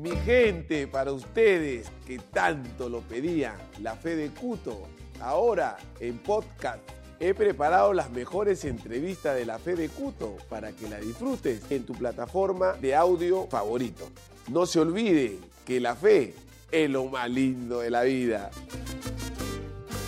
[0.00, 4.86] Mi gente, para ustedes que tanto lo pedían, la fe de Cuto,
[5.20, 6.78] ahora en podcast
[7.18, 11.84] he preparado las mejores entrevistas de la fe de Cuto para que la disfrutes en
[11.84, 14.08] tu plataforma de audio favorito.
[14.48, 15.36] No se olvide
[15.66, 16.34] que la fe
[16.72, 18.50] es lo más lindo de la vida.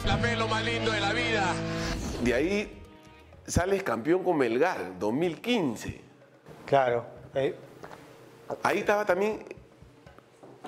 [0.06, 1.52] La fe es lo más lindo de la vida.
[2.24, 2.82] De ahí
[3.46, 6.00] sales campeón con Melgar, 2015.
[6.64, 7.04] Claro.
[7.34, 7.54] eh,
[8.62, 9.45] Ahí estaba también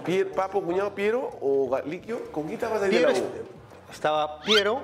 [0.04, 2.30] Pier- Papo, cuñado Piero o Galiquio.
[2.32, 3.92] ¿Con quién estabas ahí de Piero la es- U?
[3.92, 4.80] estaba Piero,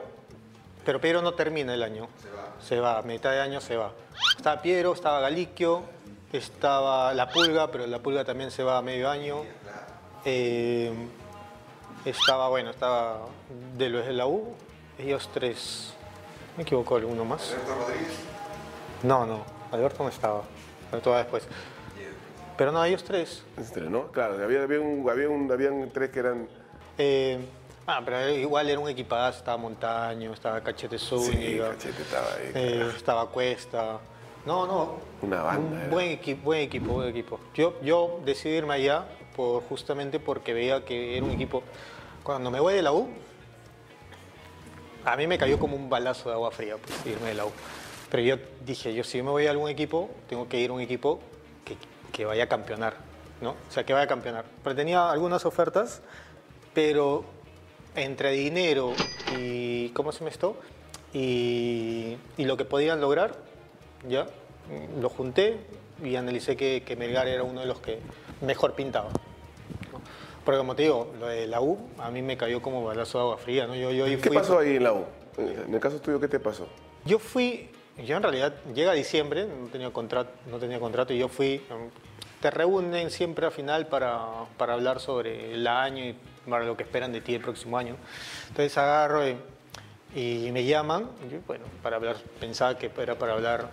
[0.84, 2.08] pero Piero no termina el año.
[2.22, 2.46] Se va.
[2.60, 3.92] Se va, a mitad de año se va.
[4.36, 5.82] Estaba Piero, estaba Galiquio,
[6.32, 9.42] estaba La Pulga, pero La Pulga también se va a medio año.
[10.24, 10.92] Eh,
[12.04, 13.20] estaba, bueno, estaba
[13.76, 14.54] de los de la U,
[14.98, 15.94] ellos tres.
[16.56, 17.54] Me equivoco alguno más.
[19.02, 20.42] No, no, Alberto no estaba.
[20.90, 21.46] Alberto va después.
[22.60, 23.42] Pero no, ellos tres.
[23.58, 24.08] Este, ¿no?
[24.08, 26.46] Claro, había, había un, había un- habían tres que eran.
[26.98, 27.38] Eh,
[27.86, 32.50] ah, pero igual era un equipazo, estaba Montaño, estaba Cachete Sí, Zúñiga, cachete estaba ahí.
[32.54, 33.98] eh, estaba Cuesta.
[34.44, 34.96] No, no.
[35.22, 35.88] Una banda Un era.
[35.88, 37.40] buen equipo, buen equipo, buen equipo.
[37.54, 41.62] Yo, yo decidí irme allá por, justamente porque veía que era un equipo.
[42.22, 43.08] Cuando me voy de la U,
[45.06, 47.52] a mí me cayó como un balazo de agua fría pues, irme de la U.
[48.10, 50.82] Pero yo dije, yo si me voy a algún equipo, tengo que ir a un
[50.82, 51.20] equipo
[51.64, 51.74] que,
[52.10, 52.94] que vaya a campeonar,
[53.40, 53.50] ¿no?
[53.50, 54.44] O sea, que vaya a campeonar.
[54.62, 56.02] Pero tenía algunas ofertas,
[56.74, 57.24] pero
[57.96, 58.92] entre dinero
[59.36, 60.56] y, ¿cómo se me esto?
[61.12, 63.36] Y, y lo que podían lograr,
[64.08, 64.26] ya,
[65.00, 65.58] lo junté
[66.02, 67.98] y analicé que, que Melgar era uno de los que
[68.42, 69.08] mejor pintaba.
[69.92, 70.00] ¿no?
[70.44, 73.24] Porque como te digo, lo de la U a mí me cayó como balazo de
[73.24, 73.74] agua fría, ¿no?
[73.74, 75.04] Yo, yo ¿Qué fui- pasó ahí en la U?
[75.36, 76.66] En el caso tuyo, ¿qué te pasó?
[77.04, 77.70] yo fui,
[78.04, 81.88] yo en realidad llega diciembre, no tenía contrato, no tenía contrato y yo fui, um,
[82.40, 84.18] te reúnen siempre al final para,
[84.56, 86.14] para hablar sobre el año y
[86.48, 87.96] para lo que esperan de ti el próximo año.
[88.48, 93.70] Entonces agarro y, me llaman, y bueno, para hablar, pensaba que era para hablar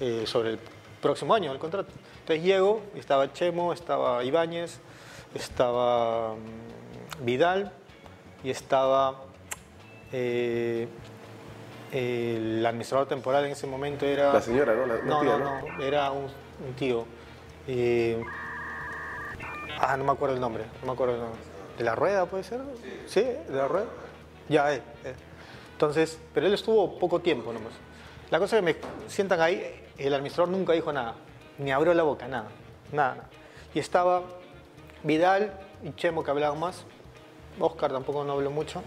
[0.00, 0.58] eh, sobre el
[1.00, 1.90] próximo año, el contrato.
[2.20, 4.80] Entonces llego, estaba Chemo, estaba Ibáñez,
[5.34, 7.72] estaba mm, Vidal
[8.42, 9.22] y estaba...
[10.12, 10.88] eh,
[11.92, 14.32] el administrador temporal en ese momento era...
[14.32, 14.86] La señora, ¿no?
[14.86, 17.06] La- la no, tía, no, era un, un tío.
[17.66, 18.22] Eh,
[19.80, 21.40] ah, no me acuerdo el nombre, no me acuerdo el nombre.
[21.78, 22.60] ¿De la rueda puede ser?
[23.06, 23.86] Sí, de la rueda.
[24.48, 25.14] Ya, eh, eh.
[25.72, 27.72] Entonces, pero él estuvo poco tiempo nomás.
[28.30, 28.76] La cosa que me
[29.06, 29.62] sientan ahí,
[29.96, 31.14] el administrador nunca dijo nada,
[31.58, 32.48] ni abrió la boca, nada,
[32.92, 33.14] nada.
[33.14, 33.28] nada.
[33.74, 34.22] Y estaba
[35.04, 35.52] Vidal
[35.84, 36.84] y Chemo que hablaban más,
[37.60, 38.82] Oscar tampoco no habló mucho.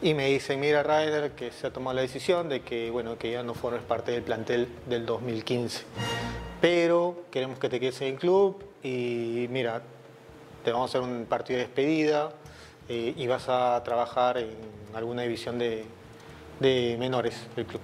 [0.00, 3.32] Y me dicen, mira Ryder, que se ha tomado la decisión de que, bueno, que
[3.32, 5.82] ya no formes parte del plantel del 2015.
[6.60, 9.82] Pero queremos que te quedes en el club y mira,
[10.64, 12.30] te vamos a hacer un partido de despedida
[12.88, 14.50] eh, y vas a trabajar en
[14.94, 15.84] alguna división de,
[16.60, 17.80] de menores del club.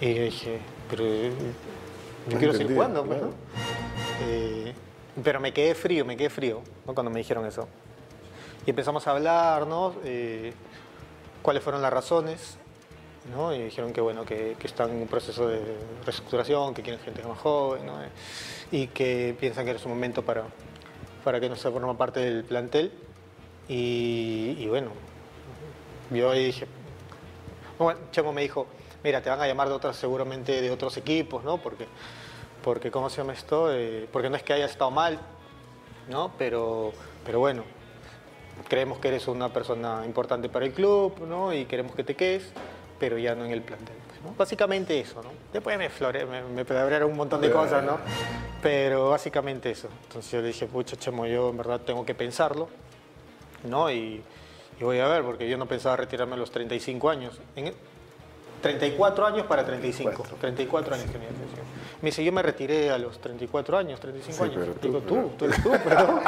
[0.00, 0.58] Y yo dije,
[0.90, 1.32] pero eh,
[2.28, 3.30] yo quiero seguir jugando, pues, ¿no?
[4.26, 4.72] Eh,
[5.22, 6.94] pero me quedé frío, me quedé frío ¿no?
[6.94, 7.68] cuando me dijeron eso.
[8.66, 9.94] Y empezamos a hablar, ¿no?
[10.04, 10.52] Eh,
[11.44, 12.56] cuáles fueron las razones,
[13.36, 13.54] ¿no?
[13.54, 15.60] Y dijeron que, bueno, que, que están en un proceso de
[16.02, 17.98] reestructuración, que quieren gente más joven, ¿no?
[18.72, 20.44] Y que piensan que es un momento para,
[21.22, 22.92] para que no se forma parte del plantel.
[23.68, 24.88] Y, y bueno,
[26.10, 26.66] yo ahí dije,
[27.78, 28.66] bueno, Chemo me dijo,
[29.02, 31.58] mira, te van a llamar de otras, seguramente de otros equipos, ¿no?
[31.58, 31.86] Porque,
[32.64, 33.70] porque ¿cómo se llama esto?
[33.70, 35.20] Eh, porque no es que hayas estado mal,
[36.08, 36.32] ¿no?
[36.38, 37.64] Pero, pero bueno,
[38.68, 41.52] creemos que eres una persona importante para el club, ¿no?
[41.52, 42.50] Y queremos que te quedes,
[42.98, 43.94] pero ya no en el plantel.
[44.08, 44.34] pues, ¿no?
[44.36, 45.30] Básicamente eso, ¿no?
[45.52, 47.98] Después me flore, me, me pedabrearon un montón de cosas, ¿no?
[48.62, 49.88] Pero básicamente eso.
[50.08, 52.68] Entonces yo le dije, pucha, Chemo, yo en verdad tengo que pensarlo,
[53.64, 53.90] ¿no?
[53.90, 54.22] Y,
[54.80, 57.38] y voy a ver, porque yo no pensaba retirarme a los 35 años.
[57.56, 57.74] En-
[58.62, 60.24] 34 años para 35.
[60.40, 61.28] 34 años tenía.
[62.04, 64.56] Me dice, yo me retiré a los 34 años, 35 Sí, años.
[64.60, 66.20] pero tú, Digo, tú, pero- tú eres tú, pero...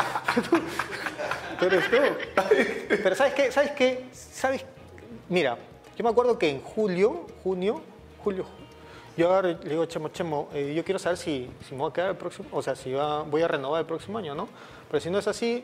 [1.58, 2.96] tú eres tú.
[3.02, 3.52] Pero ¿sabes qué?
[3.52, 4.04] ¿Sabes qué?
[4.10, 4.64] ¿Sabes?
[5.28, 5.58] Mira,
[5.98, 7.82] yo me acuerdo que en julio, junio,
[8.24, 8.46] julio,
[9.18, 11.92] yo y le digo, Chemo, Chemo, eh, yo quiero saber si, si me voy a
[11.92, 14.48] quedar el próximo, o sea, si va- voy a renovar el próximo año, ¿no?
[14.90, 15.62] Pero si no es así,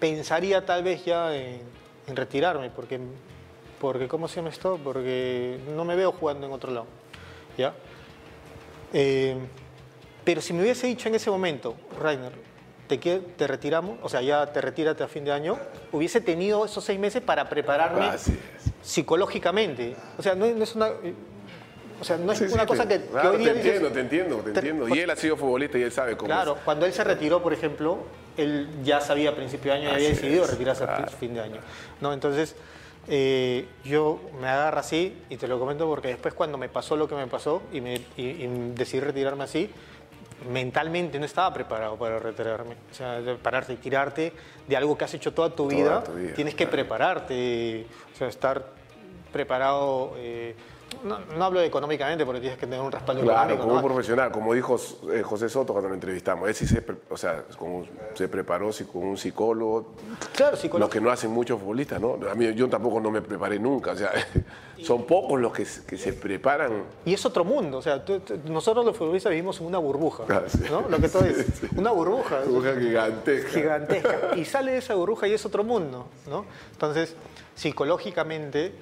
[0.00, 1.60] pensaría tal vez ya en,
[2.08, 2.98] en retirarme, porque,
[3.80, 4.76] porque, ¿cómo se llama esto?
[4.82, 6.86] Porque no me veo jugando en otro lado,
[7.56, 7.74] ¿ya?
[8.92, 9.36] Eh,
[10.24, 12.32] pero si me hubiese dicho en ese momento, Rainer,
[12.88, 15.58] te, que- te retiramos, o sea, ya te retírate a fin de año,
[15.92, 18.88] hubiese tenido esos seis meses para prepararme Así es.
[18.88, 19.94] psicológicamente.
[20.18, 20.90] O sea, no, no es una...
[22.00, 23.58] O sea, no es Sí, sí, una cosa te- que, que claro, hoy día te
[23.58, 24.88] dices- entiendo, te entiendo, te Te- entiendo.
[24.88, 26.62] Y él ha sido futbolista y él sabe cómo Claro, es.
[26.64, 27.98] cuando él se retiró, por ejemplo,
[28.38, 31.10] él ya sabía a principio de año y había decidido retirarse a claro.
[31.18, 31.60] fin de año.
[32.00, 32.14] ¿no?
[32.14, 32.56] Entonces,
[33.08, 37.08] eh, yo me agarro así y te lo comento porque después cuando me pasó lo
[37.08, 39.70] que me pasó y, me, y- y decidí retirarme así,
[40.50, 42.74] mentalmente no estaba preparado para retirarme.
[42.90, 44.32] O sea, de- para retirarte
[44.66, 46.70] de algo que has hecho toda tu Toda vida, tu vida, tienes que claro.
[46.72, 48.64] prepararte, o sea, estar
[49.32, 50.14] preparado.
[50.16, 50.54] eh,
[51.04, 53.62] no, no hablo económicamente porque tienes que tener un respaldo Claro, económico.
[53.62, 53.86] como un ¿no?
[53.88, 54.76] profesional, como dijo
[55.12, 58.84] eh, José Soto cuando lo entrevistamos, él sí se, o sea, como se preparó sí,
[58.84, 59.94] con un psicólogo,
[60.34, 60.92] Claro, lo psicológico.
[60.92, 62.18] que no hacen muchos futbolistas, ¿no?
[62.30, 64.10] A mí yo tampoco no me preparé nunca, o sea,
[64.82, 66.84] son pocos los que, se- que se preparan.
[67.04, 70.24] Y es otro mundo, o sea, tú- tú- nosotros los futbolistas vivimos en una burbuja,
[70.28, 70.60] Ah, sí.
[70.70, 70.82] ¿no?
[70.88, 71.46] Lo que tú dices,
[71.76, 73.50] una burbuja Burbuja gigantesca.
[73.50, 74.18] gigantesca.
[74.36, 76.44] Y sale de esa burbuja y es otro mundo, ¿no?
[76.72, 77.14] Entonces,
[77.54, 78.72] psicológicamente,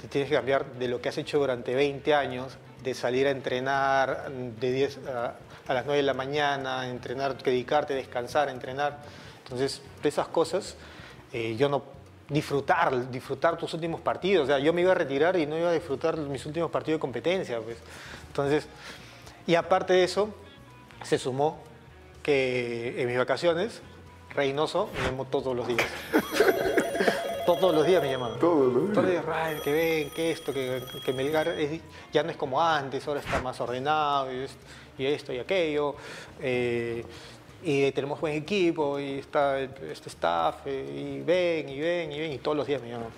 [0.00, 3.30] te tienes que cambiar de lo que has hecho durante 20 años, de salir a
[3.30, 5.34] entrenar de 10 a,
[5.72, 8.98] las 9 de la mañana, entrenar, dedicarte, descansar, entrenar.
[9.42, 10.76] Entonces, de esas cosas,
[11.32, 11.82] eh, yo no
[12.28, 14.44] disfrutar, disfrutar tus últimos partidos.
[14.44, 16.98] O sea, yo me iba a retirar y no iba a disfrutar mis últimos partidos
[16.98, 17.60] de competencia.
[17.60, 17.78] Pues.
[18.28, 18.68] Entonces,
[19.46, 20.34] y aparte de eso,
[21.02, 21.62] se sumó
[22.22, 23.80] que en mis vacaciones,
[24.34, 25.86] Reynoso me todos los días.
[27.46, 28.38] Todos los días me llamaban.
[28.38, 28.92] Todos los días.
[28.94, 31.80] Todos los días, "Ray, que ven, que esto, que, que Melgar es-
[32.12, 34.56] ya no es como antes, ahora está más ordenado y, es-
[34.98, 35.94] y esto y aquello.
[36.40, 37.04] eh,
[37.62, 42.32] y tenemos buen equipo y está este staff eh, y ven y ven y ven
[42.32, 43.08] y todos los días me llaman.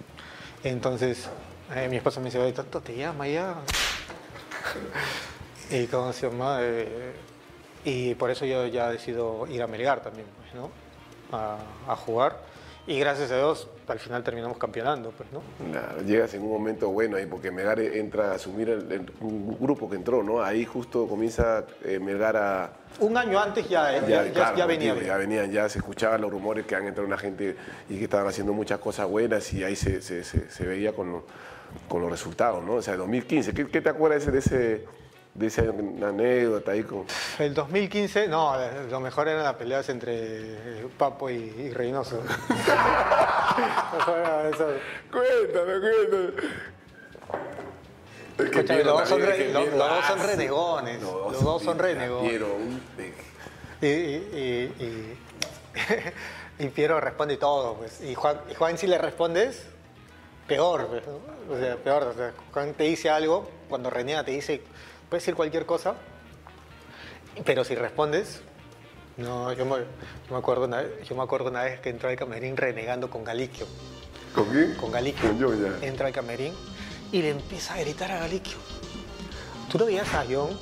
[0.63, 1.29] Entonces
[1.75, 3.57] eh, mi esposa me dice, "Oye, tanto te llama ya.
[5.71, 7.13] y cómo se llama, Eh,
[7.85, 10.71] y por eso yo ya decido ir a Melgar también, pues, ¿no?
[11.37, 12.39] A, a jugar.
[12.88, 15.43] Y gracias a Dios, al final terminamos campeonando, pues, ¿no?
[16.06, 19.90] Llegas en un momento bueno ahí, porque Melgar entra a asumir el- el- un grupo
[19.90, 20.43] que entró, ¿no?
[20.43, 22.73] Ahí justo comienza eh, Melgar a...
[23.00, 24.94] Un año antes ya, eh, ya, ya- claro, ya venía.
[24.94, 27.56] digo, ya venían, ya se escuchaban los rumores que han entrado una gente
[27.90, 31.23] y que estaban haciendo muchas cosas buenas y ahí se, se- se- se veía con,
[31.88, 32.75] con los resultados, ¿no?
[32.76, 34.87] O sea, 2015, ¿qué, qué te acuerdas de ese,
[35.38, 37.05] de esa anécdota ahí con...
[37.38, 38.55] El 2015, no,
[38.90, 42.20] lo mejor eran las peleas entre eh, Papo y, y Reynoso.
[45.11, 46.32] Cuéntame, cuéntame.
[48.38, 52.31] Es que los dos son re- los- los dos renegones, los dos son renegones.
[52.31, 52.81] Piero, un-
[53.81, 55.19] Y, y- y- y-
[56.64, 58.00] y Piero responde todo, pues.
[58.00, 59.67] Y Juan, y Juan si le respondes,
[60.46, 61.55] peor, pues, ¿no?
[61.55, 62.02] O sea, peor.
[62.05, 64.62] O sea, Juan te dice algo, cuando reniega te dice,
[65.08, 65.94] puede decir cualquier cosa,
[67.44, 68.43] pero si respondes,
[69.16, 69.84] no, yo me, yo
[70.31, 73.25] me acuerdo una vez, yo me acuerdo una vez que entró al camerín renegando con
[73.25, 73.66] Galiquio.
[74.34, 74.75] ¿Con quién?
[74.75, 75.28] Con Galiquio.
[75.28, 75.87] Con yo ya.
[75.87, 76.55] Entra al camerín
[77.10, 78.58] y le empieza a gritar a Galiquio.
[79.70, 80.58] ¿Tú lo veías a John?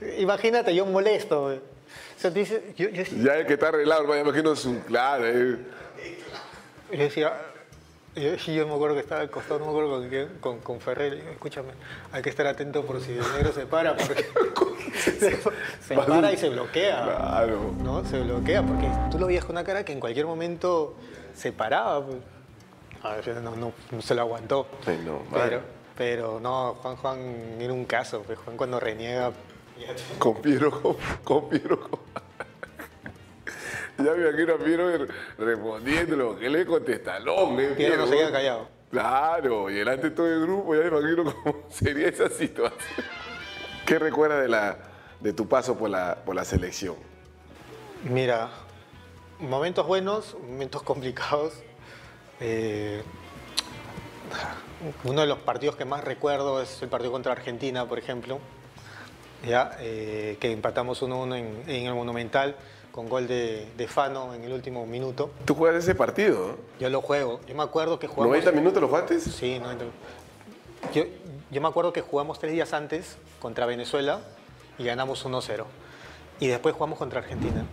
[0.18, 1.44] Imagínate, molesto.
[1.44, 4.80] O sea, dice, yo, yo, Ya el que está arreglado, me imagino su...
[4.82, 5.58] Claro, eh.
[6.90, 7.32] yo decía,
[8.18, 10.80] yo, yo me acuerdo que estaba al costado, no me acuerdo con quién, con, con
[10.80, 11.16] Ferrer.
[11.16, 11.70] digo, escúchame,
[12.12, 14.26] hay que estar atento por si el negro se para, porque
[14.94, 15.38] se,
[15.80, 17.04] se para y se bloquea.
[17.04, 17.72] Claro.
[17.82, 18.04] ¿no?
[18.04, 20.96] Se bloquea porque tú lo veías con una cara que en cualquier momento
[21.34, 22.04] se paraba.
[22.04, 22.18] pues.
[23.02, 24.66] A ver, no, no, no se lo aguantó.
[25.04, 25.60] No, pero,
[25.96, 28.22] pero no, Juan Juan era un caso.
[28.26, 29.30] Pues Juan cuando reniega.
[30.18, 31.80] Con Piero, con, con Piero.
[31.88, 32.00] con-
[34.04, 35.06] Ya me imagino a Piero
[35.38, 37.72] respondiéndolo, que le contestalón, ¿eh?
[37.76, 38.68] Piero no se queda callado.
[38.90, 42.80] Claro, y delante de todo el grupo, ya me imagino cómo sería esa situación.
[43.84, 44.78] ¿Qué recuerdas de, la,
[45.20, 46.94] de tu paso por la, por la selección?
[48.04, 48.50] Mira,
[49.40, 51.54] momentos buenos, momentos complicados.
[52.40, 53.02] Eh,
[55.02, 58.38] uno de los partidos que más recuerdo es el partido contra Argentina, por ejemplo,
[59.44, 62.54] ya, eh, que empatamos 1-1 en, en el Monumental
[62.92, 65.30] con gol de, de Fano en el último minuto.
[65.44, 66.56] Tú juegas ese partido.
[66.80, 67.40] Yo lo juego.
[67.46, 68.36] Yo me acuerdo que jugamos...
[68.38, 69.20] ¿90 minutos lo jugaste?
[69.20, 69.84] Sí, 90.
[70.94, 71.04] Yo,
[71.50, 74.20] yo me acuerdo que jugamos tres días antes contra Venezuela
[74.78, 75.64] y ganamos 1-0.
[76.40, 77.64] Y después jugamos contra Argentina.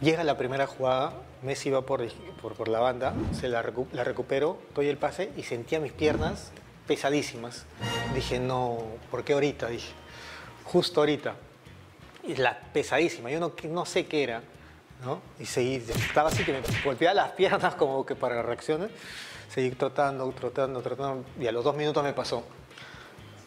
[0.00, 1.12] Llega la primera jugada,
[1.42, 2.02] Messi va por,
[2.40, 5.92] por, por la banda, se la, recu- la recupero, doy el pase y sentía mis
[5.92, 6.52] piernas
[6.86, 7.66] pesadísimas.
[8.14, 8.78] Dije, no,
[9.10, 9.68] ¿por qué ahorita?
[9.68, 9.92] Dije,
[10.64, 11.34] justo ahorita.
[12.24, 14.42] Y la pesadísima, yo no, no sé qué era.
[15.04, 15.20] ¿no?
[15.38, 18.90] Y seguí, estaba así que me golpeaba las piernas como que para reaccionar.
[19.48, 21.24] Seguí trotando, trotando, trotando.
[21.40, 22.44] Y a los dos minutos me pasó.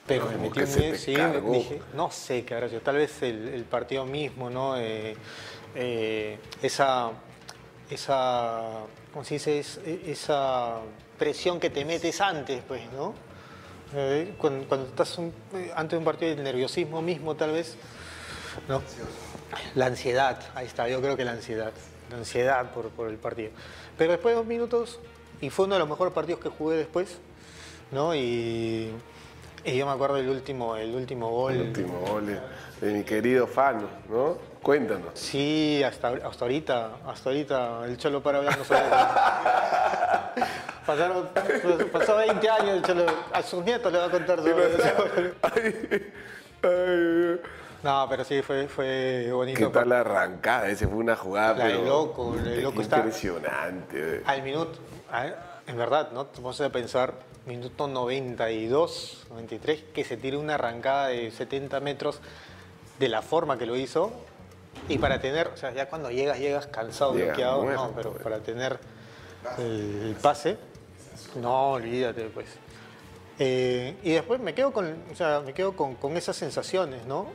[0.07, 2.81] Pero me metí un te sí, dije, no sé qué habrá sido.
[2.81, 4.75] Tal vez el, el partido mismo, ¿no?
[4.77, 5.15] Eh,
[5.75, 7.11] eh, esa,
[7.89, 8.81] esa,
[9.13, 9.59] ¿cómo se dice?
[9.59, 10.79] Es- esa
[11.17, 13.13] presión que te metes antes, pues, ¿no?
[13.95, 17.77] Eh, cuando, cuando estás un- eh, antes de un partido, el nerviosismo mismo tal vez,
[18.67, 18.81] ¿no?
[19.75, 21.71] La ansiedad, ahí está, yo creo que la ansiedad,
[22.09, 23.51] la ansiedad por, por el partido.
[23.97, 24.99] Pero después de dos minutos,
[25.41, 27.17] y fue uno de los mejores partidos que jugué después,
[27.91, 28.15] ¿no?
[28.15, 28.91] Y,
[29.65, 31.53] y yo me acuerdo del último, el último gol.
[31.53, 32.39] El último gol de,
[32.81, 34.37] de mi querido Fano, ¿no?
[34.61, 35.11] Cuéntanos.
[35.13, 38.89] Sí, hasta, hasta ahorita, hasta ahorita el Cholo para hablar no sabe.
[40.85, 41.29] Pasaron,
[41.93, 45.05] pasó 20 años, el Cholo, a sus nietos le va a contar sobre eso.
[45.41, 46.11] Ay,
[46.63, 47.39] ay,
[47.83, 49.69] No, pero sí, fue, fue ¿Qué bonito.
[49.71, 50.69] tal la arrancada?
[50.69, 51.83] Ese fue una jugada, La pero...
[51.83, 54.21] loco, de loco está- Impresionante.
[54.25, 54.79] Al minuto,
[55.67, 56.27] en verdad, ¿no?
[56.37, 57.13] Vamos a pensar,
[57.45, 62.21] minuto 92, 93, que se tire una arrancada de 70 metros
[62.99, 64.11] de la forma que lo hizo.
[64.87, 68.79] Y para tener, o sea, ya cuando llegas, llegas cansado, bloqueado, no, pero para tener
[69.57, 70.57] el, el pase,
[71.35, 72.47] no, olvídate, pues.
[73.39, 77.27] Eh, y después me quedo con, o sea, me quedo con, con esas sensaciones, ¿no?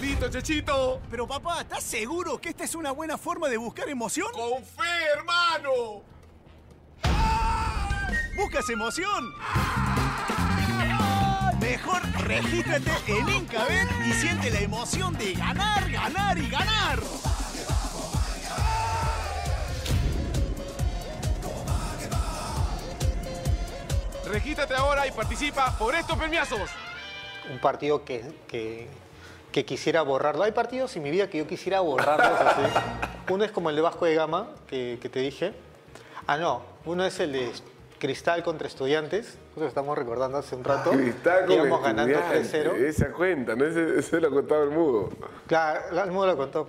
[0.00, 1.00] ¡Listo, Chechito!
[1.10, 4.28] Pero papá, ¿estás seguro que esta es una buena forma de buscar emoción?
[4.32, 6.02] ¡Con fe, hermano!
[8.36, 9.32] ¿Buscas emoción?
[11.60, 16.98] Mejor regístrate en Incabet y siente la emoción de ganar, ganar y ganar.
[24.34, 26.68] Regístrate ahora y participa por estos premiazos.
[27.52, 28.88] un partido que, que-
[29.52, 30.42] que quisiera borrarlo.
[30.42, 32.62] Hay partidos en mi vida que yo quisiera borrarlos así.
[33.32, 35.52] Uno es como el de Vasco de Gama, que, que te dije.
[36.26, 36.62] Ah, no.
[36.84, 37.52] Uno es el de
[38.00, 39.38] Cristal contra Estudiantes.
[39.50, 40.90] Nosotros estamos recordando hace un rato.
[40.90, 42.74] Cristal que con íbamos ganando Estudiantes, 3-0.
[42.80, 43.64] Esa cuenta, ¿no?
[43.64, 45.10] Ese, ese lo contaba el mudo.
[45.46, 46.68] Claro, el mundo lo contó.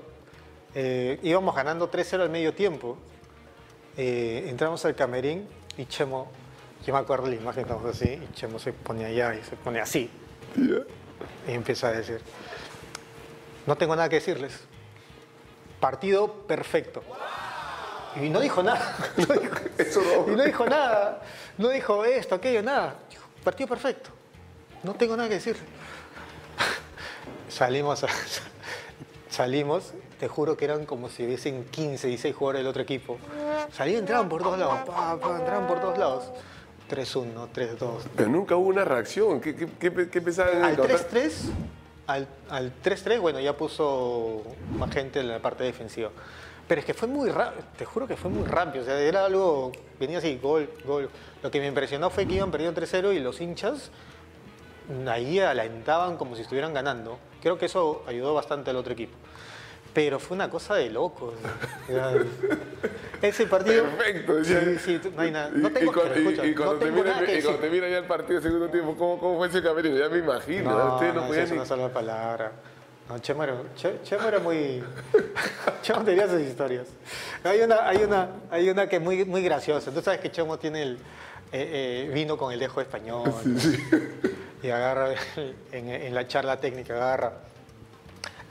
[0.76, 2.98] Eh, íbamos ganando 3-0 al medio tiempo.
[3.98, 6.28] Eh, entramos al camerín y Chemo,
[6.86, 9.80] yo me acuerdo la imagen, estamos así, y Chemo se pone allá y se pone
[9.80, 10.10] así.
[11.48, 12.22] Y empieza a decir,
[13.66, 14.60] no tengo nada que decirles.
[15.80, 17.04] Partido perfecto.
[18.22, 18.96] Y no dijo nada.
[19.18, 20.26] No dijo-.
[20.32, 21.22] Y no dijo nada.
[21.58, 22.96] No dijo esto, aquello, nada.
[23.10, 24.10] Dijo, partido perfecto.
[24.84, 25.64] No tengo nada que decirle.
[27.50, 28.08] Salimos, a-
[29.30, 33.18] salimos, te juro que eran como si hubiesen 15, 16 jugadores del otro equipo.
[33.74, 36.32] Salían, entraban por todos lados, pa, pa, entraban por todos lados.
[36.90, 37.78] 3-1, 3-2.
[38.16, 39.42] Pero nunca hubo una reacción.
[39.42, 41.32] ¿Qué, qué, qué, qué pensaban en el Al contra- 3-3,
[42.08, 44.44] al, al 3-3, bueno, ya puso
[44.78, 46.10] más gente en la parte defensiva.
[46.68, 48.84] Pero es que fue muy rápido, te juro que fue muy rápido.
[48.84, 51.10] O sea, era algo, venía así, gol, gol.
[51.44, 53.92] Lo que me impresionó fue que iban perdiendo 3-0 y los hinchas
[55.08, 57.18] ahí alentaban como si estuvieran ganando.
[57.42, 59.16] Creo que eso ayudó bastante al otro equipo.
[59.96, 61.34] Pero fue una cosa de locos.
[63.22, 63.86] Ese partido.
[63.86, 64.44] Perfecto.
[64.44, 65.50] Sí, sí, no hay nada.
[65.54, 67.42] No tengo, y, cuando- pero y- escucha, y cuando no te mira, nada que y
[67.42, 69.98] cuando te mira ya el partido segundo tiempo, ¿cómo, cómo fue ese camerino?
[69.98, 70.94] Ya me imagino, ¿no?
[70.96, 71.50] Ustedes no, no, podían ni...
[71.50, 72.52] es una sola palabra.
[73.08, 74.84] No, Chemo era, Che- Chemo era muy...
[75.82, 76.88] Chemo tenía sus historias.
[77.44, 79.92] Hay una, hay una, hay una que es muy, muy graciosa.
[79.92, 80.94] Tú sabes que Chemo tiene el...
[81.54, 83.32] eh, eh, vino con el dejo español.
[84.62, 85.10] Y agarra,
[85.72, 87.34] en, en la charla técnica, agarra,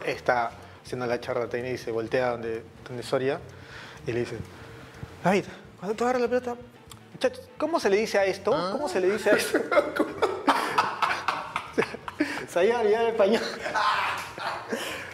[0.07, 0.53] está
[0.85, 3.41] haciendo la charla técnica y se voltea donde, donde Soria
[4.07, 4.37] y le dice,
[5.23, 5.45] David,
[5.79, 6.57] cuando tú agarras la pelota,
[7.13, 8.51] muchachos, ¿cómo se le dice a esto?
[8.73, 9.59] ¿Cómo se le dice a esto?
[12.49, 13.43] Sabía ya el español.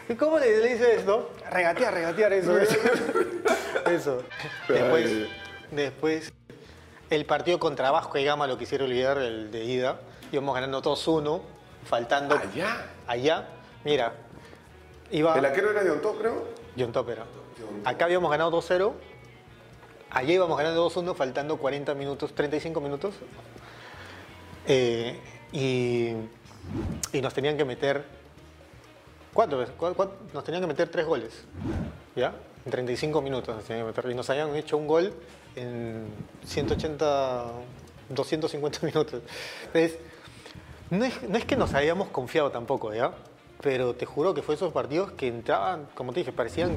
[0.09, 1.33] ¿Y cómo le, le dice esto?
[1.51, 2.59] Regatear, regatear, eso.
[2.59, 2.75] Eso.
[3.91, 4.23] Eso.
[4.69, 5.29] Después,
[5.71, 6.33] después,
[7.09, 10.01] el partido contra Vasco y Gama lo quisiera olvidar, el de ida.
[10.31, 11.41] Íbamos ganando 2-1,
[11.87, 12.37] faltando.
[12.37, 12.87] ¿Allá?
[13.09, 13.49] Allá.
[13.83, 14.13] Mira,
[15.11, 15.39] iba.
[15.39, 16.49] ¿El arquero era de Ontó, creo?
[16.79, 17.25] John Topera.
[17.85, 18.93] Acá habíamos ganado 2-0.
[20.11, 23.15] Allá íbamos ganando 2-1, faltando 40 minutos, 35 minutos.
[24.67, 25.19] Eh,
[25.53, 26.15] y,
[27.17, 28.05] y nos tenían que meter.
[30.35, 31.45] Nos tenían que meter tres goles.
[32.17, 32.35] ¿Ya?
[32.65, 34.11] En 35 minutos nos tenían que meter.
[34.11, 35.13] Y nos habían hecho un gol
[35.55, 36.09] en
[36.45, 37.45] 180,
[38.09, 39.23] 250 minutos.
[39.67, 39.99] Entonces,
[40.91, 43.13] no es, no es que nos habíamos confiado tampoco, ¿ya?
[43.63, 46.77] Pero te juro que fue esos partidos que entraban, como te dije, parecían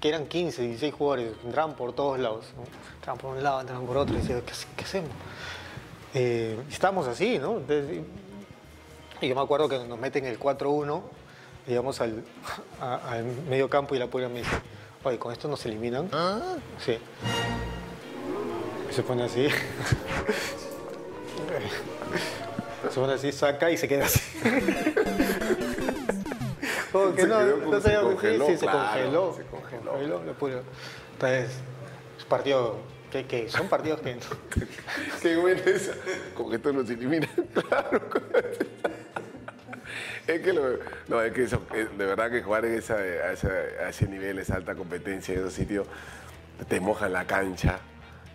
[0.00, 2.46] que eran 15, 16 jugadores, entraban por todos lados.
[2.56, 2.64] ¿no?
[2.96, 5.10] Entraban por un lado, entraban por otro, y decías, ¿qué, hace- qué hacemos?
[6.14, 7.58] Eh, y estábamos así, ¿no?
[7.58, 8.02] Entonces,
[9.20, 11.02] y yo me acuerdo que nos meten el 4-1,
[11.66, 12.22] llegamos al,
[12.80, 14.50] a- al medio campo y la pura me dice,
[15.04, 16.10] oye, ¿con esto nos eliminan?
[16.84, 16.98] Sí.
[18.90, 19.48] Y se pone así.
[22.92, 24.20] Se pone así, saca y se queda así.
[27.00, 29.34] Como que Se no, quedó no se sí, congeló, sí, se claro, congeló.
[29.34, 29.90] se congeló.
[29.92, 30.62] congeló, lo puro.
[31.12, 31.50] Entonces,
[32.18, 32.76] es partido
[33.10, 34.18] Que, que son partidos que...
[35.22, 35.92] Qué bueno eso.
[36.34, 37.28] Como que esto nos elimina.
[37.68, 38.00] Claro.
[40.26, 40.62] Es que, lo,
[41.08, 44.06] no, es que eso, eh, de verdad que jugar en esa, a, ese, a ese
[44.06, 45.86] nivel, esa alta competencia en esos sitios,
[46.68, 47.78] te mojan la cancha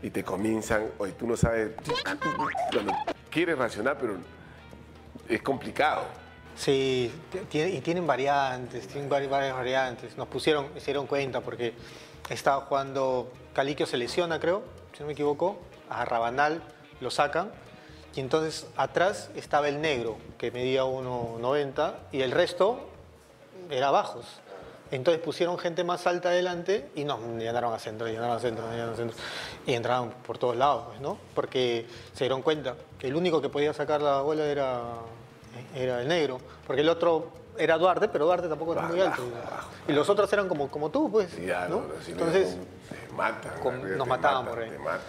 [0.02, 1.70] y te comienzan, oye, tú no sabes,
[2.72, 2.94] cuando
[3.30, 4.16] quieres racionar, pero
[5.30, 6.06] es complicado.
[6.56, 7.12] Sí,
[7.52, 10.18] y tienen variantes, tienen vari- varias variantes.
[10.18, 11.74] Nos pusieron, se dieron cuenta porque
[12.30, 15.58] estaba jugando, Caliquio se lesiona, creo, si no me equivoco,
[15.90, 16.62] a Rabanal
[17.02, 17.52] lo sacan,
[18.16, 22.80] y entonces atrás estaba el negro, que medía 1,90, y el resto
[23.70, 24.26] era bajos.
[24.92, 28.94] Entonces pusieron gente más alta adelante y nos llenaron a centro, llenaron a centro, llenaron
[28.94, 29.18] a centro.
[29.66, 31.18] Y entraban por todos lados, ¿no?
[31.34, 34.82] Porque se dieron cuenta que el único que podía sacar la bola era,
[35.76, 36.40] era el negro.
[36.66, 39.24] Porque el otro era Duarte, pero Duarte tampoco era muy alto.
[39.88, 41.36] Y los otros eran como, como tú, pues.
[41.46, 41.84] Ya, ¿no?
[42.04, 42.56] si Entonces,
[43.10, 43.60] te matan.
[43.62, 45.00] con- nos te mataban matan.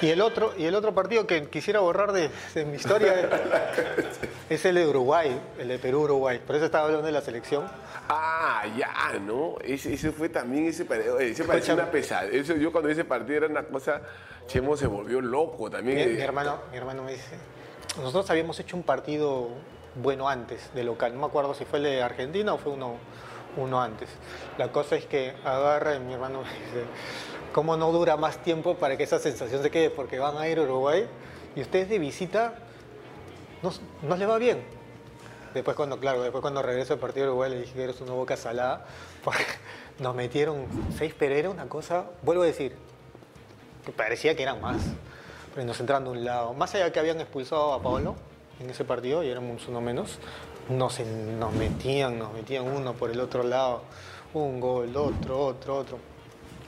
[0.00, 3.14] Te y el otro, y el otro partido que quisiera borrar de, de mi historia
[4.50, 6.40] es el de Uruguay, el de Perú-Uruguay.
[6.44, 7.64] Por eso estaba hablando de la selección.
[8.08, 9.54] Ah, ya, ¿no?
[9.62, 11.18] Ese, ese fue también ese partido.
[11.20, 11.82] Ese Escúchame.
[11.82, 12.36] una pesadilla.
[12.36, 14.02] Eso, yo cuando ese partido era una cosa.
[14.46, 15.96] Chemo se volvió loco también.
[15.96, 17.36] Mi, eh, mi hermano, mi hermano me dice,
[17.98, 19.48] nosotros habíamos hecho un partido
[19.96, 23.80] bueno antes de local, no me acuerdo si fue el de Argentina o fue uno,
[23.80, 24.08] antes.
[24.58, 26.84] La cosa es que agarra y mi hermano me dice,
[27.52, 29.90] ¿cómo no dura más tiempo para que esa sensación se quede?
[29.90, 31.06] Porque van a ir a Uruguay
[31.54, 32.54] y ustedes de visita
[33.62, 33.72] no,
[34.02, 34.64] no les va bien.
[35.54, 38.12] Después cuando, claro, después cuando regreso al partido de Uruguay le dije que eres una
[38.12, 38.86] boca salada,
[40.00, 40.66] nos metieron
[40.98, 42.76] seis Pereira, una cosa, vuelvo a decir,
[43.86, 45.13] que parecía que eran más, pero
[45.62, 46.52] nos entraron de un lado.
[46.54, 48.16] Más allá que habían expulsado a Pablo
[48.60, 50.18] en ese partido, y éramos uno menos,
[50.68, 50.98] nos,
[51.56, 53.82] metían, nos metían uno por el otro lado,
[54.32, 55.98] un gol, otro, otro, otro.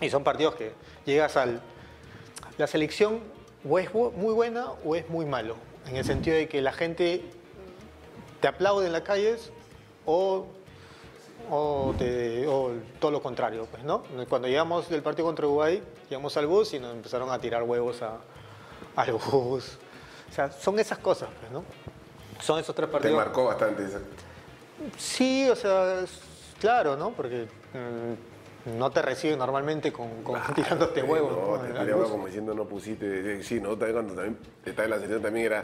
[0.01, 0.73] Y son partidos que
[1.05, 1.61] llegas al...
[2.59, 3.21] La selección
[3.69, 7.23] o es muy buena o es muy malo, en el sentido de que la gente
[8.41, 9.51] te aplaude en las calles
[10.07, 10.47] o
[11.51, 11.95] o
[12.99, 14.03] todo lo contrario, pues, ¿no?
[14.29, 18.03] Cuando llegamos del partido contra Uruguay, llegamos al bus y nos empezaron a tirar huevos
[18.03, 18.19] a,
[18.97, 19.79] al bus.
[20.31, 21.65] O sea, son esas cosas, pues, ¿no?
[22.41, 23.17] Son esos tres te partidos.
[23.17, 23.99] marcó bastante eso.
[24.99, 26.05] Sí, o sea,
[26.61, 27.11] claro, ¿no?
[27.13, 31.33] Porque mm, no te reciben normalmente con, con tirándote huevos.
[31.33, 31.63] No, ¿no?
[31.63, 32.11] te Al tiraba bus.
[32.11, 33.43] como diciendo no pusiste.
[33.43, 35.63] Sí, no, también cuando también estaba en la selección también era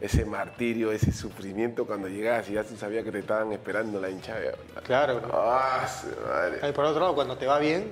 [0.00, 4.10] ese martirio, ese sufrimiento cuando llegabas y ya tú sabías que te estaban esperando la
[4.10, 4.52] hinchada.
[4.82, 5.22] Claro.
[5.32, 5.86] Ah,
[6.28, 6.68] madre.
[6.68, 7.90] Y por otro lado, cuando te va bien,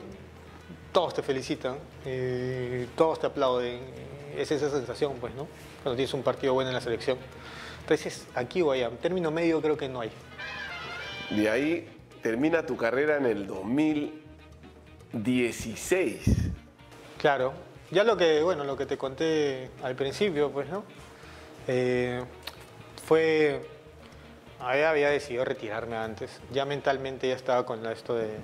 [0.93, 4.00] todos te felicitan, eh, todos te aplauden.
[4.37, 5.47] Es esa sensación, pues, ¿no?
[5.83, 7.19] Cuando tienes un partido bueno en la selección.
[7.81, 10.11] Entonces, aquí o allá, término medio creo que no hay.
[11.31, 11.87] De ahí
[12.23, 16.23] termina tu carrera en el 2016.
[17.19, 17.53] Claro,
[17.91, 20.85] ya lo que, bueno, lo que te conté al principio, pues, ¿no?
[21.67, 22.23] Eh,
[23.05, 23.61] fue,
[24.59, 26.41] había, había decidido retirarme antes.
[26.53, 28.39] Ya mentalmente ya estaba con esto de,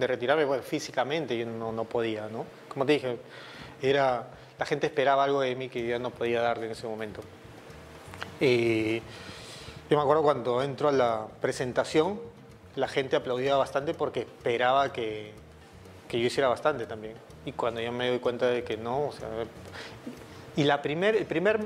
[0.00, 2.46] de retirarme, bueno, físicamente yo no, no podía, ¿no?
[2.68, 3.18] Como te dije,
[3.80, 4.26] era,
[4.60, 7.22] la gente esperaba algo de mí que yo no podía darle en ese momento.
[8.40, 8.98] Y
[9.88, 12.20] yo me acuerdo cuando entro a la presentación,
[12.76, 15.32] la gente aplaudía bastante porque esperaba que,
[16.08, 17.14] que yo hiciera bastante también.
[17.46, 19.28] Y cuando yo me doy cuenta de que no, o sea,
[20.56, 21.58] y la primer, el primer,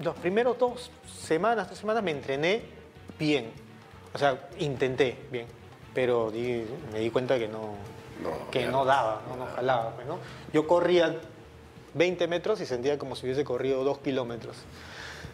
[0.00, 2.62] los primeros dos semanas, tres semanas me entrené
[3.18, 3.50] bien.
[4.14, 5.46] O sea, intenté bien,
[5.92, 7.74] pero di- me di cuenta que no,
[8.22, 8.84] No, que no.
[8.84, 9.90] daba, no, no jalaba.
[9.96, 10.18] pues, ¿no?
[10.52, 11.16] Yo corría
[11.94, 14.56] 20 metros y sentía como si hubiese corrido 2 kilómetros.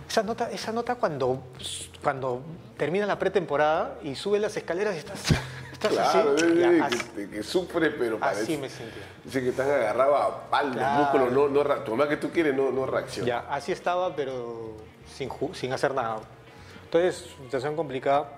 [0.09, 1.42] Esa nota, esa nota cuando,
[2.03, 2.42] cuando
[2.77, 5.21] termina la pretemporada y sube las escaleras y estás,
[5.73, 6.81] estás Claro, así.
[6.81, 8.59] así, que, que sufre, pero así parece.
[8.59, 9.03] me sentía.
[9.25, 10.99] Dice que están agarrados a palos, Claro.
[11.18, 13.27] los músculos, no, no, más que tú quieres, no, no reacciona.
[13.29, 14.73] Ya, así estaba, pero
[15.14, 16.21] sin, sin hacer nada.
[16.85, 18.31] Entonces, situación complicada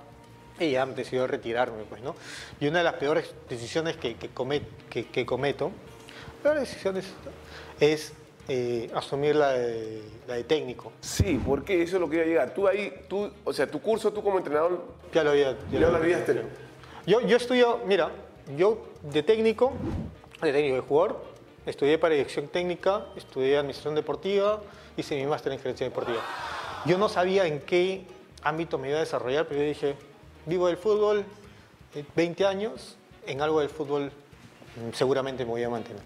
[0.59, 2.17] y ya decidió retirarme, pues, ¿no?
[2.59, 5.71] Y una de las peores decisiones que, que, come- que- que cometo,
[6.41, 7.07] peores decisiones,
[7.79, 8.13] es
[8.49, 10.93] eh, asumir la de, la de técnico.
[11.01, 12.55] Sí, porque eso es lo que iba a llegar.
[12.55, 15.57] Tú ahí, tú, o sea, tu curso, tú como entrenador, Ya lo había...
[15.71, 16.47] ya lo habías tenido.
[17.07, 18.11] Yo, yo estudio, mira,
[18.57, 19.73] yo de técnico,
[20.43, 21.25] de técnico de jugador,
[21.67, 24.61] estudié para dirección técnica, estudié administración deportiva,
[24.97, 26.21] hice mi máster en gerencia deportiva.
[26.87, 28.05] Yo no sabía en qué
[28.43, 29.95] ámbito me iba a desarrollar, pero yo dije,
[30.47, 31.25] vivo del fútbol,
[31.95, 36.03] eh, 20 años, en algo del fútbol mm, seguramente me voy a mantener.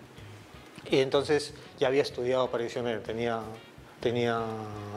[0.90, 3.40] Y entonces ya había estudiado para eh, tenía,
[4.01, 4.42] tenía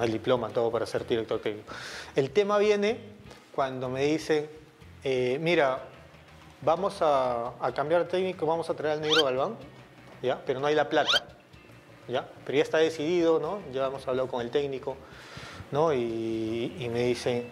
[0.01, 1.73] el diploma, todo para ser director técnico.
[2.15, 2.97] El tema viene
[3.55, 4.49] cuando me dicen,
[5.03, 5.79] eh, mira,
[6.61, 9.55] vamos a, a cambiar técnico, vamos a traer al negro Galván,
[10.21, 10.41] ¿ya?
[10.45, 11.37] pero no hay la plata.
[12.07, 12.27] ¿ya?
[12.45, 13.59] Pero ya está decidido, ¿no?
[13.73, 14.95] Ya hemos hablado con el técnico,
[15.71, 15.93] ¿no?
[15.93, 17.47] Y, y me dicen,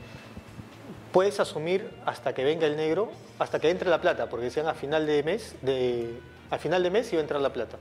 [1.11, 4.73] puedes asumir hasta que venga el negro, hasta que entre la plata, porque decían a
[4.73, 6.19] final de mes, de,
[6.49, 7.77] a final de mes iba a entrar la plata.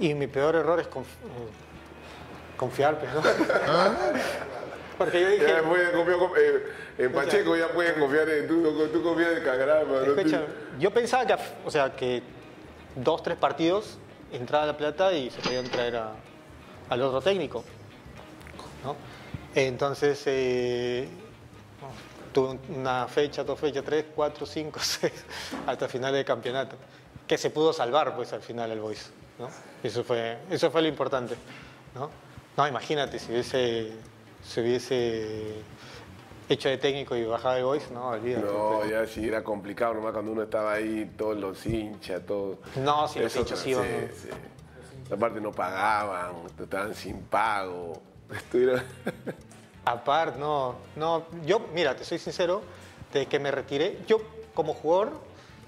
[0.00, 3.20] Y mi peor error es conf- eh, confiar, pues, ¿no?
[4.98, 6.62] Porque yo dije, Ya pueden confiar con- eh,
[6.98, 9.44] en Pacheco ya pueden confiar en tú, tú confías en.
[9.44, 10.42] Tú- escucha,
[10.78, 12.22] yo pensaba que, o sea, que
[12.96, 13.98] dos, tres partidos
[14.32, 16.12] entraba la plata y se podían traer a-
[16.90, 17.64] al otro técnico,
[18.84, 18.96] ¿no?
[19.54, 21.08] Entonces, eh,
[22.32, 25.12] tuve una fecha, dos fechas, tres, cuatro, cinco, seis,
[25.66, 26.76] hasta final del campeonato,
[27.26, 29.10] que se pudo salvar, pues, al final el Boys,
[29.40, 29.48] ¿no?
[29.82, 31.34] Eso fue, eso fue lo importante,
[31.94, 32.10] ¿no?
[32.56, 33.92] No, imagínate, si hubiese,
[34.44, 35.54] si hubiese
[36.48, 38.44] hecho de técnico y bajaba el Boys, no, olvídate.
[38.46, 42.58] No, ya sí era complicado nomás cuando uno estaba ahí, todos los hinchas, todo.
[42.76, 43.84] No, sí, los hinchas sí, iban.
[44.14, 44.28] sí.
[45.12, 47.94] Aparte no pagaban, estaban sin pago.
[48.30, 48.82] Estuvieron-
[49.84, 52.62] Aparte, no, no, yo, mira, te soy sincero,
[53.12, 54.20] desde que me retiré, yo
[54.54, 55.12] como jugador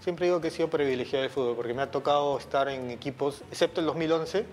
[0.02, 3.42] siempre digo que he sido privilegiado del fútbol, porque me ha tocado estar en equipos,
[3.50, 4.44] excepto el 2011,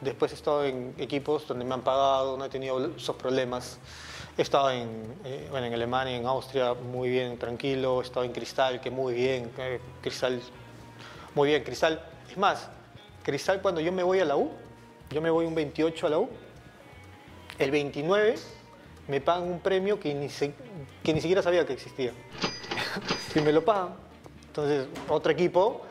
[0.00, 3.78] después he estado en equipos donde me han pagado, no he tenido esos problemas.
[4.38, 4.88] He estado en,
[5.24, 9.12] eh, bueno, en Alemania, en Austria, muy bien, tranquilo, he estado en Cristal, que muy
[9.12, 10.40] bien, eh, Cristal,
[11.34, 12.02] muy bien, Cristal.
[12.30, 12.70] Es más,
[13.22, 14.50] Cristal cuando yo me voy a la U,
[15.10, 16.30] yo me voy un 28 a la U,
[17.58, 18.36] el 29
[19.08, 22.12] me pagan un premio que ni, que ni siquiera sabía que existía.
[23.34, 24.07] y me lo pagan.
[24.58, 25.82] Entonces, otro equipo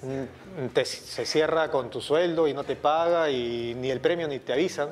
[0.00, 4.26] mm, te- se cierra con tu sueldo y no te paga y ni el premio
[4.26, 4.88] ni te avisan.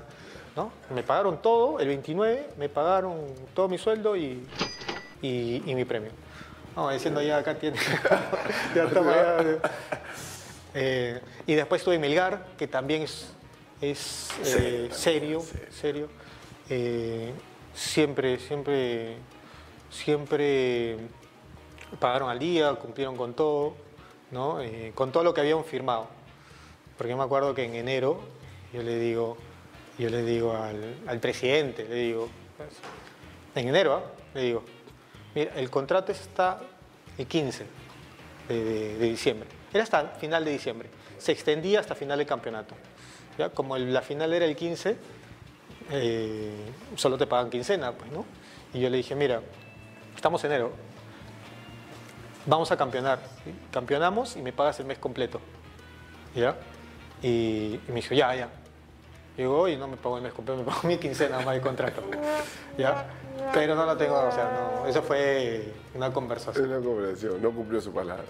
[0.55, 0.71] ¿no?
[0.95, 3.17] Me pagaron todo, el 29 me pagaron
[3.55, 4.47] todo mi sueldo y,
[5.23, 6.11] y- y mi premio.
[6.77, 7.79] No, diciendo ya acá tiene.
[8.75, 9.59] ya allá.
[10.77, 13.29] Eh, y después estuve en Melgar, que también es,
[13.81, 16.09] es eh, serio, serio.
[16.69, 17.33] Eh,
[17.73, 19.19] siempre, siempre,
[19.89, 20.97] siempre
[21.99, 23.75] pagaron al día, cumplieron con todo,
[24.31, 24.61] ¿no?
[24.61, 26.09] Eh, con todo lo que habían firmado.
[26.97, 28.21] Porque me acuerdo que en enero
[28.73, 29.37] yo le digo,
[29.99, 32.29] yo le digo al, presidente, le digo,
[33.55, 34.03] en enero, ¿ah?
[34.35, 34.65] le digo,
[35.35, 36.61] mira, el contrato está
[37.17, 37.65] el 15
[38.49, 39.49] de, diciembre.
[39.73, 40.89] Era hasta final de diciembre.
[41.19, 42.75] Se extendía hasta final del campeonato.
[43.39, 43.51] ¿ya?
[43.51, 44.97] Como la final era el 15,
[45.91, 46.51] eh,
[46.97, 48.25] solo te pagan quincena, pues, ¿no?
[48.73, 49.41] Y yo le dije, mira,
[50.17, 50.73] estamos en enero,
[52.47, 53.19] vamos a campeonar.
[53.45, 53.55] ¿sí?
[53.73, 55.41] Campeonamos y me pagas el mes completo.
[56.35, 56.57] ¿Ya?
[57.23, 58.49] Y, y me dijo, ya, ya.
[59.37, 62.03] Digo, y no me pago el mes completo, me pago mi quincena más de contrato.
[62.79, 63.07] ¿Ya?
[63.53, 64.45] Pero no lo tengo, o sea,
[64.83, 66.67] no, eso fue una conversación.
[66.71, 68.25] Una conversación, no cumplió su palabra.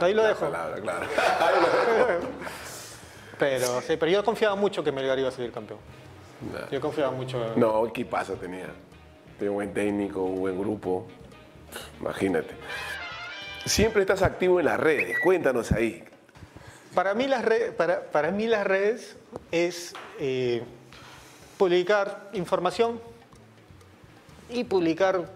[0.00, 0.40] Ahí lo La dejo.
[0.46, 1.06] palabra, claro.
[3.38, 5.78] Pero, sí, pero yo confiaba mucho que Melgar iba a salir campeón.
[6.70, 7.52] Yo confiaba mucho.
[7.56, 8.66] No, ¿qué pasa tenía?
[9.38, 11.06] Tenía un buen técnico, un buen grupo.
[12.00, 12.54] Imagínate.
[13.64, 16.02] Siempre estás activo en las redes, cuéntanos ahí.
[16.94, 19.16] Para mí las redes,
[19.52, 20.64] es eh,
[21.58, 23.00] publicar información
[24.50, 25.30] y publicar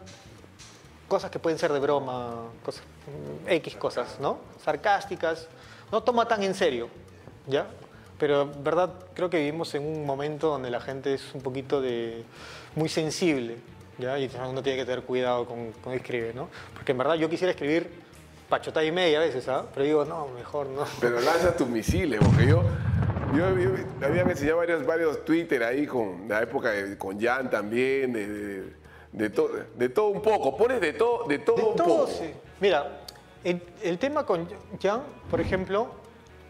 [1.07, 2.83] cosas que pueden ser de broma, cosas,
[3.45, 4.41] mm, X cosas, ¿no?
[4.63, 5.47] Sarcásticas.
[5.93, 6.89] No toma tan en serio,
[7.47, 7.69] ¿ya?
[8.19, 12.25] Pero verdad creo que vivimos en un momento donde la gente es un poquito de
[12.75, 13.59] muy sensible,
[13.99, 14.19] ¿ya?
[14.19, 16.49] Y uno tiene que tener cuidado con, con escribir, ¿no?
[16.75, 18.06] Porque en verdad yo quisiera escribir
[18.49, 19.65] pachota y media a veces, ¿ah?
[19.75, 20.85] Pero digo, no, mejor no.
[21.01, 22.63] Pero lanzas tus misiles, porque yo,
[23.35, 28.13] yo, yo había enseñado varios, varios Twitter ahí con la época de- con Jan también,
[28.13, 28.73] de, de,
[29.13, 30.57] de to- de todo un poco.
[30.57, 32.07] Pones de todo, de todo De un todo, poco.
[32.09, 32.31] sí.
[32.61, 33.01] Mira,
[33.45, 34.49] el, el tema con
[34.81, 35.89] Jan, por ejemplo,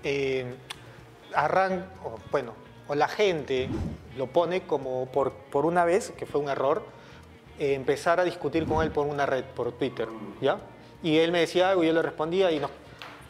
[0.04, 0.54] eh,
[1.34, 2.52] arran, o, bueno,
[2.88, 3.68] o la gente
[4.16, 6.82] lo pone como por, por una vez, que fue un error,
[7.58, 10.08] eh, empezar a discutir con él por una red, por Twitter,
[10.40, 10.58] ¿ya?
[11.06, 12.68] Y él me decía algo y yo le respondía y no.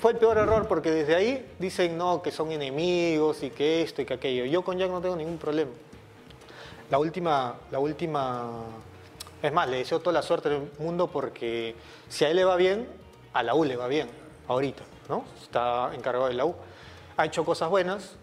[0.00, 4.00] Fue el peor error porque desde ahí dicen no, que son enemigos y que esto
[4.00, 4.46] y que aquello.
[4.46, 5.72] Yo con Jan no tengo ningún problema.
[6.88, 8.62] La última, la última,
[9.42, 11.74] es más, le deseo toda la suerte del mundo porque
[12.08, 12.88] si a él le va bien,
[13.34, 14.08] a la U le va bien,
[14.48, 15.26] ahorita, ¿no?
[15.42, 16.54] Está encargado de la U.
[17.18, 18.16] Ha hecho cosas buenas,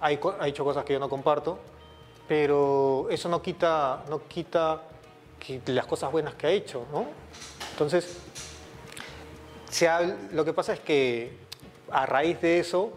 [0.00, 1.58] ha hecho cosas que yo no comparto,
[2.28, 4.82] pero eso no quita, no quita
[5.40, 7.06] que las cosas buenas que ha hecho, ¿no?
[7.72, 8.16] Entonces,
[9.70, 10.02] se ha-
[10.32, 11.32] lo que pasa es que
[11.90, 12.92] a raíz de eso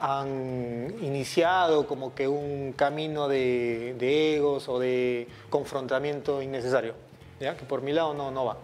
[0.00, 6.94] han iniciado como que un camino de, de egos o de confrontamiento innecesario,
[7.40, 7.56] ¿ya?
[7.56, 8.56] que por mi lado no, no va.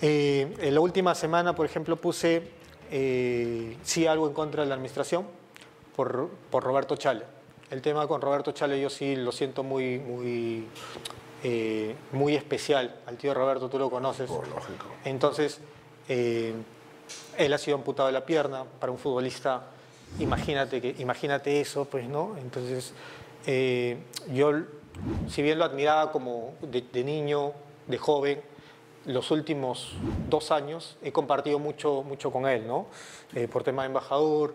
[0.00, 2.42] Eh, en la última semana, por ejemplo, puse
[2.90, 5.26] eh, sí algo en contra de la administración,
[5.96, 7.24] por, por Roberto Chale.
[7.70, 10.66] El tema con Roberto Chale yo sí lo siento muy, muy,
[11.42, 12.94] eh, muy especial.
[13.06, 14.30] Al tío Roberto tú lo conoces.
[14.30, 14.86] Oh, lógico.
[15.04, 15.60] Entonces,
[16.08, 16.52] eh,
[17.36, 19.62] él ha sido amputado de la pierna para un futbolista.
[20.18, 22.36] Imagínate, que, imagínate eso, pues, ¿no?
[22.38, 22.92] Entonces,
[23.46, 23.98] eh,
[24.32, 24.52] yo,
[25.28, 27.52] si bien lo admiraba como de, de niño,
[27.86, 28.40] de joven,
[29.06, 29.92] los últimos
[30.28, 32.86] dos años he compartido mucho, mucho con él, ¿no?
[33.34, 34.54] Eh, por tema de embajador,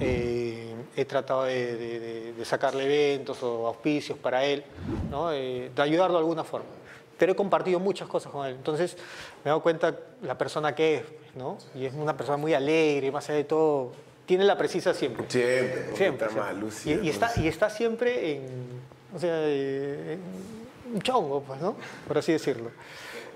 [0.00, 4.64] eh, he tratado de, de- de- sacarle eventos o auspicios para él,
[5.10, 5.30] ¿no?
[5.32, 6.66] Eh, de ayudarlo de alguna forma.
[7.22, 8.56] Pero he compartido muchas cosas con él.
[8.56, 8.96] Entonces
[9.44, 11.02] me he dado cuenta la persona que es,
[11.36, 11.56] ¿no?
[11.72, 13.92] Y es una persona muy alegre, más allá de todo,
[14.26, 15.26] tiene la precisa siempre.
[15.28, 16.26] Siempre, Siempre.
[16.26, 16.54] está más siempre.
[16.60, 17.00] lúcido.
[17.00, 18.42] Y, y está, y está siempre en,
[19.14, 20.18] o sea, eh,
[20.88, 21.76] en un chongo, pues, ¿no?
[22.08, 22.72] Por así decirlo.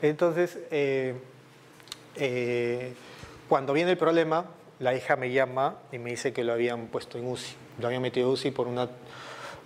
[0.03, 1.14] Entonces, eh,
[2.16, 2.92] eh,
[3.49, 4.46] cuando viene el problema,
[4.81, 7.55] la hija me llama y me dice que lo habían puesto en UCI.
[7.79, 8.88] Lo habían metido en UCI por una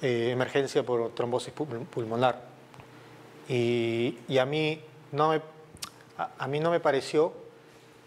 [0.02, 2.49] eh, emergencia por trombosis pul- pulmonar.
[3.52, 5.42] Y, a, mí no me,
[6.16, 7.32] a mí no me pareció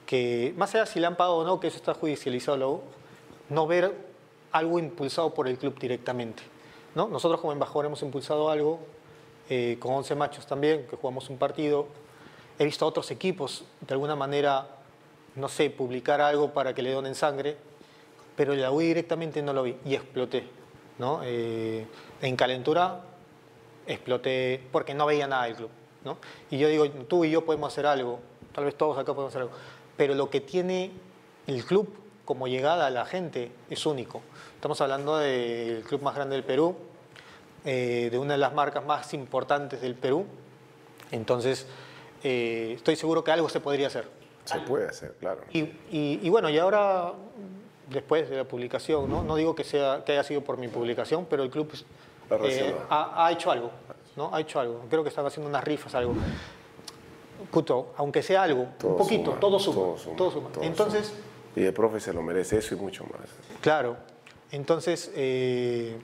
[0.05, 2.83] que, más allá si le han pagado o no, que eso está judicializado luego,
[3.49, 3.93] no ver
[4.53, 6.43] algo impulsado por el club directamente.
[6.95, 7.09] ¿no?
[7.09, 8.79] Nosotros como embajador hemos impulsado algo,
[9.49, 11.87] eh, con 11 machos también, que jugamos un partido.
[12.57, 14.67] He visto a otros equipos, de alguna manera,
[15.35, 17.57] no sé, publicar algo para que le donen sangre,
[18.37, 20.47] pero la UI directamente no lo vi y exploté.
[20.99, 21.19] ¿no?
[21.23, 21.85] Eh,
[22.21, 23.01] en calentura
[23.87, 25.69] exploté porque no veía nada del club.
[26.05, 26.17] ¿no?
[26.51, 28.19] Y yo digo, tú y yo podemos hacer algo,
[28.53, 29.53] tal vez todos acá podemos hacer algo,
[29.95, 30.91] pero lo que tiene
[31.47, 31.87] el club
[32.25, 34.21] como llegada a la gente es único.
[34.55, 36.75] Estamos hablando del club más grande del Perú,
[37.65, 40.25] eh, de una de las marcas más importantes del Perú,
[41.11, 41.67] entonces
[42.23, 44.07] eh, estoy seguro que algo se podría hacer.
[44.45, 45.41] Se puede hacer, claro.
[45.53, 47.13] Y, y- y bueno, y ahora,
[47.89, 51.25] después de la publicación, no, no digo que, sea, que haya sido por mi publicación,
[51.29, 51.71] pero el club
[52.43, 53.71] eh, ha, ha hecho algo,
[54.15, 54.33] ¿no?
[54.33, 54.81] Ha hecho algo.
[54.89, 56.13] Creo que están haciendo unas rifas, algo.
[57.51, 59.75] Cuto, aunque sea algo, Todo un poquito, suma, todo suma.
[59.75, 60.49] todo suma, todo suma.
[60.49, 61.19] todo Entonces, suma.
[61.55, 63.29] Y el profe se lo merece eso y mucho más.
[63.61, 63.97] Claro,
[64.51, 65.97] entonces, eh,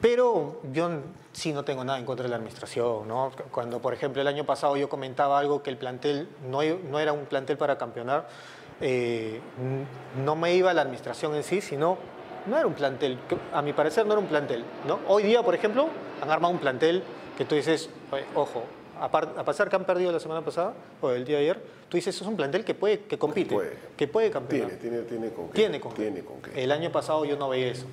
[0.00, 0.90] pero yo
[1.32, 3.32] sí no tengo nada en contra de la administración, ¿no?
[3.50, 7.12] Cuando, por ejemplo, el año pasado yo comentaba algo que el plantel no, no era
[7.12, 8.28] un plantel para campeonar,
[8.80, 9.40] eh,
[10.24, 11.96] no me iba la administración en sí, sino
[12.46, 14.98] no era un plantel, que a mi parecer no era un plantel, ¿no?
[15.08, 15.88] Hoy día, por ejemplo,
[16.22, 17.02] han armado un plantel
[17.38, 18.64] que tú dices, "Oye, ojo,
[19.00, 21.96] a, a pesar que han perdido la semana pasada o el día de ayer, tú
[21.96, 23.72] dices, es un plantel que puede, que compite, Puede.
[23.96, 24.70] que puede campeonar.
[24.76, 25.54] Tiene, tiene, tiene con qué.
[25.54, 25.94] Tiene con.
[25.94, 26.62] Tiene con qué.
[26.62, 27.86] El año pasado yo no veía eso.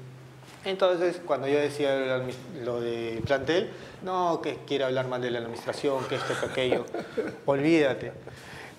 [0.64, 3.72] Entonces, cuando yo decía lo admi- lo de plantel,
[4.04, 6.86] no, que quiere hablar mal de la administración, que esto, que aquello,
[7.48, 8.12] olvídate,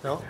[0.04, 0.20] ¿no?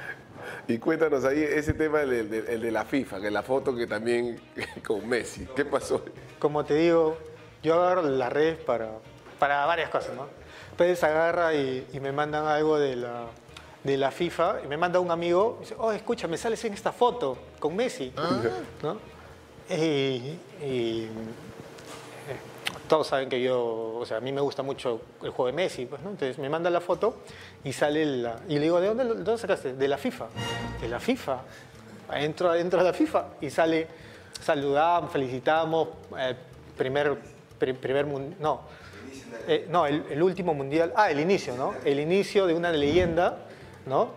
[0.69, 3.87] Y cuéntanos ahí ese tema del- del- el de, la FIFA, que la foto que
[3.87, 4.41] también
[4.87, 5.47] con Messi.
[5.55, 6.05] ¿Qué pasó?
[6.39, 7.17] Como te digo,
[7.63, 8.91] yo agarro las redes para,
[9.39, 10.27] para varias cosas, ¿no?
[10.73, 13.27] Entonces agarra y, y me mandan algo de la,
[13.85, 16.93] de la FIFA, y me manda un amigo, y dice, oh, escúchame, sales en esta
[16.93, 18.13] foto con Messi,
[18.83, 18.99] ¿no?
[19.71, 21.09] Y, y,
[22.93, 25.87] todos saben que yo, o sea, a mí me gusta mucho el juego de Messi,
[25.87, 26.11] pues, ¿no?
[26.11, 27.23] Entonces me manda la foto
[27.65, 28.41] y sale la...
[28.51, 29.73] Y le digo, ¿de dónde, sacaste?
[29.73, 30.27] De la FIFA.
[30.79, 31.39] De la FIFA.
[32.17, 33.87] Entro adentro de la FIFA y sale,
[34.43, 36.35] saludamos, felicitamos, eh,
[36.77, 37.17] primer,
[37.59, 38.61] pri- primer no,
[39.49, 41.73] Eh, no, el, último mundial, ah, el inicio, ¿no?
[41.87, 43.39] El inicio de una leyenda,
[43.87, 44.11] ¿no?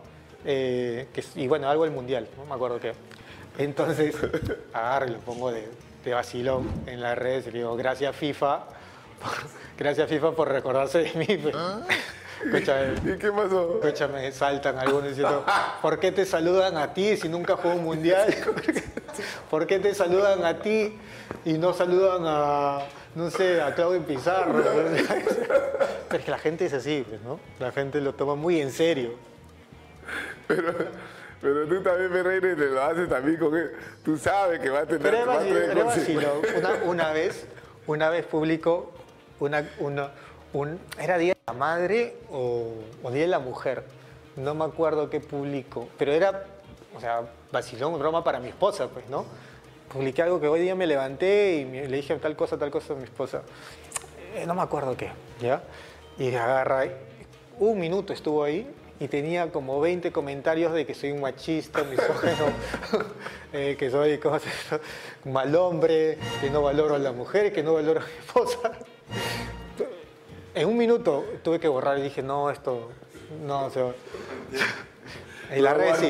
[0.43, 2.91] Eh, y bueno, algo del mundial, no me acuerdo qué.
[3.57, 4.13] Entonces,
[4.73, 5.65] agarro y lo pongo de,
[6.05, 8.59] de vacilón en las redes y le digo, gracias FIFA,
[9.21, 11.37] por- gracias FIFA por recordarse de mí.
[11.37, 11.55] pues.
[12.45, 13.79] Escúchame, ¿Y qué pasó?
[13.81, 15.43] escúchame, saltan algunos diciendo,
[15.81, 18.33] ¿por qué te saludan a ti si nunca jugó un mundial?
[19.49, 20.95] ¿Por qué te saludan a ti
[21.45, 22.79] y no saludan a,
[23.15, 24.61] no sé, a Claudio Pizarro?
[24.61, 27.39] Pero es que la gente es así, pues, ¿no?
[27.59, 29.13] La gente lo toma muy en serio.
[30.47, 30.73] Pero,
[31.53, 33.71] pero tú también, Ferreira, te lo haces también con él.
[34.03, 36.41] Tú sabes que va a tener, Pero es vacilo, pero vacilo.
[36.57, 37.47] Una, una vez,
[37.87, 38.91] una vez publicó
[39.39, 40.11] una, una,
[40.53, 43.83] un, ¿era Día de la Madre o, o Día de la Mujer?
[44.35, 46.43] No me acuerdo qué publicó, pero era,
[46.95, 49.25] o sea, vacilón, broma para mi esposa, pues, ¿no?
[49.93, 52.93] Publiqué algo que hoy día me levanté y me- le dije tal cosa, tal cosa
[52.93, 53.43] a mi esposa.
[54.35, 55.61] Eh, no me acuerdo qué, ¿ya?
[56.17, 56.85] Y agarra,
[57.59, 62.45] un minuto estuvo ahí y tenía como 20 comentarios de que soy un machista, misógeno,
[63.53, 64.49] eh, que soy ¿cómo se
[65.29, 68.71] mal hombre, que no valoro a la mujer, que no valoro a mi esposa.
[70.53, 72.89] En un minuto tuve que borrar y dije, no, esto,
[73.45, 73.91] no, o sea...
[75.55, 76.09] Y las redes sí,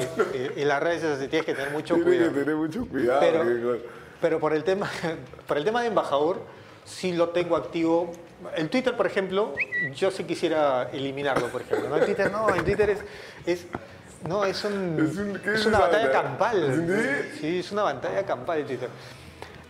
[0.55, 2.39] y, y las redes es así, tienes que tener mucho Tienes que cuidado.
[2.39, 3.19] tener mucho cuidado.
[3.19, 3.77] Pero,
[4.21, 4.89] pero por el tema,
[5.47, 6.41] por el tema de embajador,
[6.85, 8.13] sí lo tengo activo.
[8.57, 9.53] El Twitter, por ejemplo,
[9.95, 11.89] yo sí quisiera eliminarlo, por ejemplo.
[11.89, 11.95] ¿no?
[11.97, 12.99] El Twitter no, el Twitter es,
[13.45, 13.65] es
[14.27, 17.31] no, es, un, Es un- ¿qué es es una batalla campal.
[17.39, 18.89] Sí, es una batalla campal el Twitter.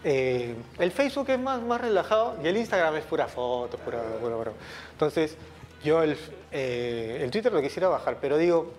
[0.03, 4.35] Eh, el Facebook es más, más relajado y el Instagram es pura foto, pura, pura,
[4.35, 4.51] pura.
[4.91, 5.35] Entonces,
[5.83, 6.17] yo el,
[6.51, 8.71] eh, el Twitter lo quisiera bajar, pero digo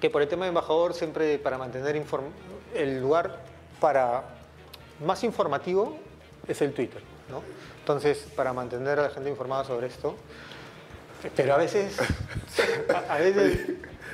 [0.00, 2.30] que por el tema de embajador, siempre para mantener inform-
[2.74, 3.38] el lugar
[3.80, 4.22] para
[5.04, 5.96] más informativo
[6.46, 7.42] es el Twitter, ¿no?
[7.82, 10.14] Entonces, para mantener a la gente informada sobre esto,
[11.34, 11.96] pero a veces,
[13.08, 13.58] a, a veces,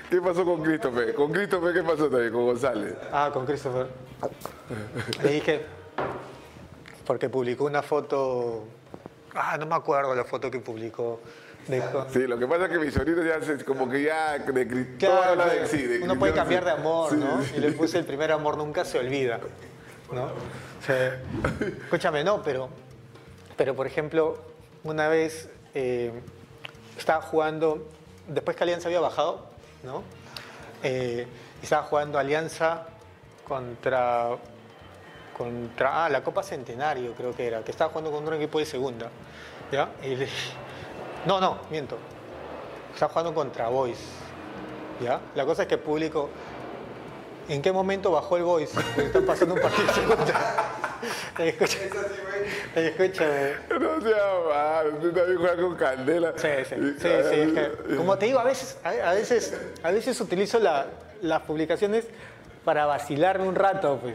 [0.09, 1.15] ¿Qué pasó con Christopher?
[1.15, 2.33] Con Christopher, ¿qué pasó también?
[2.33, 2.95] Con González.
[3.13, 3.89] ah, con Christopher,
[5.23, 5.67] le dije,
[7.07, 8.65] porque publicó una foto,
[9.35, 11.21] ah, no me acuerdo la foto que publicó,
[12.11, 15.45] Sí, lo que pasa es que mi sobrino ya se, como que ya de Claro,
[15.45, 17.43] de, sí, de uno puede cambiar de amor, Sí, ¿no?
[17.43, 17.57] sí.
[17.59, 19.39] Y le puse el primer amor nunca se olvida,
[20.11, 20.23] ¿no?
[20.25, 21.21] O sea,
[21.83, 22.71] escúchame, no, pero,
[23.59, 24.39] pero por ejemplo,
[24.85, 26.13] una vez eh,
[26.97, 27.87] estaba jugando,
[28.29, 29.45] después que Alianza había bajado,
[29.83, 30.03] ¿no?
[30.83, 31.27] Eh,
[31.61, 32.87] estaba jugando Alianza
[33.47, 34.29] contra,
[35.37, 38.65] contra, ah, la Copa Centenario creo que era, que estaba jugando contra un equipo de
[38.65, 39.11] segunda,
[39.73, 39.91] ¿ya?
[41.27, 41.99] No, no, miento,
[42.95, 43.99] está jugando contra Boys.
[45.01, 45.21] ¿Ya?
[45.35, 46.29] La cosa es que el público.
[47.49, 48.71] ¿En qué momento bajó el Boys?
[48.97, 50.78] Están pasando un partido de segunda.
[51.39, 51.79] Escucha,
[52.75, 53.53] escúchame.
[53.81, 56.33] No sea malo, tú también juegas con candela.
[56.37, 57.09] Sí, sí, sí, sí,
[57.41, 60.87] es que, como te digo, a veces, a, a veces, a veces utilizo la-
[61.23, 62.07] las publicaciones
[62.65, 64.15] para vacilarme un rato, pues.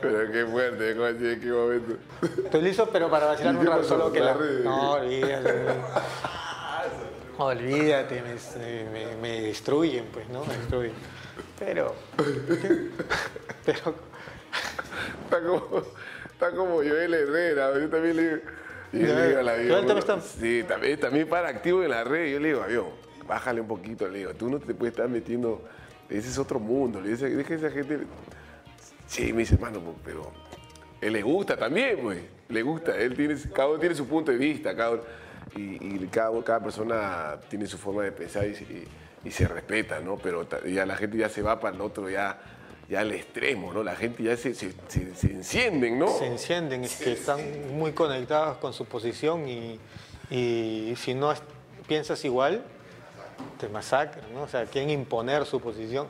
[0.00, 0.90] Pero qué fuerte.
[0.90, 1.94] ¿En qué momento?
[2.46, 4.34] Utilizo, pero para vacilarme ¿Y un rato, solo que La.
[4.34, 5.52] No, olvídate.
[7.38, 10.44] Olvídate, me, me- me destruyen, pues, ¿no?
[10.44, 10.92] Me destruyen.
[11.58, 11.94] Pero...
[13.64, 14.11] Pero...
[15.24, 15.82] Está como,
[16.32, 18.36] está como Joel Herrera, yo también le digo.
[18.92, 21.82] y yo le digo a la Joel vida, también está- Sí, también, también para activo
[21.82, 22.32] en la red.
[22.32, 22.86] Yo le digo, avión,
[23.26, 25.62] bájale un poquito, le digo, tú no te puedes estar metiendo,
[26.10, 28.00] ese es otro mundo, le dice, deja esa gente.
[29.06, 30.30] Sí, me dice, hermano, pues, pero
[31.00, 34.38] él le gusta también, pues, le gusta, él tiene, cada uno tiene su punto de
[34.38, 35.02] vista, cada uno-
[35.56, 35.60] y,
[36.04, 38.88] y cada, cada persona tiene su forma de pensar y, se- y-
[39.24, 40.16] y se respeta, ¿no?
[40.16, 42.38] Pero ya la gente ya se va para el otro, ya,
[42.92, 43.82] ya al extremo, ¿no?
[43.82, 46.08] La gente ya se, se, se- encienden, ¿no?
[46.08, 47.40] se encienden, es que están
[47.78, 49.80] muy conectados con su posición y,
[50.30, 51.32] y si no
[51.88, 52.62] piensas igual,
[53.58, 54.42] te masacran, ¿no?
[54.42, 56.06] O sea, quieren imponer su posición.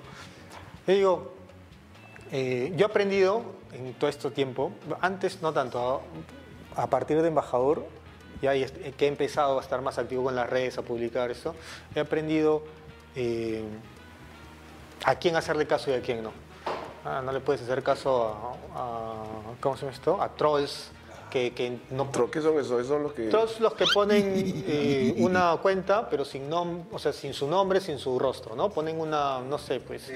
[0.89, 1.35] Yo digo,
[2.33, 6.03] eh, yo he aprendido en todo este tiempo, antes no tanto,
[6.75, 7.87] a, partir de embajador,
[8.43, 11.55] ya que he empezado a estar más activo con las redes, a publicar esto,
[11.95, 12.65] he aprendido
[13.15, 13.63] eh,
[15.05, 16.33] a quién hacerle caso y a quién no.
[17.05, 19.25] Ah, no le puedes hacer caso a, a-
[19.61, 20.21] ¿cómo se llama esto?
[20.23, 20.91] A trolls
[21.31, 22.73] que, que no Otro, ¿Qué son esos?
[22.81, 23.29] Esos son los que...
[23.29, 24.23] Trolls los que ponen
[24.67, 28.69] eh, una cuenta, pero sin nom o sea, sin su nombre, sin su rostro, ¿no?
[28.71, 30.11] Ponen una, no sé, pues,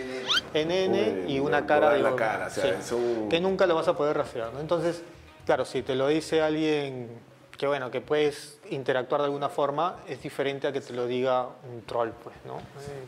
[0.54, 3.96] NN y una cara de la cara, o sea, son- que nunca lo vas a
[3.96, 4.60] poder rastrear, ¿no?
[4.60, 5.02] Entonces,
[5.46, 7.08] claro, si te lo dice alguien
[7.56, 11.48] que bueno, que puedes interactuar de alguna forma, es diferente a que te lo diga
[11.72, 12.58] un troll, pues, ¿no?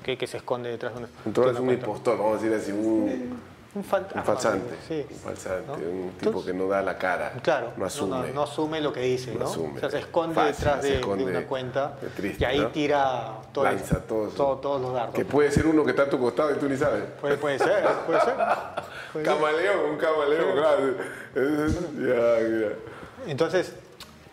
[0.02, 2.58] Que, que se esconde detrás de una, Entonces de es un impostor, vamos a decir
[2.58, 3.38] así, un,
[3.78, 4.74] Un, fal- un falsante.
[4.88, 5.06] Sí.
[5.08, 5.74] Un falsante, ¿no?
[5.74, 7.32] un tipo que no da la cara.
[7.42, 8.32] Claro, No asume.
[8.32, 9.44] no, asume lo que dice, No ¿no?
[9.46, 9.76] asume.
[9.76, 11.24] O sea, se esconde Fácil, detrás de, esconde.
[11.24, 12.68] de una cuenta triste, y ahí ¿no?
[12.68, 14.36] tira todo Lanza todo eso.
[14.36, 15.14] todo- todos los dardos.
[15.14, 17.04] Que puede ser uno que está a tu costado y tú ni sabes.
[17.20, 18.34] Puede, puede ser, puede ser.
[19.12, 19.34] Puede ser.
[19.34, 20.94] Camaleón, un camaleón, claro.
[21.34, 23.30] Ya, ya.
[23.30, 23.72] Entonces,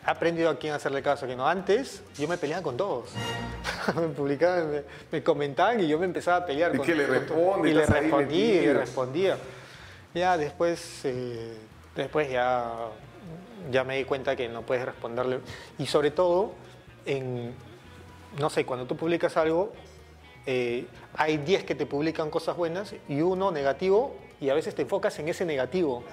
[0.05, 1.47] he aprendido a quién hacerle caso, quién no.
[1.47, 3.09] Antes, yo me peleaba con todos.
[3.95, 7.07] me publicaban, me, me comentaban y yo me empezaba a pelear ¿Y con qué le
[7.07, 7.69] responde?
[7.69, 9.37] Y le respondía, y le respondía.
[10.13, 11.57] Ya después, eh,
[11.95, 12.71] después ya,
[13.71, 15.39] ya me di cuenta que no puedes responderle.
[15.79, 16.53] Y sobre todo,
[17.05, 17.53] en,
[18.39, 19.73] no sé, cuando tú publicas algo,
[20.45, 24.83] eh, hay 10 que te publican cosas buenas y uno negativo y a veces te
[24.83, 26.03] enfocas en ese negativo,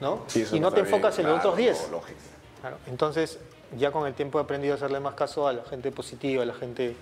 [0.00, 0.22] ¿no?
[0.28, 1.90] Sí, y no te bien, enfocas en los otros 10.
[2.60, 3.38] Claro, Entonces,
[3.78, 6.46] ya con el tiempo he aprendido a hacerle más caso a la gente positiva, a
[6.46, 6.94] la gente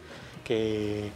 [0.45, 1.11] que,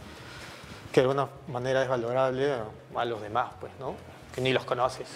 [0.91, 2.53] que de alguna manera es valorable,
[2.95, 3.95] a, los demás, pues, ¿no?
[4.33, 5.07] Que ni los conoces.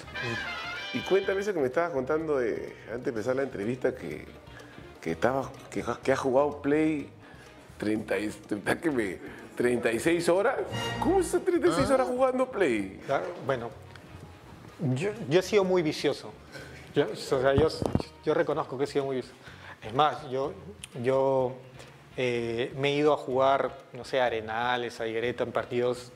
[0.93, 4.25] Y cuéntame eso que me estabas contando de, antes de empezar la entrevista que,
[5.01, 7.09] que, estaba, que, que has jugado Play
[7.77, 8.31] 30, y-
[8.81, 9.17] que me-
[9.57, 10.55] 36 horas.
[11.01, 13.01] ¿Cómo es 36 horas jugando Play?
[13.07, 13.71] Claro, Bueno,
[14.93, 16.31] yo, yo he sido muy vicioso.
[16.97, 17.67] Yo, o sea, yo,
[18.25, 19.19] yo reconozco que he sido muy.
[19.19, 20.51] Es más, yo,
[21.03, 21.53] yo
[22.17, 26.11] eh, me he ido a jugar, no sé, a Arenales, a Higuereta, en partidos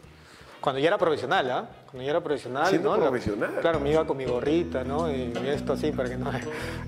[0.59, 1.69] Cuando ya era profesional, ¿ah?
[1.85, 3.03] Cuando ya era profesional, Siendo ¿no?
[3.03, 3.59] Profesional.
[3.61, 5.11] claro, me iba con mi gorrita, ¿no?
[5.11, 6.31] Y esto así para que no...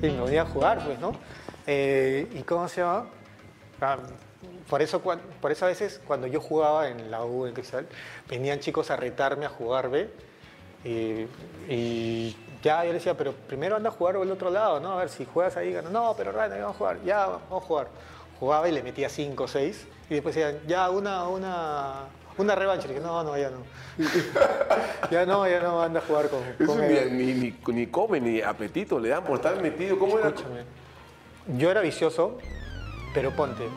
[0.02, 1.12] Y me venía a jugar, pues, ¿no?
[1.68, 3.06] Eh, ¿Y cómo se llama?
[3.80, 4.00] Ah,
[4.68, 7.86] por eso, por eso a veces cuando yo jugaba en la U, en Cristal,
[8.28, 10.10] venían chicos a retarme a jugar, ¿ve?
[10.84, 11.28] Y,
[11.72, 14.94] y ya yo le decía, pero primero anda a jugar al otro lado, ¿no?
[14.94, 15.90] A ver, si juegas ahí, gana.
[15.90, 17.88] No, pero Rana, vamos a jugar, ya, vamos a jugar.
[18.40, 22.06] Jugaba y le metía 5 o 6 y después decían, ya, una, una,
[22.38, 22.88] una revancha.
[22.88, 23.58] Le dije, no, no, ya no.
[25.12, 27.18] ya no, ya no, anda a jugar con, Eso con ni, él.
[27.18, 30.00] ni, ni, ni come ni apetito le dan por estar metido.
[30.00, 30.30] ¿Cómo era?
[30.30, 30.64] Escúchame.
[31.58, 32.38] Yo era vicioso,
[33.14, 33.68] pero ponte.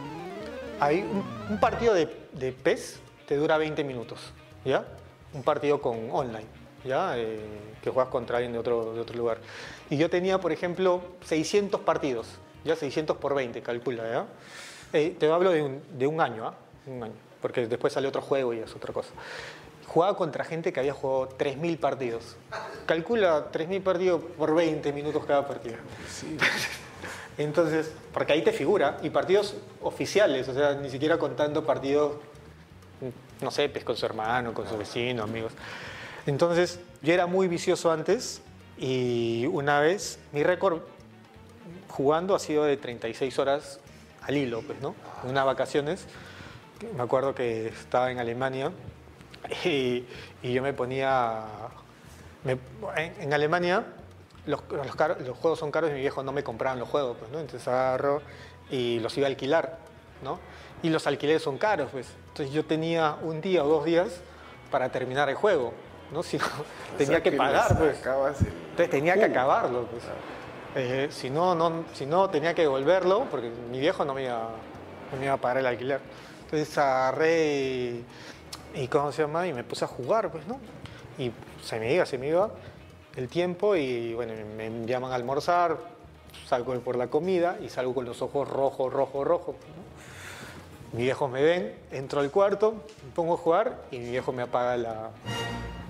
[0.79, 4.33] Hay un, un partido de, de PES te dura 20 minutos,
[4.65, 4.85] ¿ya?
[5.33, 6.47] Un partido con online,
[6.87, 7.19] ¿ya?
[7.19, 7.39] Eh,
[7.83, 9.39] que juegas contra alguien de otro, de otro lugar.
[9.91, 12.27] Y yo tenía, por ejemplo, 600 partidos,
[12.65, 12.77] ¿ya?
[12.77, 14.27] 600 por 20, calcula, ¿ya?
[14.93, 16.55] Eh, te hablo de un, de un año, ¿ah?
[16.87, 19.11] Un año, porque después sale otro juego y es otra cosa.
[19.87, 22.37] Jugaba contra gente que había jugado 3.000 partidos.
[22.87, 25.77] Calcula 3.000 partidos por 20 minutos cada partido.
[27.39, 32.17] Entonces, porque ahí te figura, y partidos oficiales, o sea, ni siquiera contando partidos,
[33.43, 35.53] no sé, pues con su hermano, con su vecino, amigos.
[36.27, 38.43] Entonces, yo era muy vicioso antes
[38.79, 40.81] y una vez, mi récord
[41.89, 43.81] jugando ha sido de 36 horas
[44.23, 44.95] al hilo, pues, ¿no?
[45.25, 46.07] En unas vacaciones,
[46.97, 48.73] me acuerdo que estaba en Alemania
[49.65, 50.05] y,
[50.43, 51.45] y yo me ponía...
[52.45, 52.59] me-
[52.97, 53.85] en, en Alemania
[54.47, 57.17] los, los caro- los juegos son caros y mi viejo no me compraban los juegos,
[57.19, 57.39] pues, ¿no?
[57.41, 58.21] Entonces agarro
[58.71, 59.79] y los iba a alquilar,
[60.23, 60.41] ¿no?
[60.83, 62.09] Y los alquileres son caros, pues.
[62.29, 64.21] Entonces yo tenía un día o dos días
[64.71, 65.73] para terminar el juego,
[66.13, 66.23] ¿no?
[66.23, 66.45] Si no,
[66.97, 68.01] tenía O sea, que pagar, pues.
[68.01, 69.87] el Entonces tenía que acabarlo.
[69.87, 70.05] Pues.
[70.75, 74.51] Eh, si, no, no, si no, tenía que devolverlo porque mi viejo no me iba,
[75.11, 76.01] no me iba a pagar el alquiler.
[76.45, 78.05] Entonces agarré y,
[78.75, 79.47] y ¿cómo se llama?
[79.47, 80.61] Y me puse a jugar, pues, ¿no?
[81.19, 81.33] Y
[81.63, 82.51] se me iba, se me iba
[83.17, 85.79] el tiempo y, bueno, me, me llaman a almorzar,
[86.47, 89.57] salgo por la comida y salgo con los ojos rojos, rojos, rojos.
[89.57, 89.87] pues, ¿no?
[90.93, 94.43] Mis viejos me ven, entro al cuarto, me pongo a jugar y mi viejo me
[94.43, 95.11] apaga la,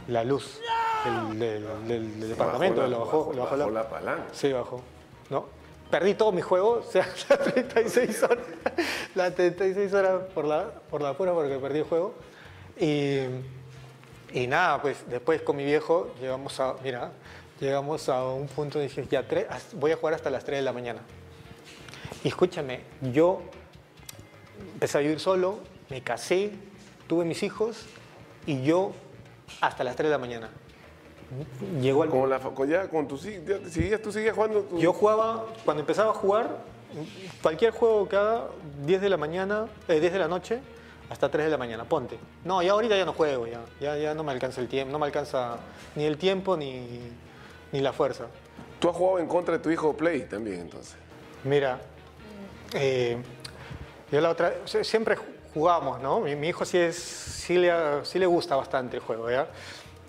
[0.08, 0.60] la luz
[1.04, 2.80] del, del- del- del departamento.
[2.80, 4.24] Bajó la- lo bajó, bajó- lo bajó bajó la palanca.
[4.32, 4.82] Sí, bajó.
[5.30, 5.46] ¿No?
[5.90, 8.44] Perdí todo mi juego, o sea, las 36 horas,
[9.14, 12.14] las 36 horas por la, por la pura porque perdí el juego.
[12.78, 13.20] Y,
[14.32, 17.12] y nada, pues después con mi viejo llegamos a, mira,
[17.60, 20.62] llegamos a un punto de dije, ya tres, voy a jugar hasta las 3 de
[20.62, 21.00] la mañana.
[22.24, 23.42] Y escúchame, yo
[24.74, 26.50] empecé a vivir solo, me casé,
[27.06, 27.86] tuve mis hijos
[28.46, 28.92] y yo
[29.60, 30.50] hasta las 3 de la mañana.
[31.80, 34.60] Llegó al Con la, con ya, con hij- ya seguías, tú seguías jugando.
[34.62, 36.48] tu- yo jugaba, cuando empezaba a jugar,
[37.42, 38.44] cualquier juego que haga,
[38.84, 40.60] 10 de la mañana, eh, 10 de la noche,
[41.10, 42.16] hasta 3 de la mañana, ponte.
[42.44, 44.98] No, ya ahorita ya no juego, ya, ya, ya no me alcanza el tiempo, no
[45.00, 45.56] me alcanza
[45.96, 46.86] ni el tiempo ni,
[47.72, 48.26] ni la fuerza.
[48.78, 50.94] Tú has jugado en contra de tu hijo Play también, entonces.
[51.42, 51.80] Mira,
[52.74, 53.16] eh,
[54.12, 55.16] yo la otra, siempre
[55.60, 56.20] jugamos, ¿no?
[56.20, 57.72] Mi, mi hijo sí, es, sí, le,
[58.04, 59.46] sí le gusta bastante el juego, ¿ya?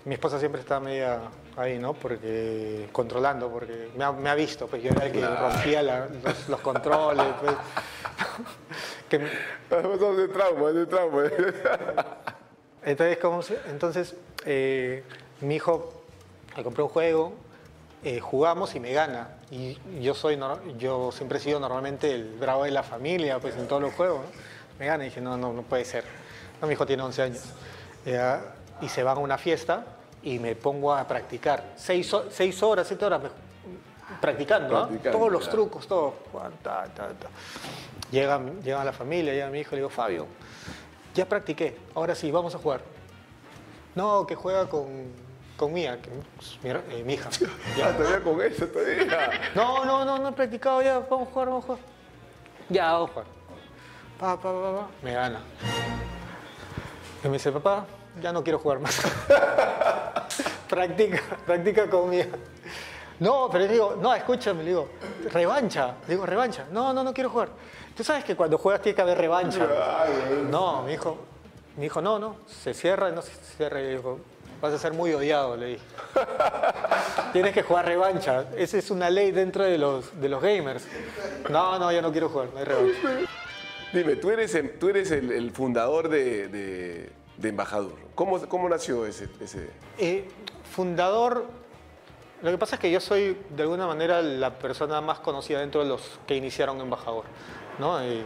[0.04, 1.20] Mi esposa siempre está media
[1.56, 1.94] ahí, ¿no?
[1.94, 6.06] Porque controlando, porque me ha, me ha visto, pues yo era el que rompía la-
[6.22, 7.54] los, los controles, pues.
[9.08, 9.30] Que me-
[10.16, 11.22] de trauma, es de trauma.
[12.84, 15.02] entonces, ¿cómo se- entonces eh,
[15.40, 16.02] mi hijo
[16.58, 17.32] le compré un juego,
[18.04, 19.28] eh, jugamos y me gana.
[19.50, 20.38] Y yo soy
[20.76, 24.20] yo siempre he sido normalmente el bravo de la familia, pues en todos los juegos.
[24.20, 24.57] ¿no?
[24.78, 26.04] Me gana y dije, no, no, no puede ser.
[26.60, 27.42] No, mi hijo tiene 11 años.
[28.04, 28.40] Ya,
[28.80, 29.84] y se van a una fiesta
[30.22, 31.72] y me pongo a practicar.
[31.76, 33.30] Seis, seis horas, siete horas me-
[34.20, 34.86] practicando, ¿ah?
[34.86, 35.56] Practicando, todos los claro.
[35.58, 36.14] trucos, todo.
[36.62, 37.28] Ta, ta, ta.
[38.10, 40.26] Llega, llega la familia, llega mi hijo, le digo, Fabio,
[41.14, 42.80] ya practiqué, ahora sí, vamos a jugar.
[43.94, 44.86] No, que juega con,
[45.56, 46.08] con Mía, que
[46.40, 47.28] es mi, eh, mi hija.
[47.76, 49.30] Ya, todavía con eso, todavía.
[49.54, 51.80] No, no, no, no he practicado ya, vamos a jugar, vamos a jugar.
[52.70, 53.26] Ya, vamos a jugar.
[54.18, 55.40] Pa, pa, pa, pa, me gana.
[57.22, 57.86] Y me dice, papá,
[58.20, 59.00] ya no quiero jugar más.
[60.68, 62.26] practica, practica con Mía.
[63.20, 64.88] No, pero le digo, no, escúchame, le digo,
[65.32, 65.94] revancha.
[66.06, 66.66] Le digo, revancha.
[66.70, 67.48] No, no, no quiero jugar.
[67.96, 69.66] Tú sabes que cuando juegas tiene que haber revancha.
[70.50, 71.18] No, mi hijo,
[71.76, 73.80] mi hijo, no, no, se cierra y no se cierra.
[73.80, 74.20] Y le dijo,
[74.60, 75.84] vas a ser muy odiado, le dije.
[77.32, 78.44] Tienes que jugar revancha.
[78.56, 80.84] Esa es una ley dentro de los, de los gamers.
[81.50, 83.28] No, no, yo no quiero jugar, no hay revancha.
[83.92, 87.94] Dime, tú eres, el- tú eres el, el fundador de, de, de Embajador.
[88.14, 89.70] ¿Cómo, cómo nació ese, ese?
[89.98, 90.28] Eh,
[90.70, 91.46] fundador,
[92.42, 95.82] lo que pasa es que yo soy de alguna manera la persona más conocida dentro
[95.82, 97.24] de los que iniciaron Embajador,
[97.78, 98.00] ¿no?
[98.02, 98.24] Eh,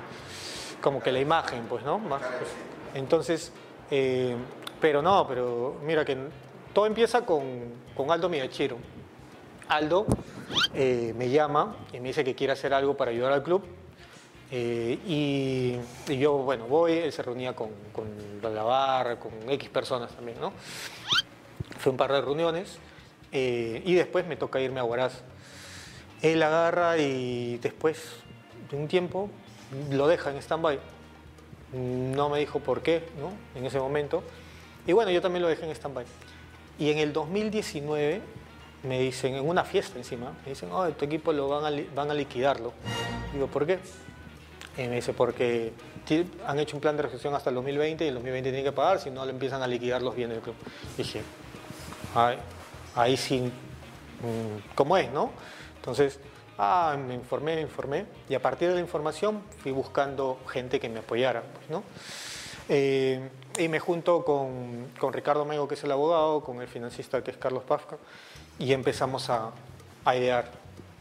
[0.81, 1.99] como que la imagen, pues, ¿no?
[1.99, 2.51] Más, pues.
[2.95, 3.53] Entonces,
[3.91, 4.35] eh,
[4.81, 6.17] Pero no, pero mira que
[6.75, 7.45] todo empieza con,
[7.95, 8.79] con Aldo Miyachiro.
[9.69, 10.07] Aldo
[10.75, 13.63] me llama y me dice que quiere hacer algo para ayudar al club.
[14.55, 18.07] Eh, y, yo, bueno, voy, él se reunía con, con
[18.43, 20.53] la barra, con X personas también, ¿no?
[21.79, 22.79] Fue un par de reuniones
[23.33, 25.23] eh, y después me toca irme a Huaraz.
[26.21, 27.99] Él agarra y después
[28.71, 29.31] de un tiempo
[29.91, 30.79] lo deja en stand-by.
[31.73, 33.33] No me dijo por qué, ¿no?
[33.59, 34.23] En ese momento.
[34.87, 36.05] Y bueno, yo también lo dejé en stand-by.
[36.79, 38.21] Y en el 2019
[38.83, 42.11] me dicen, en una fiesta encima, me dicen, oh, tu equipo lo van a, van
[42.11, 42.75] a liquidarlo.
[43.33, 43.79] Digo, ¿por qué?
[44.77, 45.73] Y me dice, porque
[46.47, 49.01] han hecho un plan de recepción hasta el 2020 y el 2020 tienen que pagar,
[49.01, 50.57] si no le empiezan a liquidar los bienes del club.
[50.97, 51.23] Dije,
[52.95, 55.31] ahí sí, mm, ¿cómo es, no?
[55.77, 56.19] Entonces,
[56.59, 60.89] ah, me informé, me informé, y a partir de la información fui buscando gente que
[60.89, 61.83] me apoyara, pues, ¿no?
[62.69, 67.23] Eh, y me junto con, con Ricardo Mego, que es el abogado, con el financista,
[67.23, 67.97] que es Carlos Pafka,
[68.59, 69.51] y empezamos a,
[70.05, 70.47] a idear.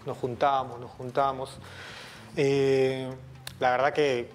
[0.06, 1.58] Nos juntamos, nos juntamos.
[2.36, 3.10] Eh,
[3.62, 4.28] la verdad que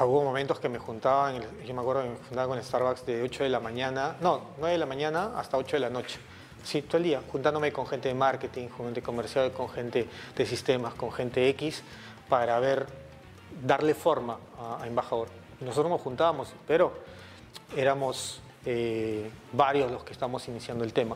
[0.00, 3.44] hubo momentos que me juntaba, yo me acuerdo que me juntaba con Starbucks de 8
[3.44, 6.18] de la mañana, no, 9 de la mañana hasta 8 de la noche.
[6.64, 10.46] Sí, todo el día, juntándome con gente de marketing, con gente comercial, con gente de
[10.46, 11.84] sistemas, con gente X,
[12.28, 12.86] para ver,
[13.62, 15.28] darle forma a, embajador.
[15.60, 16.92] Nosotros nos juntábamos, pero
[17.76, 21.14] éramos eh, varios los que estamos iniciando el tema.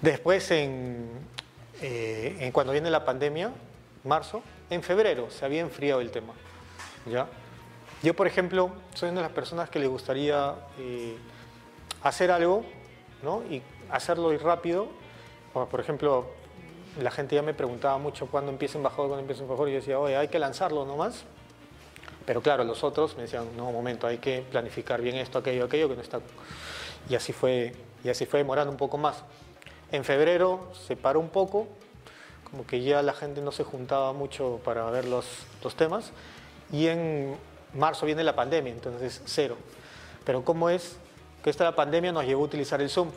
[0.00, 1.06] Después, en,
[1.82, 3.52] eh, en cuando viene la pandemia,
[4.04, 6.34] marzo, en febrero se había enfriado el tema.
[7.06, 7.26] ¿ya?
[8.02, 11.16] Yo, por ejemplo, soy una de las personas que le gustaría eh,
[12.02, 12.64] hacer algo
[13.22, 13.42] ¿no?
[13.50, 14.88] y hacerlo rápido.
[15.52, 16.26] Por ejemplo,
[17.00, 19.98] la gente ya me preguntaba mucho cuándo empieza embajador, cuándo empieza embajador, y yo decía,
[19.98, 21.24] oye, hay que lanzarlo nomás.
[22.26, 25.88] Pero claro, los otros me decían, no, momento, hay que planificar bien esto, aquello, aquello,
[25.88, 26.20] que no está...
[27.08, 27.72] Y así fue,
[28.04, 29.24] y así fue demorando un poco más.
[29.90, 31.68] En febrero se paró un poco,
[32.50, 35.26] como que ya la gente no se juntaba mucho para ver los,
[35.62, 36.12] los temas.
[36.72, 37.36] Y en
[37.74, 39.56] marzo viene la pandemia, entonces cero.
[40.24, 40.98] Pero ¿cómo es
[41.42, 43.10] que esta pandemia nos llevó a utilizar el Zoom?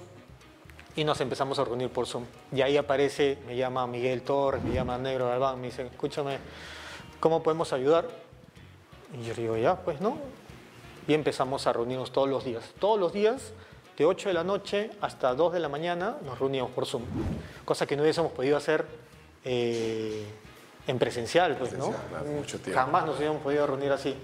[0.96, 2.26] Y nos empezamos a reunir por Zoom.
[2.52, 6.38] Y ahí aparece, me llama Miguel Torres, me llama Negro Galván, me dice, escúchame,
[7.20, 8.08] ¿cómo podemos ayudar?
[9.18, 10.18] Y yo digo, ya, pues no.
[11.08, 12.74] Y empezamos a reunirnos todos los días.
[12.80, 13.54] Todos los días,
[13.98, 17.04] de 8 de la noche hasta 2 de la mañana, nos reuníamos por Zoom.
[17.66, 18.86] Cosa que no hubiésemos podido hacer
[19.46, 20.26] eh,
[20.88, 21.88] en presencial, pues, ¿no?
[21.88, 22.80] Presencial, claro, mucho tiempo.
[22.80, 24.16] Jamás nos hubiéramos podido reunir así.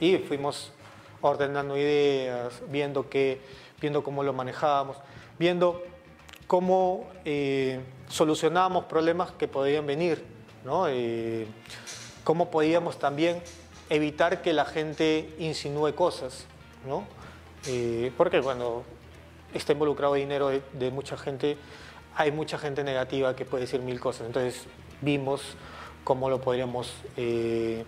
[0.00, 0.72] Y fuimos
[1.20, 3.40] ordenando ideas, viendo, qué,
[3.80, 4.96] viendo cómo lo manejábamos,
[5.38, 5.82] viendo
[6.46, 10.24] cómo eh, solucionábamos problemas que podían venir,
[10.64, 10.86] ¿no?
[10.88, 11.46] Eh,
[12.24, 13.42] cómo podíamos también
[13.88, 16.46] evitar que la gente insinúe cosas,
[16.86, 17.04] ¿no?
[17.66, 18.84] Eh, porque cuando
[19.54, 21.56] está involucrado dinero de, de mucha gente,
[22.16, 24.26] hay mucha gente negativa que puede decir mil cosas.
[24.26, 24.66] Entonces
[25.02, 25.42] vimos
[26.02, 27.84] cómo lo podríamos eh,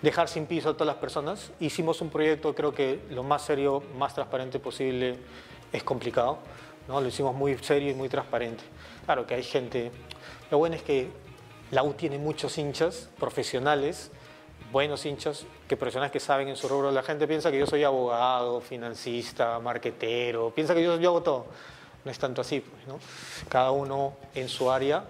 [0.00, 1.52] dejar sin piso a todas las personas.
[1.60, 5.18] Hicimos un proyecto, creo que lo más serio, más transparente posible
[5.72, 6.38] es complicado.
[6.88, 7.00] ¿no?
[7.00, 8.64] Lo hicimos muy serio y muy transparente.
[9.04, 9.92] Claro que hay gente...
[10.50, 11.08] Lo bueno es que
[11.70, 14.10] la U tiene muchos hinchas profesionales,
[14.72, 16.92] buenos hinchas, que personas que saben en su rubro.
[16.92, 21.46] La gente piensa que yo soy abogado, financista, marquetero, piensa que yo, yo hago todo.
[22.06, 22.98] No es tanto así, pues, ¿no?
[23.48, 25.04] Cada uno en su área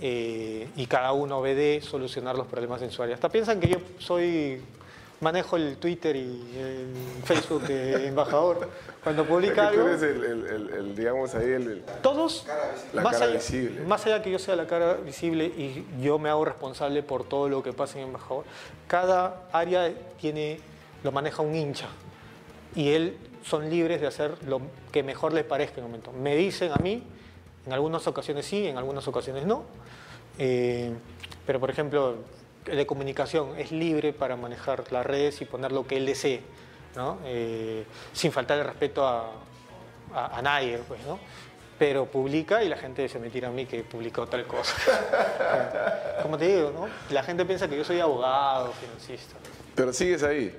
[0.00, 3.16] eh, y cada uno ve de solucionar los problemas en su área.
[3.16, 4.60] Hasta piensan que yo soy
[5.20, 6.20] manejo el Twitter y
[6.56, 6.94] el
[7.24, 8.68] Facebook de embajador.
[9.02, 12.46] Cuando publica tú algo, eres el, el- el- digamos ahí, el, el- todos,
[12.92, 13.80] La más, cara allá, visible.
[13.82, 17.48] más allá que yo sea la cara visible y yo me hago responsable por todo
[17.48, 18.44] lo que pasa en embajador,
[18.86, 20.60] cada área tiene,
[21.02, 21.88] lo maneja un hincha
[22.76, 26.12] y él son libres de hacer lo que mejor les parezca en el momento.
[26.12, 27.02] Me dicen a mí,
[27.66, 29.64] en algunas ocasiones sí, en algunas ocasiones no,
[30.38, 30.90] Eh,
[31.46, 32.16] pero por ejemplo,
[32.66, 36.40] el de comunicación es libre para manejar las redes y poner lo que él desee,
[36.96, 37.18] ¿no?
[37.24, 37.84] Eh,
[38.14, 39.30] sin faltar el respeto a,
[40.14, 41.18] a, a nadie, pues, ¿no?
[41.78, 44.74] Pero publica y la gente se me tira a mí que publicó tal cosa.
[46.22, 46.88] Como te digo, ¿no?
[47.10, 49.34] La gente piensa que yo soy abogado, financista.
[49.74, 50.54] Pero sigues ahí.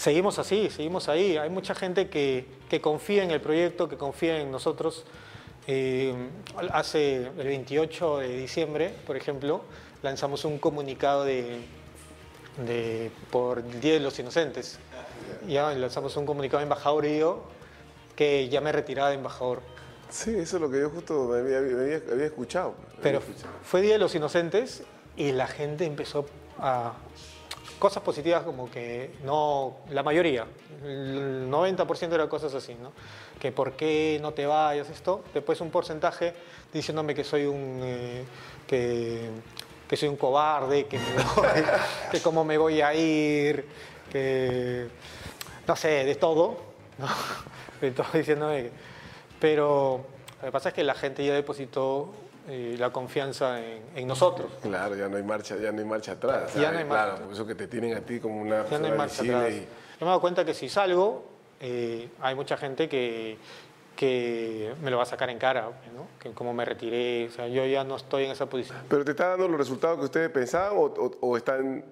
[0.00, 1.36] Seguimos así, seguimos ahí.
[1.36, 5.04] Hay mucha gente que, que confía en el proyecto, que confía en nosotros.
[5.66, 6.14] Eh,
[6.72, 9.60] hace el 28 de diciembre, por ejemplo,
[10.02, 11.58] lanzamos un comunicado de,
[12.66, 14.78] de- por el Día de los Inocentes.
[15.46, 17.42] Ya lanzamos un comunicado de embajador y yo
[18.16, 19.60] que ya me retiraba de embajador.
[20.08, 22.74] Sí, eso es lo que yo justo había, me había- había escuchado.
[23.02, 23.52] Pero escuchado.
[23.64, 24.82] fue Día de los Inocentes
[25.18, 26.24] y la gente empezó
[26.58, 26.94] a,
[27.80, 30.46] cosas positivas como que no, la mayoría,
[30.84, 32.92] el 90% eran cosas así, ¿no?
[33.40, 35.24] Que por qué no te vayas, esto.
[35.34, 36.34] Después un porcentaje
[36.72, 38.24] diciéndome que soy un, eh,
[38.68, 39.30] que,
[39.88, 41.64] que soy un cobarde, que, me voy,
[42.12, 43.66] que cómo me voy a ir,
[44.12, 44.86] que
[45.66, 46.58] no sé, de todo,
[46.98, 47.08] ¿no?
[47.80, 48.70] De todo diciéndome
[49.40, 50.04] Pero
[50.40, 52.12] lo que pasa es que la gente ya depositó
[52.48, 54.50] eh, la confianza en, en nosotros.
[54.62, 56.54] Claro, ya no hay marcha, ya no hay marcha atrás.
[56.54, 58.86] Ya no hay claro, por eso que te tienen a ti como una Ya no
[58.86, 59.50] hay marcha atrás.
[59.52, 59.66] y- Yo
[60.00, 61.24] me he dado cuenta que si salgo,
[61.60, 63.36] eh, hay mucha gente que,
[63.96, 66.06] que me lo va a sacar en cara, ¿no?
[66.18, 68.78] Que como me retiré, o sea, yo ya no estoy en esa posición.
[68.88, 71.84] ¿Pero te está dando los resultados que ustedes pensaban o, o- o están...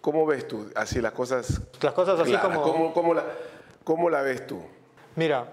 [0.00, 1.60] ¿Cómo ves tú así las cosas?
[1.82, 2.46] Las cosas así claras?
[2.56, 2.62] como...
[2.62, 3.24] ¿Cómo, cómo la,
[3.84, 4.62] ¿Cómo la ves tú?
[5.16, 5.44] Mira,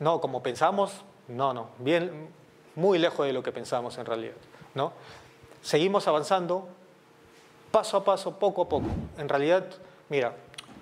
[0.00, 2.28] no, como pensamos, no, no, bien,
[2.76, 4.34] muy lejos de lo que pensamos en realidad,
[4.74, 4.92] ¿no?
[5.62, 6.68] Seguimos avanzando
[7.70, 8.86] paso a paso, poco a poco.
[9.18, 9.64] En realidad,
[10.08, 10.34] mira,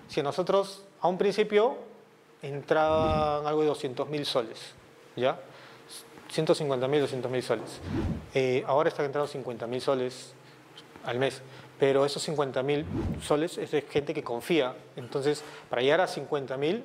[0.08, 1.76] si nosotros a un principio
[2.42, 4.74] entraban algo de 200 mil soles,
[5.16, 5.38] ¿ya?
[6.30, 7.80] 150 mil, 200 mil soles.
[8.34, 10.32] Eh, ahora están entrando 50 mil soles
[11.04, 11.42] al mes.
[11.78, 12.86] Pero esos 50 mil
[13.22, 14.74] soles es de gente que confía.
[14.96, 16.84] Entonces, para llegar a 50 mil,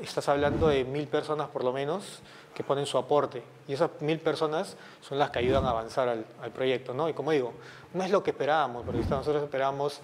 [0.00, 2.20] estás hablando de mil personas por lo menos
[2.54, 3.42] que ponen su aporte.
[3.68, 6.94] Y esas mil personas son las que ayudan a avanzar al, proyecto.
[6.94, 7.08] ¿no?
[7.08, 7.52] Y como digo,
[7.92, 10.00] no es lo que esperábamos, porque nosotros esperábamos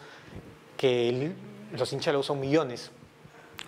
[0.76, 1.32] que
[1.72, 2.90] los hinchas lo usan millones.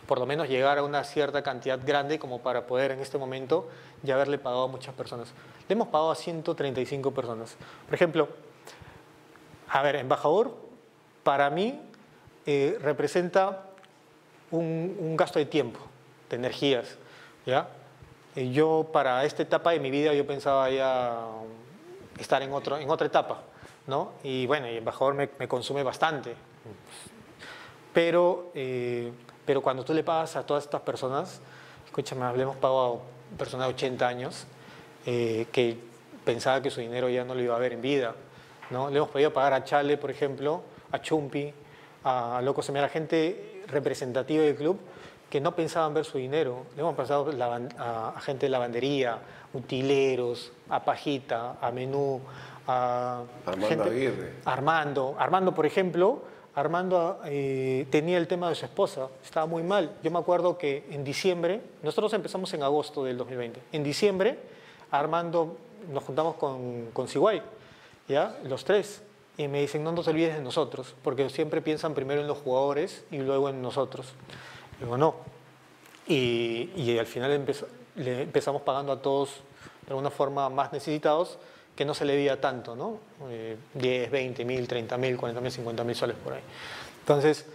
[0.06, 3.68] Por lo menos llegar a una cierta cantidad grande como para poder en este momento
[4.02, 5.32] ya haberle pagado a muchas personas.
[5.68, 7.56] Le hemos pagado a 135 personas.
[7.86, 8.28] Por ejemplo,
[9.68, 10.56] a ver, embajador,
[11.22, 11.80] para mí
[12.46, 13.66] eh, representa
[14.50, 15.78] un gasto de tiempo,
[16.32, 16.96] energías,
[17.46, 17.68] ¿ya?
[18.34, 21.18] Yo para esta etapa de mi vida yo pensaba ya
[22.18, 23.42] estar en, otro, en otra etapa,
[23.86, 24.12] ¿no?
[24.22, 26.34] Y bueno, y embajador me, me consume bastante.
[27.92, 29.12] Pero, eh,
[29.44, 31.40] pero cuando tú le pagas a todas estas personas,
[31.84, 33.02] escúchame, le hemos pagado
[33.34, 34.46] a personas de 80 años
[35.04, 35.76] eh, que
[36.24, 38.14] pensaba que su dinero ya no lo iba a ver en vida.
[38.70, 38.88] ¿no?
[38.88, 41.52] Le hemos podido pagar a Chale, por ejemplo, a Chumpi,
[42.04, 44.78] a Loco Semilla, a gente representativa del club
[45.32, 46.66] que no pensaban ver su dinero.
[46.76, 47.32] Le hemos pasado
[47.78, 49.18] a, gente de lavandería,
[49.54, 52.20] utileros, a Pajita, a Menú,
[52.66, 54.34] a Armando Aguirre.
[54.44, 55.16] Armando.
[55.18, 56.20] Armando, por ejemplo,
[56.54, 59.96] Armando eh, tenía el tema de su esposa, estaba muy mal.
[60.02, 64.38] Yo me acuerdo que en diciembre, nosotros empezamos en agosto del 2020, en diciembre
[64.90, 65.56] Armando
[65.90, 67.40] nos juntamos con, con Siguay,
[68.06, 68.36] ¿ya?
[68.44, 69.02] Los tres.
[69.38, 73.06] Y me dicen, no nos olvides de nosotros, porque siempre piensan primero en los jugadores
[73.10, 74.12] y luego en nosotros.
[74.82, 75.14] Digo, no.
[76.08, 79.30] Y, y al final empezó- le empezamos pagando a todos
[79.86, 81.38] de alguna forma más necesitados
[81.76, 82.98] que no se le veía tanto, ¿no?
[83.30, 86.42] Eh, 10, 20 mil, 30 mil, 40 mil, 50 mil soles por ahí.
[87.00, 87.46] Entonces,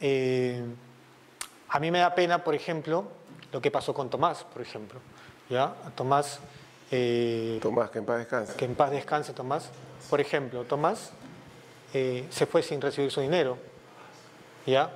[0.00, 0.62] eh,
[1.68, 3.04] a mí me da pena, por ejemplo,
[3.52, 5.00] lo que pasó con Tomás, por ejemplo.
[5.50, 5.64] ¿ya?
[5.84, 6.38] A Tomás,
[6.90, 8.54] eh, Tomás, que en paz descanse.
[8.56, 9.70] que en paz descanse Tomás.
[10.10, 11.10] Por ejemplo, Tomás
[11.94, 13.56] eh, se fue sin recibir su dinero.
[14.66, 14.90] ¿Ya?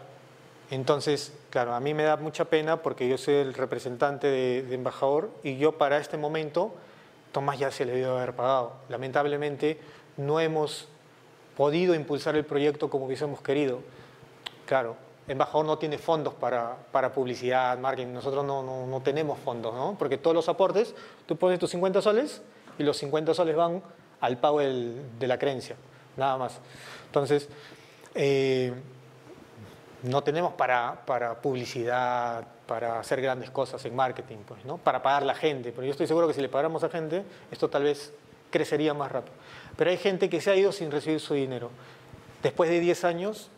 [0.71, 5.31] Entonces, claro, a mí me da mucha pena porque yo soy el representante de, embajador
[5.43, 6.75] y yo para este momento,
[7.33, 8.73] Tomás ya se le debió haber pagado.
[8.89, 9.79] Lamentablemente
[10.17, 10.89] no hemos
[11.57, 13.81] podido impulsar el proyecto como hubiésemos querido.
[14.67, 14.97] Claro,
[15.27, 19.97] embajador no tiene fondos para, para publicidad, marketing, nosotros no, no, no tenemos fondos, ¿no?
[19.99, 20.95] Porque todos los aportes,
[21.27, 22.43] tú pones tus 50 soles
[22.79, 23.83] y los 50 soles van
[24.21, 25.77] al pago de la creencia,
[26.17, 26.59] nada más.
[27.07, 27.49] Entonces,
[28.15, 28.73] eh,
[30.03, 34.79] no tenemos para, para publicidad, para hacer grandes cosas en marketing, pues, ¿no?
[34.79, 35.73] Para pagar la gente.
[35.73, 38.13] Pero yo estoy seguro que si le pagáramos a gente, esto tal vez
[38.51, 39.35] crecería más rápido.
[39.77, 41.71] Pero hay gente que se ha ido sin recibir su dinero.
[42.43, 43.51] Después de 10 años,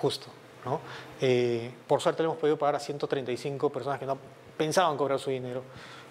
[0.00, 0.26] justo,
[0.64, 0.80] ¿no?
[1.20, 4.18] Eh, por suerte le hemos podido pagar a 135 personas que no
[4.56, 5.62] pensaban cobrar su dinero,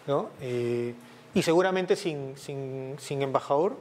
[0.08, 0.30] ¿no?
[0.40, 0.94] Eh,
[1.34, 3.78] y seguramente sin, sin, sin embajador,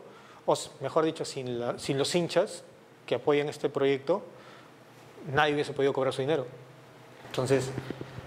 [0.47, 2.65] o mejor dicho, sin, sin los hinchas
[3.07, 4.23] que apoyan este proyecto,
[5.33, 6.47] nadie hubiese podido cobrar su dinero.
[7.27, 7.71] Entonces,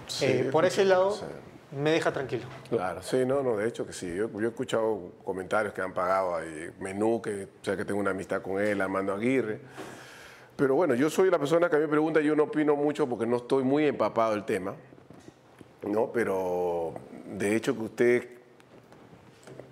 [0.08, 1.24] Sí, eh, por ese lado, sí.
[1.72, 2.44] me deja tranquilo.
[2.70, 4.08] Claro, sí, no, no, de hecho que sí.
[4.14, 8.00] Yo, yo he escuchado comentarios que han pagado ahí, Menú, que o sea que tengo
[8.00, 9.60] una amistad con él, Armando Aguirre.
[10.56, 13.08] Pero bueno, yo soy la persona que a mí me pregunta, yo no opino mucho
[13.08, 14.76] porque no estoy muy empapado del tema,
[15.88, 16.12] ¿no?
[16.12, 16.94] Pero
[17.34, 18.28] de hecho que ustedes,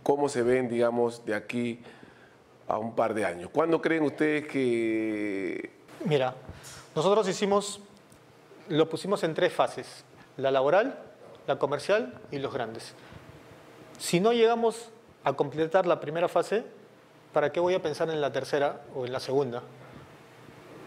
[0.02, 1.82] ¿cómo se ven, digamos, de aquí
[2.68, 3.52] a un par de años?
[3.54, 5.70] ¿Cuándo creen ustedes que...
[6.06, 6.34] Mira,
[6.96, 7.80] nosotros hicimos,
[8.70, 10.04] lo pusimos en tres fases,
[10.38, 10.98] la laboral,
[11.48, 12.94] la comercial y los grandes.
[14.00, 14.90] Si no llegamos
[15.24, 16.64] a completar la primera fase,
[17.34, 19.62] ¿para qué voy a pensar en la tercera o en la segunda?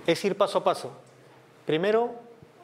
[0.06, 0.90] es ir paso a paso.
[1.64, 2.12] Primero,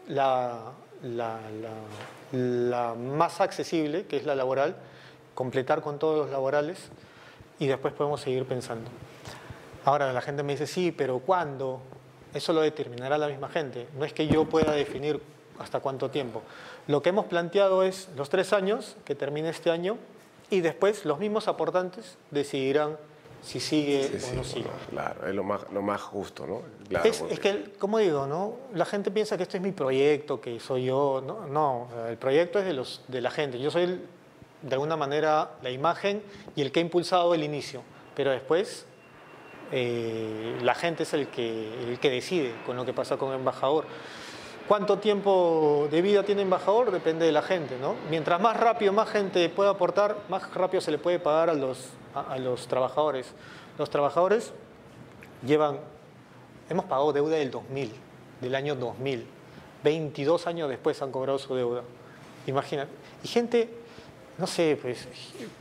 [0.08, 0.72] la,
[1.02, 4.76] la, la- la más accesible, que es la laboral,
[5.34, 6.90] completar con todos los laborales
[7.58, 8.90] y después podemos seguir pensando.
[9.86, 11.80] Ahora la gente me dice, sí, pero ¿cuándo?
[12.34, 13.86] Eso lo determinará la misma gente.
[13.98, 15.20] No es que yo pueda definir
[15.58, 16.42] hasta cuánto tiempo.
[16.86, 19.96] Lo que hemos planteado es los tres años, que termine este año,
[20.48, 22.96] y después los mismos aportantes decidirán
[23.42, 24.70] si sigue Sí, o sí, no sigue.
[24.90, 26.60] Claro, es lo más, lo más justo, ¿no?
[26.88, 28.54] Claro, Es, porque- es que, como digo, ¿no?
[28.74, 31.22] La gente piensa que esto es mi proyecto, que soy yo.
[31.50, 33.58] No, el proyecto es de, los, de la gente.
[33.58, 34.00] Yo soy, el-
[34.62, 36.22] de alguna manera, la imagen
[36.54, 37.82] y el que ha impulsado el inicio.
[38.14, 38.84] Pero después,
[39.72, 43.36] eh, la gente es el que, el que decide con lo que pasa con el
[43.36, 43.84] embajador.
[44.68, 46.90] ¿Cuánto tiempo de vida tiene embajador?
[46.92, 47.96] Depende de la gente, ¿no?
[48.08, 51.88] Mientras más rápido, más gente pueda aportar, más rápido se le puede pagar a los,
[52.14, 53.32] a- a los trabajadores.
[53.78, 54.52] Los trabajadores
[55.44, 55.78] llevan
[56.68, 57.90] Hemos pagado deuda del 2000,
[58.40, 59.26] del año 2000.
[59.82, 61.82] 22 años después han cobrado su deuda.
[62.46, 62.92] Imagínate.
[63.24, 63.68] Y gente,
[64.38, 65.08] no sé, pues,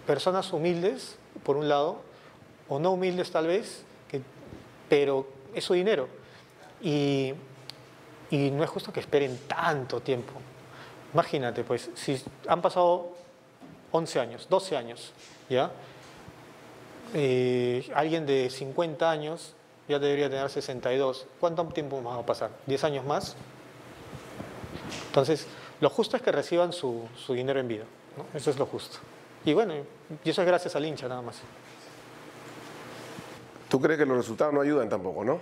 [0.06, 2.02] personas humildes, por un lado,
[2.68, 3.84] o no humildes tal vez,
[4.90, 6.08] pero es su dinero.
[6.82, 7.34] Y,
[8.32, 10.34] y no es justo que esperen tanto tiempo.
[11.14, 13.12] Imagínate, pues, si han pasado
[13.92, 15.14] 11 años, 12 años,
[15.50, 15.72] ¿ya?
[17.14, 19.56] Eh, alguien de 50 años
[19.88, 21.26] ya debería tener 62.
[21.40, 22.52] ¿Cuánto tiempo más va a pasar?
[22.68, 23.36] ¿10 años más?
[25.08, 25.48] Entonces,
[25.82, 27.86] lo justo es que reciban su, su dinero en vida.
[28.16, 28.26] ¿no?
[28.38, 29.00] Eso es lo justo.
[29.46, 29.74] Y bueno,
[30.24, 31.38] y eso es gracias al hincha nada más.
[33.70, 35.40] ¿Tú crees que los resultados no ayudan tampoco, no?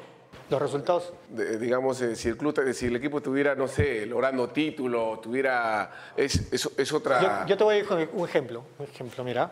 [0.50, 4.50] Los resultados, De- digamos, eh, si el club, si el equipo estuviera, no sé, logrando
[4.50, 7.22] títulos, tuviera, es, es, es otra.
[7.46, 8.64] Yo, yo te voy a dar un ejemplo.
[8.80, 9.52] Un ejemplo, mira.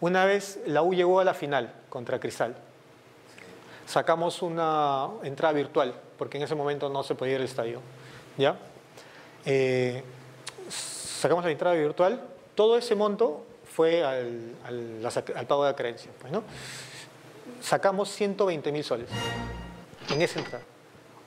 [0.00, 2.54] Una vez la U llegó a la final contra Cristal.
[3.86, 7.80] Sacamos una entrada virtual, porque en ese momento no se podía ir al estadio.
[8.36, 8.56] ¿Ya?
[9.46, 10.02] Eh,
[10.68, 12.20] sacamos la entrada virtual.
[12.54, 15.10] Todo ese monto fue al, al- la
[15.46, 16.10] pago de creencia.
[16.20, 16.42] Pues, ¿no?
[17.66, 19.08] Sacamos 120 mil soles
[20.10, 20.62] en esa entrada.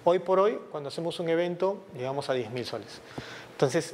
[0.05, 3.01] Hoy por hoy, cuando hacemos un evento, llegamos a 10 mil soles.
[3.51, 3.93] Entonces,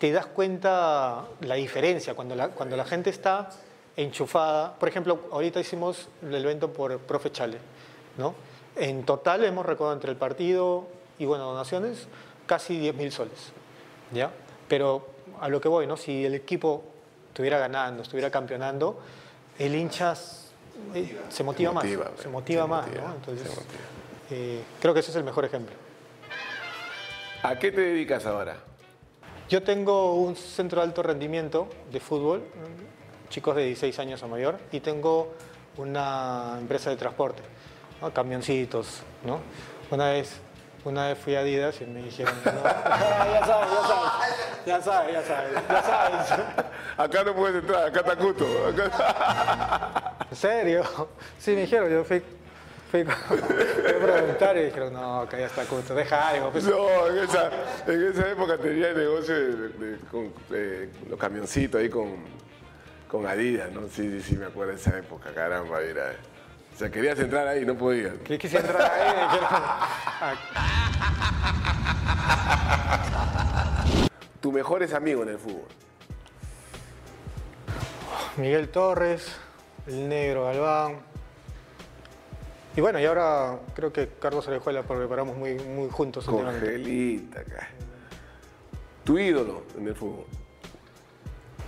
[0.00, 3.48] te das cuenta la diferencia cuando la, cuando la gente está
[3.96, 4.74] enchufada.
[4.74, 7.58] Por ejemplo, ahorita hicimos el evento por Profe Chale,
[8.18, 8.34] ¿no?
[8.74, 10.88] En total hemos recaudado entre el partido
[11.20, 12.08] y, bueno, donaciones,
[12.46, 13.52] casi 10 mil soles,
[14.12, 14.32] ¿ya?
[14.66, 15.06] Pero
[15.40, 15.96] a lo que voy, ¿no?
[15.96, 16.82] Si el equipo
[17.28, 18.98] estuviera ganando, estuviera campeonando,
[19.60, 20.16] el hincha
[20.94, 23.10] eh, se motiva, Se motiva, más, se se motiva más, motiva, ¿no?
[23.10, 23.80] se Entonces, motiva.
[24.30, 25.74] eh, creo que ese es el mejor ejemplo.
[27.42, 28.56] ¿A qué te dedicas ahora?
[29.48, 32.42] Yo tengo un centro de alto rendimiento de fútbol,
[33.28, 35.34] chicos de 16 años o mayor, y tengo
[35.76, 37.42] una empresa de transporte,
[38.00, 38.10] ¿no?
[38.12, 39.40] camioncitos, ¿no?
[39.90, 40.32] Una vez,
[40.84, 43.68] una vez fui a Adidas y me dijeron, no, ya sabes,
[44.64, 46.46] ya sabes, ya sabes, ya sabes, ya sabes.
[46.96, 48.46] Acá no puedes entrar, acá está Cuto.
[48.68, 50.03] acá-
[50.34, 50.82] ¿En serio?
[51.38, 52.20] Sí, me dijeron, yo fui,
[52.90, 56.50] fui, fui a preguntar y dijeron, no, que ya está justo, deja algo.
[56.50, 56.64] pues".
[56.64, 57.50] No, en esa,
[57.86, 62.16] en esa época tenía el negocio de, de- con eh, los camioncitos ahí con,
[63.08, 63.82] con Adidas, ¿no?
[63.82, 66.14] Sí, sí, sí, me acuerdo de esa época, caramba, mira.
[66.74, 68.14] O sea, querías entrar ahí, no podías.
[68.24, 70.34] Que quise entrar ahí me dijeron, "Ah,
[74.40, 75.68] Tu mejores amigo en el fútbol.
[78.36, 79.36] Miguel Torres,
[79.86, 80.96] el negro Galván.
[82.76, 86.66] Y bueno, y ahora creo que Carlos Orejuela, porque paramos muy, muy juntos últimamente.
[86.66, 87.68] Congelita, acá.
[89.04, 90.24] Tu ídolo en el fútbol.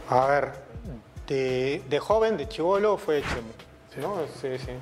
[0.08, 0.52] A ver,
[1.26, 3.52] de, de joven, de chivolo, fue Chemo.
[4.00, 4.26] ¿no?
[4.40, 4.72] Sí, sí.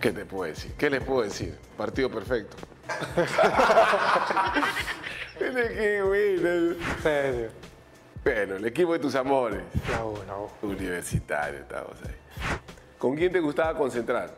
[0.00, 0.72] ¿Qué te puedo decir?
[0.74, 1.58] ¿Qué les puedo decir?
[1.76, 2.56] Partido perfecto.
[5.38, 6.74] Qué bueno.
[7.02, 7.46] Sí, sí.
[8.24, 9.60] Bueno, el equipo de tus amores.
[9.90, 10.18] La U.
[10.62, 12.14] Universitario, estamos ahí.
[13.04, 14.30] ¿Con quién te gustaba concentrar?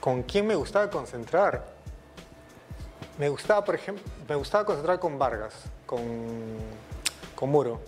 [0.00, 1.64] ¿Con quién me gustaba concentrar?
[3.16, 5.54] Me gustaba, por ejemplo, me gustaba concentrar con Vargas,
[5.86, 6.02] con,
[7.34, 7.80] con Muro.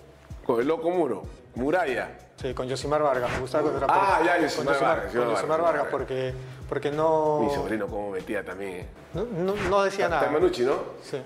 [0.47, 1.25] Con el loco muro.
[1.57, 2.09] Muralla.
[2.41, 3.31] Sí, con Yosimar Vargas.
[3.33, 6.35] Me gustaba concentrar Ah, por- ya, con Yosimar- Vargas, Con Yosimar Yosimar Vargas, Vargas, porque,
[6.67, 8.77] porque no, Mi sobrino cómo metía también.
[8.81, 8.87] ¿eh?
[9.13, 10.27] no, no- no decía Está nada.
[10.29, 10.73] en Manucci, ¿no?
[11.03, 11.21] Sí.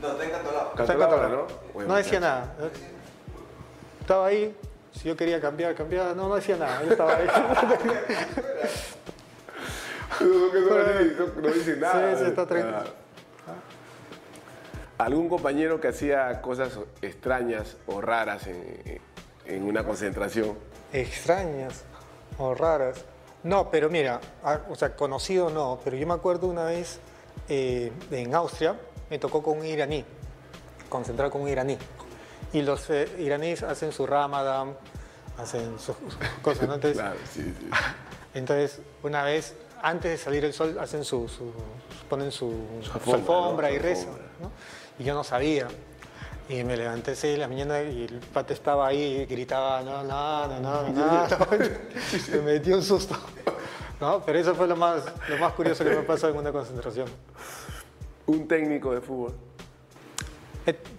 [0.00, 0.24] No, está.
[0.24, 1.46] Está Cantolao, encantado.
[1.74, 1.84] ¿no?
[1.86, 2.54] No decía nada.
[4.00, 4.56] Estaba ahí.
[4.94, 6.14] Si yo quería cambiar, cambiaba.
[6.14, 6.82] No, no decía nada.
[6.84, 7.26] Yo estaba ahí.
[10.20, 12.12] No, dice- nada.
[12.16, 12.78] Sí, sí, está tranquilo.
[12.78, 12.84] Ah.
[15.04, 19.00] ¿Algún compañero que hacía cosas extrañas o raras en,
[19.46, 20.56] en una concentración?
[20.92, 21.82] Extrañas
[22.38, 23.04] o raras.
[23.42, 24.20] No, pero mira,
[24.70, 27.00] o sea, conocido no, pero yo me acuerdo una vez
[27.48, 28.76] eh, en Austria,
[29.10, 30.04] me tocó con un iraní,
[30.88, 31.76] concentrar con un iraní.
[32.54, 34.74] Y los eh, iraníes hacen su ramadán,
[35.36, 35.96] hacen sus
[36.40, 36.74] cosas, ¿no?
[36.74, 37.68] Entonces, Claro, sí, sí.
[38.32, 41.52] entonces, una vez, antes de salir el sol, hacen su, su-
[42.08, 43.74] ponen su, su alfombra, alfombra, ¿no?
[43.74, 44.08] y Su rezan.
[44.40, 44.50] ¿no?
[44.98, 45.68] Y yo no sabía.
[46.48, 50.04] Y me levanté 6 de la mañana y el pata estaba ahí y gritaba, no,
[50.04, 51.28] no, no, no, no, no.
[52.32, 53.16] Me metió un susto.
[54.00, 54.20] ¿no?
[54.24, 57.08] Pero eso fue lo más, lo más curioso que me pasó en una concentración.
[58.26, 59.34] Un técnico de fútbol.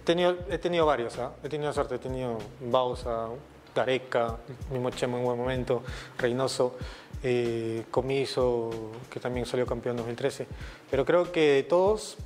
[0.06, 1.32] He tenido, he tenido varios, ¿ah?
[1.42, 3.26] he tenido suerte, he tenido Bausa,
[3.74, 4.36] Gareca,
[4.70, 5.82] mismo Chemo en buen momento,
[6.16, 6.76] Reynoso,
[7.24, 10.46] eh, Comiso, que también salió campeón en 2013.
[10.88, 12.18] Pero creo que de todos,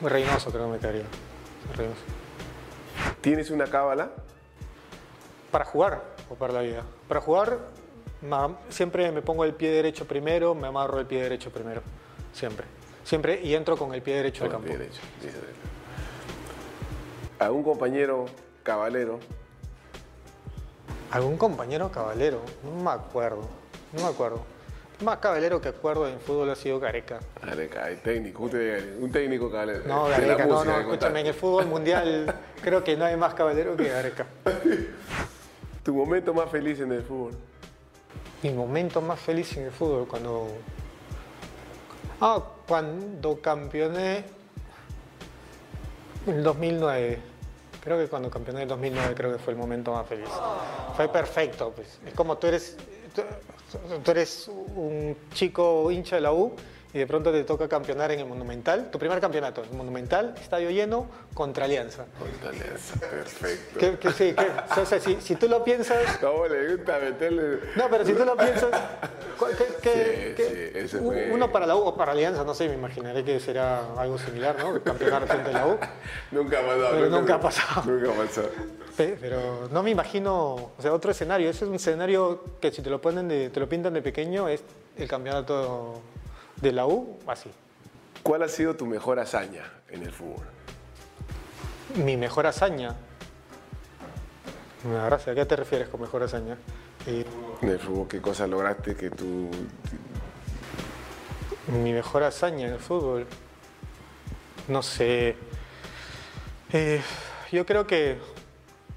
[0.00, 1.04] Reynoso creo que me quedaría.
[1.76, 2.00] Reynoso.
[3.20, 4.10] ¿Tienes una cábala?
[5.50, 6.82] ¿Para jugar o para la vida?
[7.08, 7.58] Para jugar
[8.70, 11.82] siempre me pongo el pie derecho primero, me amarro el pie derecho primero,
[12.32, 12.64] siempre.
[13.04, 14.66] Siempre y entro con el pie derecho al campo.
[14.66, 15.75] Derecho, dice derecho.
[17.38, 18.26] ¿Algún compañero
[18.62, 19.18] cabalero?
[21.10, 22.40] ¿Algún compañero caballero?
[22.64, 23.42] No me acuerdo,
[23.92, 24.40] no me acuerdo.
[25.04, 27.20] Más caballero que acuerdo en fútbol ha sido Gareca.
[27.42, 29.84] Gareca, hay técnico, un técnico, un técnico cabalero.
[29.86, 33.34] No, Gareca, no, no, me escúchame, en el fútbol mundial creo que no hay más
[33.34, 34.26] caballero que Gareca.
[35.82, 37.32] ¿Tu momento más feliz en el fútbol?
[38.42, 40.48] Mi momento más feliz en el fútbol, cuando...
[42.18, 44.24] Ah, cuando campeoné
[46.26, 47.18] el 2009.
[47.82, 50.28] Creo que cuando campeoné el 2009 creo que fue el momento más feliz.
[50.96, 51.98] Fue perfecto, pues.
[52.04, 52.76] Es como tú eres,
[54.04, 56.54] tú eres un chico hincha de la U
[56.96, 60.70] y de pronto te toca campeonar en el Monumental, tu primer campeonato, el Monumental, estadio
[60.70, 62.06] lleno, contra Alianza.
[62.18, 63.78] Contra Alianza, perfecto.
[63.78, 67.58] Que, que sí, que, o sea, si, si tú lo piensas, ¿Cómo le gusta meterle?
[67.76, 68.70] no, pero si tú lo piensas,
[69.82, 70.34] que-
[70.86, 73.38] Sí, sí, fue- uno para la U o para Alianza, no sé, me imaginaré que
[73.40, 74.82] será algo similar, ¿no?
[74.82, 75.78] Campeonar frente a la U.
[76.32, 76.90] Nunca ha pasado.
[76.92, 77.82] Pero nunca ha pasado.
[77.92, 78.48] Nunca ha pasado.
[78.96, 81.50] Pe- Pero no me imagino, o sea, otro escenario.
[81.50, 84.48] Ese es un escenario que si te lo ponen de, te lo pintan de pequeño
[84.48, 84.62] es
[84.96, 86.00] el campeonato
[86.60, 87.50] de la U, así.
[88.22, 90.44] ¿Cuál ha sido tu mejor hazaña en el fútbol?
[91.96, 92.94] Mi mejor hazaña.
[94.84, 96.56] Me agarras, ¿a qué te refieres con mejor hazaña?
[97.06, 97.24] Eh,
[97.62, 99.50] En el fútbol, ¿qué cosas lograste que tú...
[101.68, 103.26] Mi mejor hazaña en el fútbol.
[104.68, 105.36] No sé.
[106.72, 107.00] Eh,
[107.52, 108.18] yo creo que,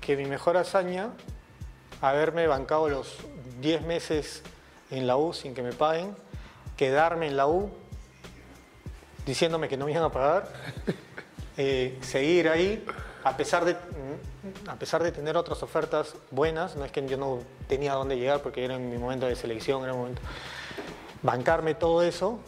[0.02, 1.12] que mi mejor hazaña,
[2.02, 3.18] haberme bancado los
[3.62, 4.44] 10 meses
[4.92, 6.16] en la U sin que me paguen,
[6.80, 7.70] quedarme en la U
[9.26, 10.48] diciéndome que no me iban a pagar,
[11.58, 12.86] eh, seguir ahí,
[13.26, 13.76] a pesar, de,
[14.66, 18.42] a pesar de tener otras ofertas buenas, no es que yo no tenía dónde llegar
[18.42, 20.22] porque era en mi momento de selección, era un momento
[21.22, 22.40] bancarme todo eso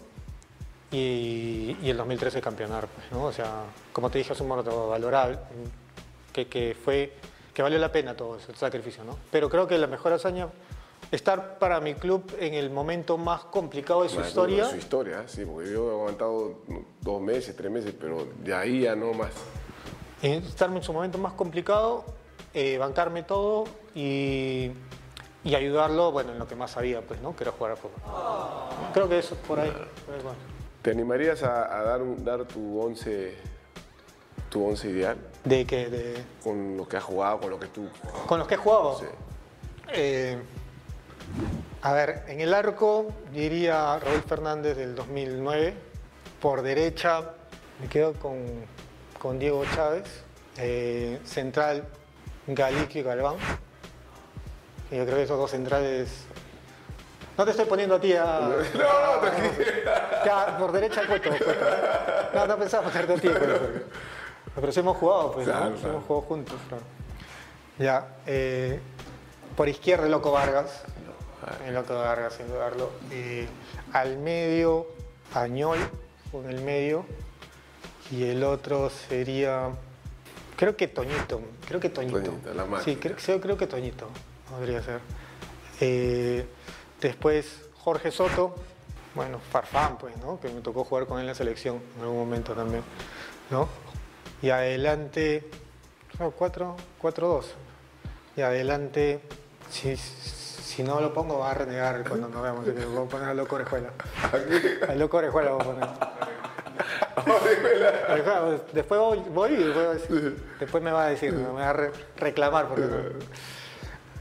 [0.92, 3.26] y, y el 2013 campeonar, pues, ¿no?
[3.26, 5.40] O sea, como te dije, es un momento valorable,
[6.32, 7.18] que, que fue,
[7.54, 9.18] que valió la pena todo ese sacrificio, ¿no?
[9.30, 10.48] Pero creo que la mejor hazaña,
[11.12, 15.24] estar para mi club en el momento más complicado de su Bueno, historia, Su historia,
[15.28, 16.56] sí, porque yo he aguantado
[17.02, 19.32] dos meses, tres meses, pero de ahí ya no más.
[20.22, 22.06] en estar en su momento más complicado,
[22.54, 24.72] eh, bancarme todo y,
[25.44, 27.36] y ayudarlo, bueno, en lo que más sabía, pues, ¿no?
[27.36, 27.98] Que era jugar al fútbol.
[28.94, 29.70] Creo que eso por ahí.
[30.06, 30.22] por ahí.
[30.82, 33.36] ¿Te animarías a, a dar, un- dar tu once,
[34.50, 37.88] tu once ideal De que, de, con lo que has jugado, con lo que tú...
[38.28, 38.98] con los que he jugado.
[39.00, 39.06] Sí.
[39.94, 40.38] Eh,
[41.82, 45.74] a ver, en el arco diría Raúl Fernández del 2009.
[46.42, 47.22] Por derecha
[47.80, 48.38] me quedo con,
[49.20, 50.24] con Diego Chávez.
[50.58, 51.84] Eh, central
[52.48, 53.36] Galicio y Galván.
[54.92, 56.26] Y yo creo que esos dos centrales.
[57.38, 58.40] No te estoy poniendo a ti a.
[58.74, 59.72] No, tranquilo.
[60.26, 61.46] Ya, por derecha Cueto, Cueto.
[62.34, 63.82] No, no pensaba ponerte a ti, Cueto, porque-
[64.56, 65.54] Pero sí hemos jugado, pues, ¿no?
[65.54, 65.94] Claro, Sí claro.
[65.96, 66.84] hemos jugado juntos, claro.
[67.80, 68.80] Ya, eh,
[69.56, 70.84] por izquierda Loco Vargas.
[71.66, 72.92] El Loco Vargas, sin dudarlo.
[73.12, 73.46] Y
[73.94, 74.88] al medio,
[75.34, 75.80] Añol,
[76.32, 77.06] con el medio.
[78.12, 79.70] Y el otro sería,
[80.58, 82.20] creo que Toñito, creo que Toñito.
[82.20, 84.08] Toñito, la sí, creo, sí, creo que Toñito,
[84.50, 85.00] podría ser.
[85.80, 86.46] Eh,
[87.00, 88.56] después Jorge Soto,
[89.16, 90.40] bueno, Farfán, pues, ¿no?
[90.40, 92.84] Que me tocó jugar con él en la selección en algún momento también,
[93.50, 93.70] ¿no?
[94.42, 95.50] Y adelante,
[96.20, 97.46] no, 4, 4-2.
[98.36, 99.22] Y adelante,
[99.70, 99.96] si,
[100.72, 102.66] si no lo pongo, va a renegar cuando nos veamos.
[102.66, 103.90] Voy a poner a Loco Orejuela.
[104.88, 105.90] A Loco Orejuela voy a poner.
[107.16, 109.74] Orejuela, Después voy, voy y
[110.60, 112.68] después, me va a decir, me va a re- reclamar.
[112.68, 112.86] Porque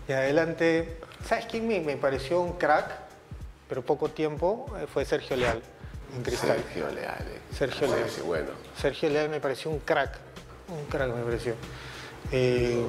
[0.08, 2.90] y adelante, ¿sabes quién me, me pareció un crack?
[3.68, 5.62] Pero poco tiempo, eh, fue Sergio Leal.
[6.16, 6.56] en Cristal.
[6.56, 7.20] Sergio Leal.
[7.20, 7.40] eh.
[7.56, 8.10] Sergio Leal.
[8.26, 8.48] Bueno.
[8.76, 10.16] Sergio Leal me pareció un crack,
[10.68, 11.54] un crack me pareció.
[12.32, 12.84] Eh,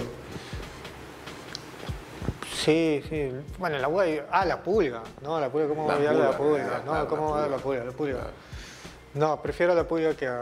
[2.63, 3.31] sí, sí.
[3.57, 6.37] Bueno, la UA, ah, la pulga, no, la pulga, ¿cómo voy a hablar de la
[6.37, 7.83] Pulga, claro, No, ¿cómo voy a de la Pulga.
[7.85, 8.27] La pulga.
[9.13, 10.41] No, prefiero la pulga que a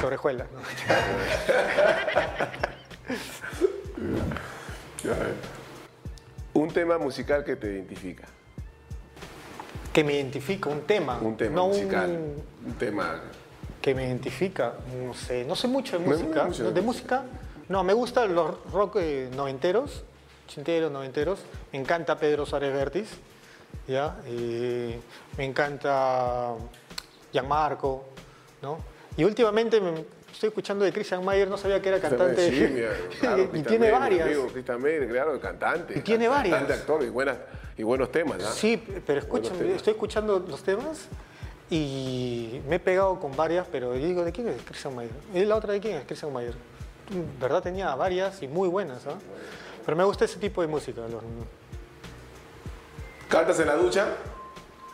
[0.00, 0.46] Sobrejuela.
[0.52, 0.60] ¿no?
[6.54, 8.24] Un tema musical que te identifica.
[9.92, 11.18] que me identifica, un tema.
[11.20, 12.10] Un tema no musical.
[12.10, 13.20] un- Un tema.
[13.82, 16.44] que me identifica, no sé, no sé mucho de música.
[16.44, 16.68] mucho ¿no?
[16.68, 17.24] de de música,
[17.68, 20.04] no, me gustan los rock eh, noventeros,
[20.46, 21.40] ochenteros, noventeros.
[21.72, 23.08] Me encanta Pedro Suárez Vértiz,
[23.86, 24.16] ¿ya?
[25.36, 26.54] Me encanta
[27.32, 28.04] Gianmarco,
[28.60, 28.78] ¿no?
[29.16, 32.50] Y últimamente me estoy escuchando de Christian Mayer, no sabía que era cantante.
[32.50, 32.90] Sí, mira,
[33.20, 34.26] claro, y tiene Mayer, varias.
[34.26, 35.98] Amigo, Cristian Mayer, claro, cantante.
[35.98, 36.58] Y tiene varias.
[36.58, 37.36] Cantante, actor y, buenas,
[37.76, 38.50] y buenos temas, ¿no?
[38.50, 41.08] Sí, pero escúchame, estoy escuchando los temas
[41.70, 45.12] y me he pegado con varias, pero yo digo, ¿de quién es Christian Mayer?
[45.34, 46.54] ¿Y la otra de quién es Christian Mayer?
[47.40, 49.18] Verdad tenía varias y muy buenas, ¿ah?
[49.84, 51.00] Pero me gusta ese tipo de música.
[51.02, 51.22] los-
[53.28, 54.06] ¿Cantas en la ducha?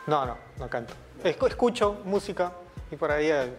[0.06, 0.94] No, no, no canto.
[1.24, 2.52] Escu- Escucho música
[2.90, 3.52] y por ahí eh,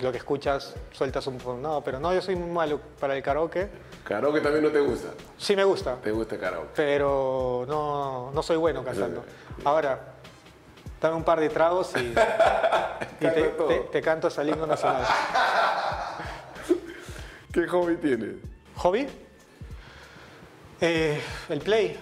[0.00, 1.58] lo que escuchas sueltas un poco.
[1.58, 3.68] No, pero no, yo soy muy malo para el karaoke.
[4.04, 5.08] Karaoke también no te gusta.
[5.38, 6.70] Sí me gusta, Te gusta el karaoke.
[6.74, 9.24] pero no, no soy bueno cantando.
[9.64, 10.00] Ahora,
[11.00, 13.68] dame un par de tragos y, y te, Canta todo.
[13.68, 15.04] te- te canto esa himno nacional.
[17.52, 18.36] ¿Qué hobby tienes?
[18.76, 19.06] ¿Hobby?
[20.80, 21.96] Eh, el play.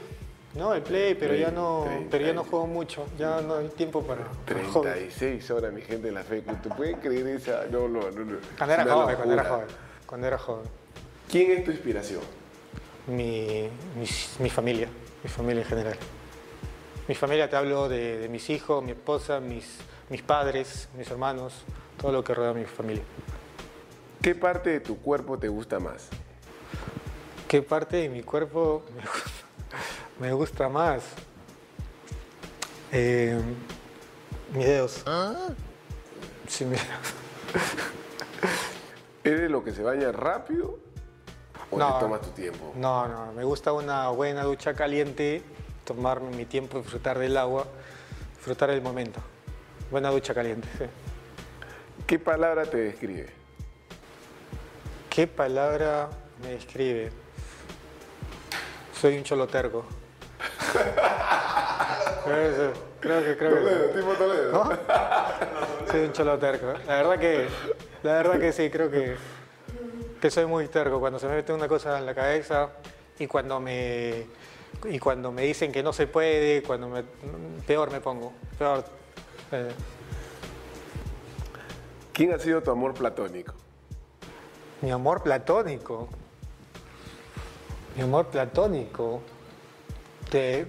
[0.54, 3.06] No, el play, pero ya no, 30, pero ya no juego mucho.
[3.18, 4.90] Ya no hay tiempo para para hobby.
[4.90, 6.42] 36 horas, mi gente, en la fe.
[6.42, 7.64] ¿Te puedes creer esa?
[7.70, 8.24] No, no, no.
[8.24, 8.36] no.
[8.58, 9.66] Cuando era una joven, cuando era joven.
[10.06, 10.64] Cuando era joven.
[11.30, 12.20] ¿Quién es tu inspiración?
[13.06, 13.68] Mi,
[14.38, 14.88] mi familia,
[15.24, 15.96] mi familia en general.
[17.08, 21.64] Mi familia te hablo de, de mis hijos, mi esposa, mis, mis padres, mis hermanos,
[22.00, 23.02] todo lo que rodea a mi familia.
[24.20, 26.08] ¿Qué parte de tu cuerpo te gusta más?
[27.52, 29.44] ¿Qué parte de mi cuerpo me gusta,
[30.20, 31.02] me gusta más?
[32.90, 33.38] Eh,
[34.54, 35.04] mis dedos.
[36.48, 37.14] Sí, mis dedos.
[39.24, 40.78] ¿Eres lo que se baña rápido
[41.70, 41.92] o No.
[41.92, 42.72] te tomas tu tiempo?
[42.74, 45.42] No, no, me gusta una buena ducha caliente,
[45.84, 47.66] tomarme mi tiempo, disfrutar del agua,
[48.34, 49.20] disfrutar del momento.
[49.90, 50.84] Buena ducha caliente, sí.
[52.06, 53.28] ¿Qué palabra te describe?
[55.10, 56.08] ¿Qué palabra
[56.42, 57.20] me describe?
[59.02, 59.84] Soy un choloterco.
[62.24, 62.72] creo,
[63.24, 64.52] que- creo que, tipo Toledo.
[64.52, 64.70] ¿No?
[65.90, 66.66] Soy un choloterco.
[66.86, 67.48] La verdad que,
[68.04, 69.16] la verdad que sí, creo que,
[70.20, 71.00] que soy muy terco.
[71.00, 72.70] Cuando se me mete una cosa en la cabeza
[73.18, 74.24] y cuando me,
[74.84, 77.02] y cuando me dicen que no se puede, cuando me,
[77.66, 78.32] peor me pongo.
[78.56, 78.84] Peor.
[79.50, 79.72] Eh,
[82.12, 83.52] ¿Quién ha sido tu amor platónico?
[84.80, 86.08] mi amor platónico.
[87.96, 89.20] Mi amor platónico.
[90.30, 90.66] ¿De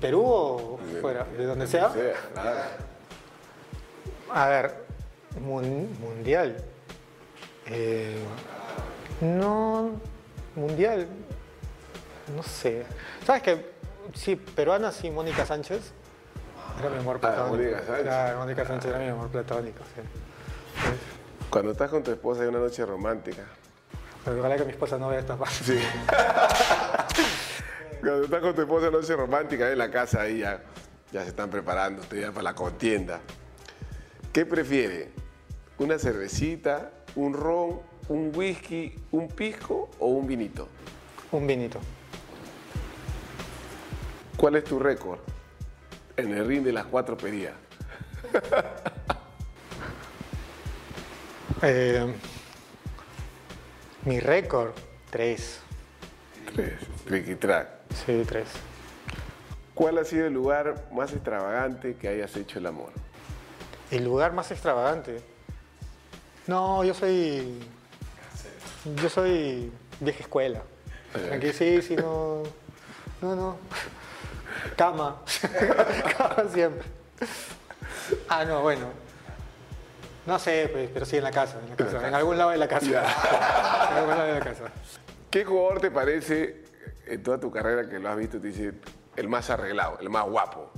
[0.00, 1.24] Perú o fuera?
[1.24, 1.92] ¿De donde sea?
[4.32, 4.74] A ver,
[5.40, 6.56] mun- mundial.
[7.66, 8.16] Eh,
[9.20, 9.90] no,
[10.54, 11.08] mundial.
[12.36, 12.84] No sé.
[13.26, 13.70] ¿Sabes qué?
[14.14, 15.92] Sí, peruana, sí, Mónica Sánchez.
[16.78, 17.46] Era mi amor platónico.
[17.46, 18.02] Ah, Mónica Sánchez.
[18.04, 20.00] Claro, Mónica Sánchez era mi amor platónico, sí.
[21.50, 23.42] Cuando estás con tu esposa en una noche romántica.
[24.24, 25.56] Pero ojalá que mi esposa no vea esta parte.
[25.64, 25.78] Sí.
[28.00, 30.62] Cuando estás con tu esposa una noche romántica en la casa, ahí ya,
[31.12, 33.20] ya se están preparando ustedes ya para la contienda.
[34.32, 35.10] ¿Qué prefiere?
[35.78, 40.68] ¿Una cervecita, un ron, un whisky, un pisco o un vinito?
[41.32, 41.80] Un vinito.
[44.36, 45.18] ¿Cuál es tu récord
[46.16, 47.54] en el ring de las cuatro pedidas?
[51.62, 52.14] Eh,
[54.04, 54.72] mi récord,
[55.10, 55.60] tres.
[56.54, 56.74] Tres.
[57.06, 57.68] Tricky track.
[58.06, 58.48] Sí, tres.
[59.74, 62.92] ¿Cuál ha sido el lugar más extravagante que hayas hecho el amor?
[63.90, 65.20] El lugar más extravagante.
[66.46, 67.58] No, yo soy.
[68.96, 70.62] Yo soy vieja escuela.
[71.32, 72.42] Aquí sí, sí, no.
[73.20, 73.56] No, no.
[74.76, 75.22] Cama.
[76.18, 76.86] Cama siempre.
[78.28, 78.86] Ah, no, bueno.
[80.30, 82.06] No sé, pues, pero sí en la casa, en la casa.
[82.06, 82.86] En algún lado de la casa.
[83.90, 84.62] En algún lado de la casa.
[85.28, 86.62] ¿Qué jugador te parece
[87.04, 88.74] en toda tu carrera que lo has visto, te dice
[89.16, 90.70] el más arreglado, el más guapo?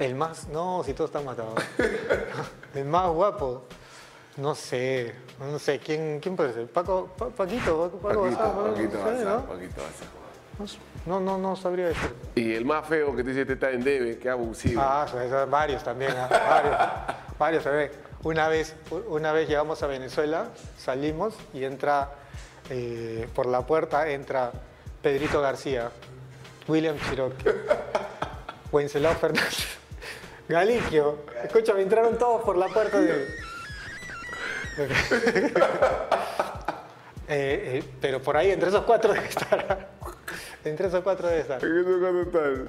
[0.00, 0.48] El más.
[0.48, 1.54] No, si todos están matados.
[2.74, 3.66] El más guapo.
[4.38, 6.66] No sé, no sé, ¿quién, quién puede ser?
[6.66, 9.46] Paco, Pa- Paquito, Paco, Paco Paquito, Bazán, no Paquito sé, Bazán, ¿no?
[9.46, 9.82] Paquito
[10.56, 10.80] Bazán.
[11.06, 12.14] No No, no, sabría decir.
[12.34, 14.80] Y el más feo que te dice este está en debe, qué abusivo.
[14.82, 15.06] Ah,
[15.48, 17.28] varios también, ah, varios.
[17.38, 17.92] Varios, bebé.
[18.24, 18.74] Una vez,
[19.08, 20.48] una vez llegamos a Venezuela,
[20.78, 22.10] salimos y entra
[22.70, 24.52] eh, por la puerta entra
[25.02, 25.90] Pedrito García,
[26.68, 27.50] William Cherokee,
[28.72, 29.76] Wenceslao Fernández,
[30.48, 31.24] Galiquio.
[31.42, 33.26] Escúchame, entraron todos por la puerta de.
[37.28, 39.88] Eh, eh, pero por ahí, entre esos cuatro debe estar.
[40.64, 41.64] entre esos cuatro debe estar.
[41.64, 42.68] ¿Eso cuándo están?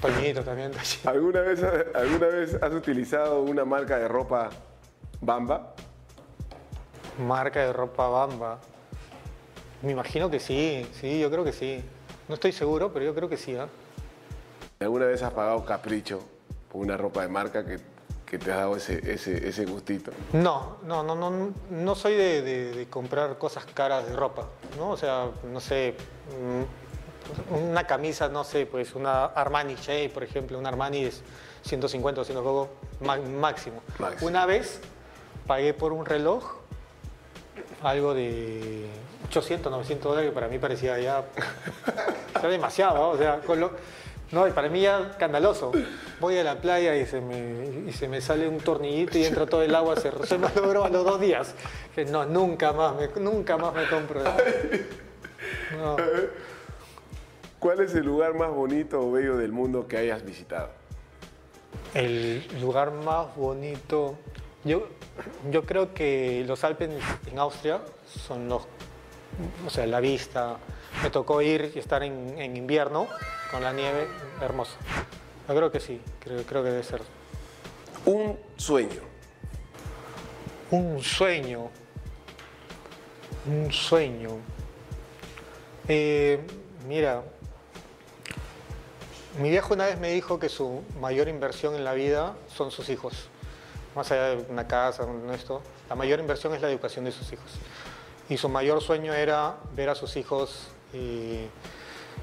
[0.00, 0.72] Toñito también.
[1.04, 1.62] ¿Alguna vez,
[1.92, 4.48] ¿Alguna vez has utilizado una marca de ropa
[5.26, 5.72] Bamba?
[7.18, 8.58] Marca de ropa Bamba.
[9.82, 11.82] Me imagino que sí, sí, yo creo que sí.
[12.28, 13.56] No estoy seguro, pero yo creo que sí.
[13.56, 13.68] ¿ah?
[14.80, 16.20] ¿Alguna vez has pagado capricho
[16.70, 17.78] por una ropa de marca que,
[18.26, 20.10] que te ha dado ese, ese, ese gustito?
[20.32, 24.90] No, no, no, no, no soy de, de- de comprar cosas caras de ropa, ¿no?
[24.90, 25.94] O sea, no sé,
[27.50, 31.22] mm, una camisa, no sé, pues una Armani Shea, por ejemplo, una Armani es
[31.62, 32.70] 150 o 100 poco
[33.04, 33.82] má- máximo.
[34.00, 34.28] Máximo.
[34.28, 34.80] Una vez
[35.46, 36.44] pagué por un reloj
[37.82, 38.86] algo de
[39.28, 41.24] 800, 900 dólares, que para mí parecía ya,
[42.42, 43.08] ya demasiado, ¿no?
[43.10, 43.72] o sea, con lo-
[44.30, 45.72] no, y para mí ya escandaloso.
[46.18, 49.44] Voy a la playa y se me, y se me sale un tornillito y entra
[49.44, 51.54] todo el agua, se, se me logró a los dos días.
[51.94, 54.22] Que no, nunca más, me, nunca más me compro.
[55.76, 55.96] No.
[57.58, 60.68] ¿Cuál es el lugar más bonito o bello del mundo que hayas visitado?
[61.94, 64.16] El lugar más bonito,
[64.64, 64.88] yo,
[65.50, 66.90] yo creo que los Alpes
[67.30, 68.62] en Austria son los,
[69.66, 70.58] o sea, la vista.
[71.02, 73.08] Me tocó ir y estar en, en invierno
[73.50, 74.06] con la nieve,
[74.40, 74.76] hermoso.
[75.48, 77.02] Yo creo que sí, creo, creo que debe ser.
[78.04, 79.00] Un sueño.
[80.70, 81.68] Un sueño,
[83.46, 84.30] un sueño.
[85.86, 86.40] Eh,
[86.88, 87.22] mira,
[89.38, 92.88] mi viejo una vez me dijo que su mayor inversión en la vida son sus
[92.88, 93.28] hijos.
[93.94, 97.50] Más allá de una casa, esto, la mayor inversión es la educación de sus hijos.
[98.28, 101.48] Y su mayor sueño era ver a sus hijos eh,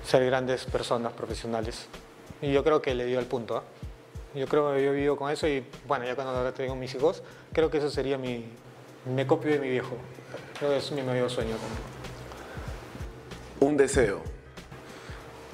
[0.05, 1.87] ser grandes personas profesionales.
[2.41, 3.57] Y yo creo que le dio el punto.
[3.57, 3.63] ¿ah?
[4.33, 7.21] Yo creo que yo vivo con eso y bueno, ya cuando ahora tengo mis hijos,
[7.53, 8.45] creo que eso sería mi...
[9.05, 9.95] Me copio de mi viejo.
[10.57, 11.55] Creo que es mi mayor sueño.
[13.59, 14.21] Un deseo.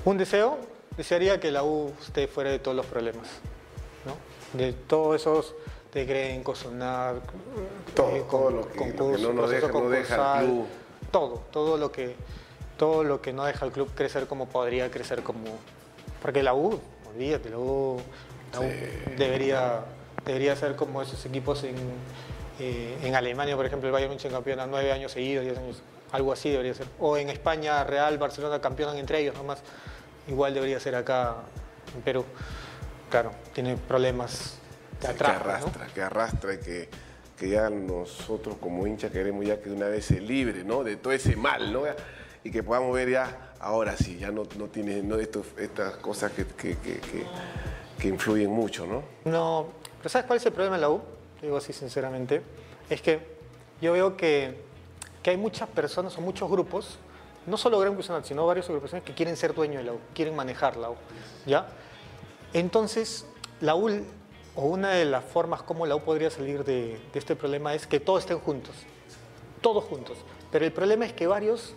[0.03, 0.59] Un deseo,
[0.97, 3.28] desearía que la U esté fuera de todos los problemas,
[4.05, 4.16] ¿no?
[4.57, 5.55] De todos esos
[5.96, 7.22] de Grenco, Sonar,
[7.96, 10.66] Todo, eh, todo lo que- lo que no nos deja- no deja al club.
[11.10, 12.16] Todo, todo lo que
[12.78, 15.46] todo lo que no deja al club crecer como podría crecer como
[16.22, 16.78] porque la U,
[17.10, 18.02] olvídate, la U,
[18.52, 18.64] la U
[19.18, 19.80] debería
[20.26, 21.76] debería ser como esos equipos en,
[22.60, 25.82] eh, en Alemania, por ejemplo, el Bayern München campeona nueve años seguidos, diez años,
[26.12, 26.88] algo así debería ser.
[27.00, 29.60] O en España, Real, Barcelona campeonan entre ellos nomás.
[30.28, 31.36] Igual debería ser acá
[31.96, 32.26] en Perú.
[33.10, 34.58] Claro, tiene problemas
[35.00, 36.89] que arrastra, que arrastra y que,
[37.38, 40.84] que ya nosotros como hinchas queremos ya que de una vez se libre, ¿no?
[40.84, 41.84] De todo ese mal, ¿no?
[42.43, 46.32] Y que podamos ver ya, ahora sí, ya no, no tiene no estos, estas cosas
[46.32, 47.26] que, que, que- que-
[47.98, 49.04] que influyen mucho, ¿no?
[49.24, 49.68] No,
[50.00, 51.02] pero ¿sabes cuál es el problema de la U?
[51.39, 52.41] Te digo así sinceramente.
[52.89, 53.20] Es que
[53.82, 54.54] yo veo que,
[55.24, 56.98] que hay muchas personas o muchos grupos,
[57.48, 60.36] no solo Gran Nacional, sino varias agrupaciones que quieren ser dueños de la U, quieren
[60.36, 60.96] manejar la U.
[61.46, 61.68] ¿Ya?
[62.54, 63.26] Entonces,
[63.62, 63.89] la U,
[64.56, 67.88] o una de las formas como la U podría salir de, de este problema es
[67.88, 68.76] que todos estén juntos.
[69.62, 70.18] Todos juntos.
[70.51, 71.74] Pero el problema es que varios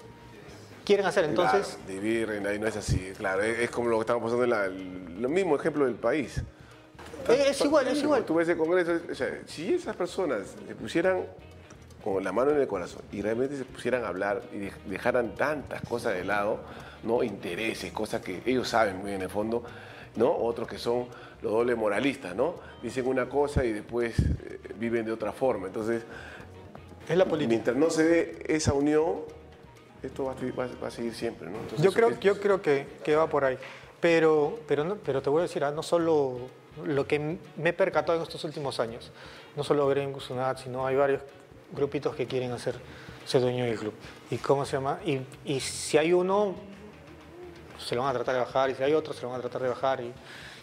[0.85, 1.24] quieren hacer.
[1.24, 4.45] Entonces, Claro, dividir, ahí no es así, claro, es, es como lo que estamos pasando
[4.45, 6.38] en la, el, lo mismo ejemplo del país.
[7.29, 8.25] eh, es igual, es igual.
[8.25, 11.25] Tú ves el Congreso, o sea, si esas personas le pusieran
[12.05, 15.34] con la mano en el corazón y realmente se pusieran a hablar y dej- dejaran
[15.34, 16.61] tantas cosas de lado,
[17.03, 17.22] ¿no?
[17.25, 19.64] Intereses, cosas que ellos saben muy en el fondo,
[20.14, 20.33] ¿no?
[20.33, 21.07] Otros que son
[21.43, 22.55] los dobles moralistas, ¿no?
[22.83, 25.67] Dicen una cosa y después eh, viven de otra forma.
[25.69, 26.03] Entonces,
[27.09, 27.49] Es la política.
[27.49, 29.21] mientras no se dé esa unión,
[30.03, 31.57] esto va a, seguir- va a- va a seguir siempre, ¿no?
[31.59, 33.57] Entonces, Yo creo, es- yo creo que, que va por ahí.
[34.01, 36.39] Pero, pero, no, pero te voy a decir, ah, no solo
[36.85, 37.19] lo que
[37.57, 39.11] me he percatado en estos últimos años,
[39.57, 41.23] no solo Green Gusunat, sino hay varios
[41.73, 42.77] grupitos que quieren hacer
[43.27, 43.93] ser dueño del club.
[44.31, 45.01] ¿Y cómo se llama?
[45.05, 46.55] Y, y si hay uno,
[47.79, 49.41] se lo van a tratar de bajar, y si hay otro, se lo van a
[49.43, 50.13] tratar de bajar, y,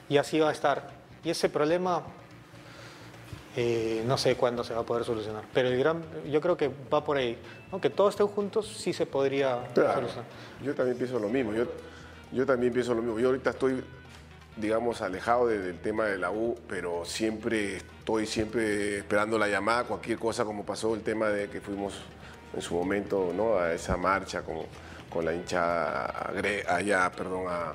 [0.10, 0.90] y así va a estar.
[1.24, 2.04] Y ese problema,
[3.56, 5.44] eh, no sé cuándo se va a poder solucionar.
[5.54, 7.38] Pero el gran, yo creo que va por ahí.
[7.72, 7.80] ¿no?
[7.80, 10.26] Que todos estén juntos, sí se podría Claro, solucionar.
[10.64, 11.54] yo también pienso lo mismo.
[11.54, 11.66] Yo,
[12.32, 13.20] yo también pienso lo mismo.
[13.20, 13.84] Yo ahorita estoy,
[14.58, 19.86] digamos, alejado de- del tema de la U, pero siempre estoy siempre esperando la llamada,
[19.86, 21.94] cualquier cosa, como pasó el tema de que fuimos
[22.54, 23.58] en su momento ¿no?
[23.58, 24.58] a esa marcha con,
[25.10, 26.32] con la hinchada
[26.68, 27.74] allá, perdón, a-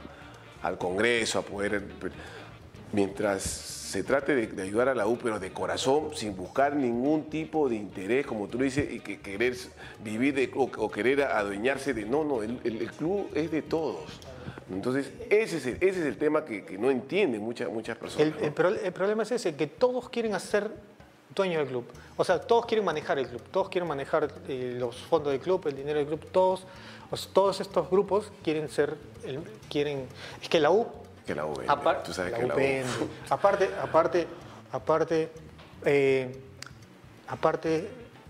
[0.62, 1.82] al Congreso, a poder
[2.92, 7.24] mientras se trate de, de ayudar a la U, pero de corazón, sin buscar ningún
[7.28, 9.56] tipo de interés, como tú dices, y que querer
[10.04, 12.04] vivir de- o, o querer adueñarse de...
[12.04, 14.20] No, no, el, el- club es de todos.
[14.72, 18.32] Entonces, ese es el, ese es el tema que, que no entienden muchas, muchas personas.
[18.40, 18.44] El,
[18.84, 20.70] el problema es ese, que todos quieren hacer
[21.34, 21.84] dueño del club.
[22.16, 25.66] O sea, todos quieren manejar el club, todos quieren manejar eh, los fondos del club,
[25.66, 26.64] el dinero del club, todos,
[27.16, 30.06] sea, todos estos grupos quieren ser, el- quieren,
[30.42, 30.86] es que la U,
[31.26, 31.72] Que la U vende,
[32.04, 32.84] tú sabes la que U la U- vende.
[33.28, 34.26] aparte, aparte,
[34.72, 35.30] aparte,
[35.84, 36.40] eh,
[37.28, 37.88] aparte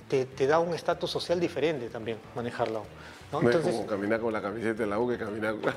[0.08, 2.84] te, te da un estatus social diferente también manejar la U.
[3.32, 3.40] ¿no?
[3.42, 5.72] No Entonces, es como caminar con la camiseta de la U que caminar con...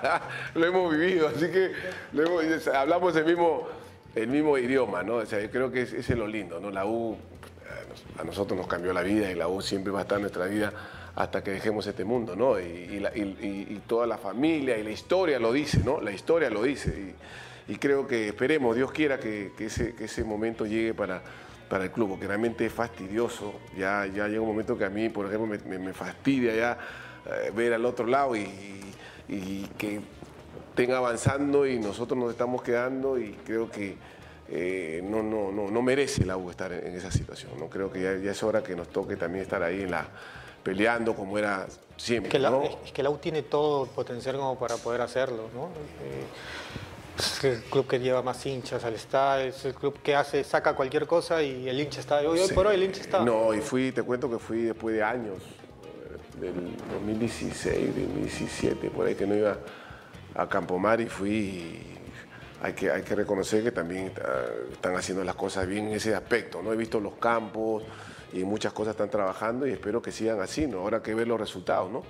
[0.60, 1.72] lo hemos vivido, así que
[2.12, 3.66] lo hemos- hablamos el mismo,
[4.14, 5.16] el mismo idioma, ¿no?
[5.16, 6.70] O sea, yo creo que es- es lo lindo, ¿no?
[6.70, 7.16] La U
[8.18, 10.44] a nosotros nos cambió la vida y la U siempre va a estar en nuestra
[10.46, 10.72] vida
[11.18, 12.60] hasta que dejemos este mundo, ¿no?
[12.60, 16.00] Y, toda la familia y la historia lo dice, ¿no?
[16.00, 17.14] La historia lo dice.
[17.66, 21.20] Y, creo que esperemos, Dios quiera que, ese, que ese momento llegue para,
[21.68, 23.52] para el club, porque realmente es fastidioso.
[23.76, 26.78] Ya, ya llega un momento que a mí, por ejemplo, me, fastidia ya
[27.26, 28.46] eh, ver al otro lado y,
[29.76, 30.00] que
[30.70, 33.96] estén avanzando y nosotros nos estamos quedando y creo que
[34.48, 37.52] eh, no, no, no, no merece la U estar en, esa situación.
[37.58, 37.68] ¿no?
[37.68, 40.08] Creo que ya es hora que nos toque también estar ahí en la,
[40.68, 41.66] peleando como era
[41.96, 42.30] siempre.
[42.30, 42.62] que la, ¿no?
[42.62, 45.68] es, que la U tiene todo el potencial como para poder hacerlo, ¿no?
[46.02, 46.24] Eh,
[47.18, 50.74] es el club que lleva más hinchas al estadio, es el club que hace, saca
[50.76, 52.18] cualquier cosa y el hincha está.
[52.18, 52.52] Hoy, hoy Sí.
[52.54, 53.24] por hoy el hincha está.
[53.24, 59.06] No, y fui, te cuento que fui después de años, eh, del 2016, 2017, por
[59.06, 59.56] ahí que no iba
[60.34, 61.30] a Campomar y fui.
[61.30, 61.84] y
[62.62, 64.12] hay que, hay que reconocer que también eh,
[64.72, 66.72] están haciendo las cosas bien en ese aspecto, ¿no?
[66.72, 67.84] He visto los campos
[68.32, 70.78] y muchas cosas están trabajando y espero que sigan así, ¿no?
[70.80, 72.02] Ahora hay que ver los resultados, ¿no?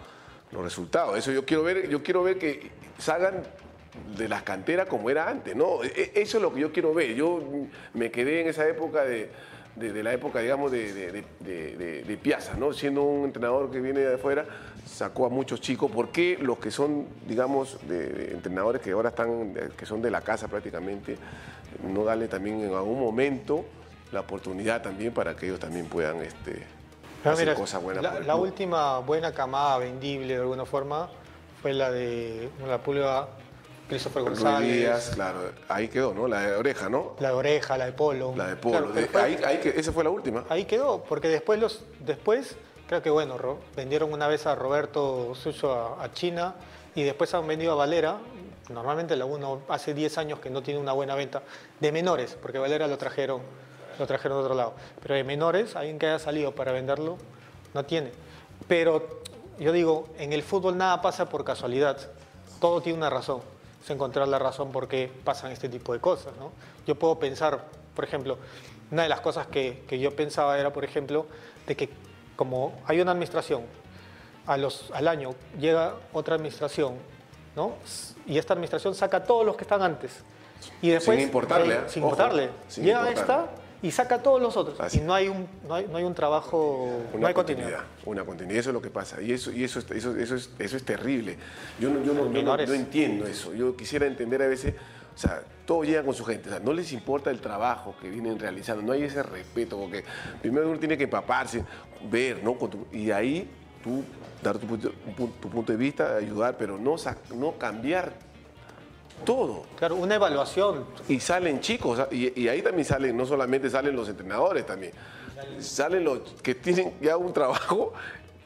[0.52, 3.42] Los resultados, eso yo quiero ver, yo quiero ver que salgan
[4.16, 5.82] de las canteras como era antes, ¿no?
[5.84, 7.14] E- e- Eso es lo que yo quiero ver.
[7.14, 7.40] Yo
[7.94, 9.30] me quedé en esa época de,
[9.76, 11.24] de- de la época, digamos, de, de,
[12.04, 12.72] de- Piazza, ¿no?
[12.72, 14.46] Siendo un entrenador que viene de afuera,
[14.86, 15.90] sacó a muchos chicos.
[15.90, 20.20] ¿Por qué los que son, digamos, de, entrenadores que ahora están, que son de la
[20.22, 21.16] casa prácticamente,
[21.92, 23.64] no darle también en algún momento
[24.12, 26.66] la oportunidad también para que ellos también puedan este,
[27.22, 31.09] Pero hacer mira, cosas buenas la, última buena camada vendible de alguna forma
[31.60, 33.28] fue la de la pulga
[33.89, 36.28] Christopher González, Díaz, claro, ahí quedó, ¿no?
[36.28, 37.16] La de oreja, ¿no?
[37.20, 38.35] la de oreja, la de polo.
[38.36, 38.78] La de Polo.
[38.78, 40.44] Claro, de- fue- ahí, esa fue la última.
[40.51, 42.56] Ahí quedó, porque después los después
[42.86, 46.55] creo que bueno, Ro- vendieron una vez a Roberto Sucho a, a China
[46.94, 48.18] y después han vendido a Valera.
[48.68, 51.43] Normalmente la uno hace 10 años que no tiene una buena venta
[51.80, 53.40] de menores, porque Valera lo trajeron
[53.98, 57.16] lo trajeron de otro lado, pero de menores, alguien que haya salido para venderlo
[57.74, 58.12] no tiene.
[58.66, 59.20] Pero
[59.58, 61.98] yo digo, en el fútbol nada pasa por casualidad.
[62.60, 63.40] Todo tiene una razón.
[63.82, 66.32] Es encontrar la razón por qué pasan este tipo de cosas.
[66.38, 66.52] ¿no?
[66.86, 67.64] Yo puedo pensar,
[67.94, 68.38] por ejemplo,
[68.90, 71.26] una de las cosas que, que yo pensaba era, por ejemplo,
[71.66, 71.90] de que
[72.36, 73.62] como hay una administración,
[74.46, 76.94] a los, al año llega otra administración,
[77.54, 77.74] ¿no?
[78.26, 80.22] Y esta administración saca a todos los que están antes.
[80.80, 81.88] Y después, importarle, eh, ¿eh?
[81.88, 82.50] sin Ojo, importarle.
[82.68, 83.20] sin llega importarle.
[83.20, 84.80] esta y saca a todos los otros.
[84.80, 84.98] Así.
[84.98, 87.68] Y no hay un, no hay, no hay un trabajo, no Una hay continuidad.
[87.70, 89.20] continuidad, una continuidad, eso es lo que pasa.
[89.22, 91.36] Y eso, y eso, es- eso, eso, es, eso es terrible.
[91.78, 93.55] Yo, no, yo, no, yo no- no entiendo eso.
[93.55, 94.74] Yo quisiera entender a veces,
[95.14, 98.09] o sea, todos llegan con su gente, o sea, no les importa el trabajo que
[98.09, 100.02] vienen realizando, no hay ese respeto, porque
[100.40, 101.64] primero uno tiene que empaparse,
[102.10, 102.52] ver, ¿no?
[102.55, 103.48] Tu- y ahí
[103.82, 104.02] tú
[104.42, 104.92] dar tu, pu-
[105.40, 106.96] tu punto de vista, ayudar, pero no,
[107.34, 108.12] no cambiar
[109.24, 109.64] todo.
[109.76, 110.84] Claro, una evaluación.
[111.08, 114.92] Y salen chicos, y, y ahí también salen, no solamente salen los entrenadores también,
[115.60, 117.92] salen los que tienen ya un trabajo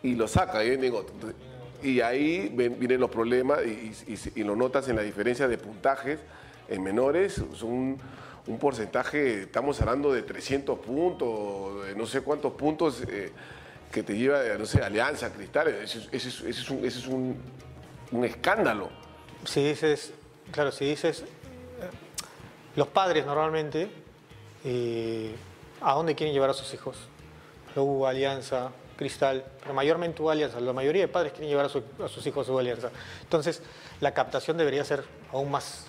[0.02, 1.14] y lo sacan y otro.
[1.14, 1.36] Entonces,
[1.82, 5.48] Y ahí ven- vienen los problemas y, y- y- y lo notas en la diferencia
[5.48, 6.20] de puntajes
[6.68, 7.98] en menores, son
[8.46, 13.32] un, porcentaje, estamos hablando de 300 puntos, de no sé cuántos puntos eh,
[13.90, 17.36] que te lleva, no sé, Alianza, Cristal, eso, es- es- es un- es un-
[18.12, 18.88] un escándalo.
[19.44, 20.12] Si dices,
[20.52, 21.24] claro, si dices, eh,
[22.76, 23.90] los padres normalmente,
[24.64, 25.34] eh,
[25.80, 26.96] ¿a dónde quieren llevar a sus hijos?
[27.74, 30.60] U, Alianza, Cristal, pero mayormente U, Alianza.
[30.60, 32.90] La mayoría de padres quieren llevar a, su- sus hijos a U, Alianza.
[33.22, 33.62] Entonces,
[34.00, 35.86] la captación debería ser aún más,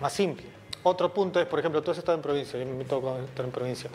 [0.00, 0.44] más simple.
[0.82, 3.52] Otro punto es, por ejemplo, tú has estado en provincia, yo me toca estar en
[3.52, 3.90] provincia.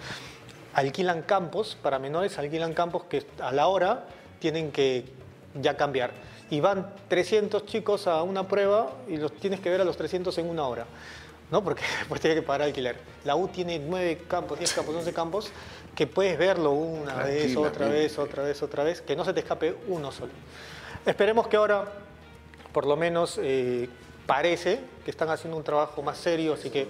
[0.73, 4.05] Alquilan campos, para menores alquilan campos que a la hora
[4.39, 5.05] tienen que
[5.55, 6.11] ya cambiar.
[6.49, 10.37] Y van 300 chicos a una prueba y los tienes que ver a los 300
[10.37, 10.85] en una hora.
[11.51, 11.63] ¿no?
[11.63, 12.97] Porque después tienes que pagar alquiler.
[13.23, 15.51] La U tiene 9 campos, 10 campos, 11 campos,
[15.95, 19.39] que puedes verlo una vez, otra vez, otra vez, otra vez, que no se te
[19.41, 20.31] escape uno solo.
[21.05, 21.85] Esperemos que ahora,
[22.71, 23.87] por lo menos, eh,
[24.25, 26.87] parece que están haciendo un trabajo más serio, así que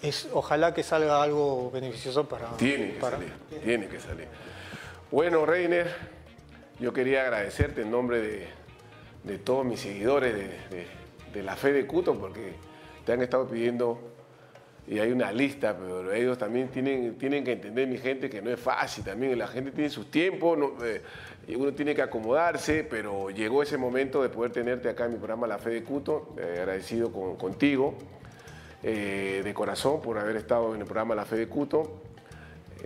[0.00, 2.48] es, ojalá que salga algo beneficioso para...
[2.56, 3.32] Tiene que para- salir,
[3.64, 4.28] tiene que salir.
[5.10, 5.92] Bueno, Reiner,
[6.78, 8.48] yo quería agradecerte en nombre de,
[9.24, 10.86] de todos mis seguidores de, de-
[11.32, 12.54] de la fe de Cuto, porque
[13.04, 14.00] te han estado pidiendo,
[14.86, 18.50] y hay una lista, pero ellos también tienen, tienen que entender, mi gente, que no
[18.50, 21.02] es fácil también, la gente tiene sus tiempos, no, eh,
[21.56, 25.46] uno tiene que acomodarse, pero llegó ese momento de poder tenerte acá en mi programa
[25.46, 27.94] La Fe de Cuto, eh, agradecido con- contigo,
[28.82, 32.00] eh, de corazón, por haber estado en el programa La Fe de Cuto.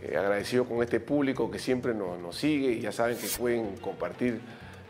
[0.01, 3.77] Eh, agradecido con este público que siempre nos, nos sigue y ya saben que pueden
[3.77, 4.41] compartir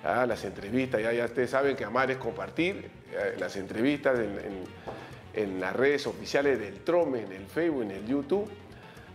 [0.04, 4.18] ah, las entrevistas, ya, ya ustedes saben que amar es compartir eh, las entrevistas
[5.34, 8.50] en, las redes oficiales del Trome, en el Facebook, en el YouTube.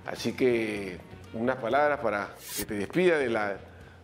[0.05, 0.97] Así que
[1.33, 3.57] unas palabras para que te despida de, la,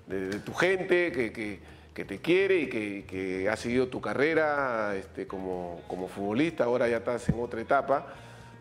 [0.07, 1.59] de, tu gente que, que-
[2.05, 6.97] te quiere y que, que ha seguido tu carrera este, como, como futbolista, ahora ya
[6.97, 8.07] estás en otra etapa,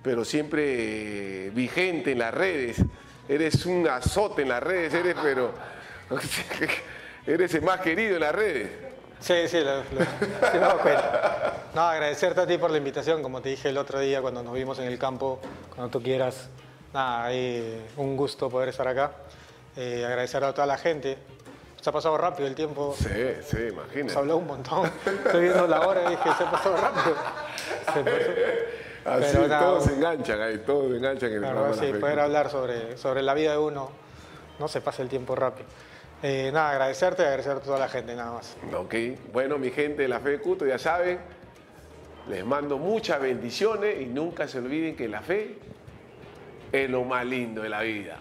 [0.03, 2.77] pero siempre eh, vigente en las redes.
[3.29, 5.55] Eres un azote en las redes, eres, pero
[7.27, 8.69] eres el más querido en las redes.
[9.21, 11.55] Sí, sí, lo, lo- sí me cuenta.
[11.75, 14.53] No, agradecerte a ti por la invitación, como te dije el otro día cuando nos
[14.55, 15.41] vimos en el campo,
[15.75, 16.49] cuando tú quieras.
[16.93, 19.13] Nada, ahí, un gusto poder estar acá.
[19.77, 21.17] Eh, agradecer a toda la gente.
[21.81, 22.95] Se ha pasado rápido el tiempo.
[22.99, 23.05] Sí,
[23.43, 24.19] sí, Se imagínate.
[24.19, 24.91] habló un montón.
[25.27, 27.17] Estoy viendo la hora y dije, se ha pasado rápido.
[27.95, 28.33] Se pasó.
[29.05, 32.21] Así Pero nada, todos se enganchan ahí, todos se enganchan en el La sí, poder
[32.21, 33.91] hablar sobre, sobre la vida de uno,
[34.61, 35.67] no se pasa el tiempo rápido.
[36.23, 38.57] Eh, nada, agradecerte y agradecer a toda la gente, nada más.
[38.77, 38.95] Ok,
[39.33, 41.19] bueno, mi gente de la Fe de Cuto, ya saben,
[42.29, 45.57] les mando muchas bendiciones y nunca se olviden que la fe
[46.71, 48.19] es lo más lindo de la vida.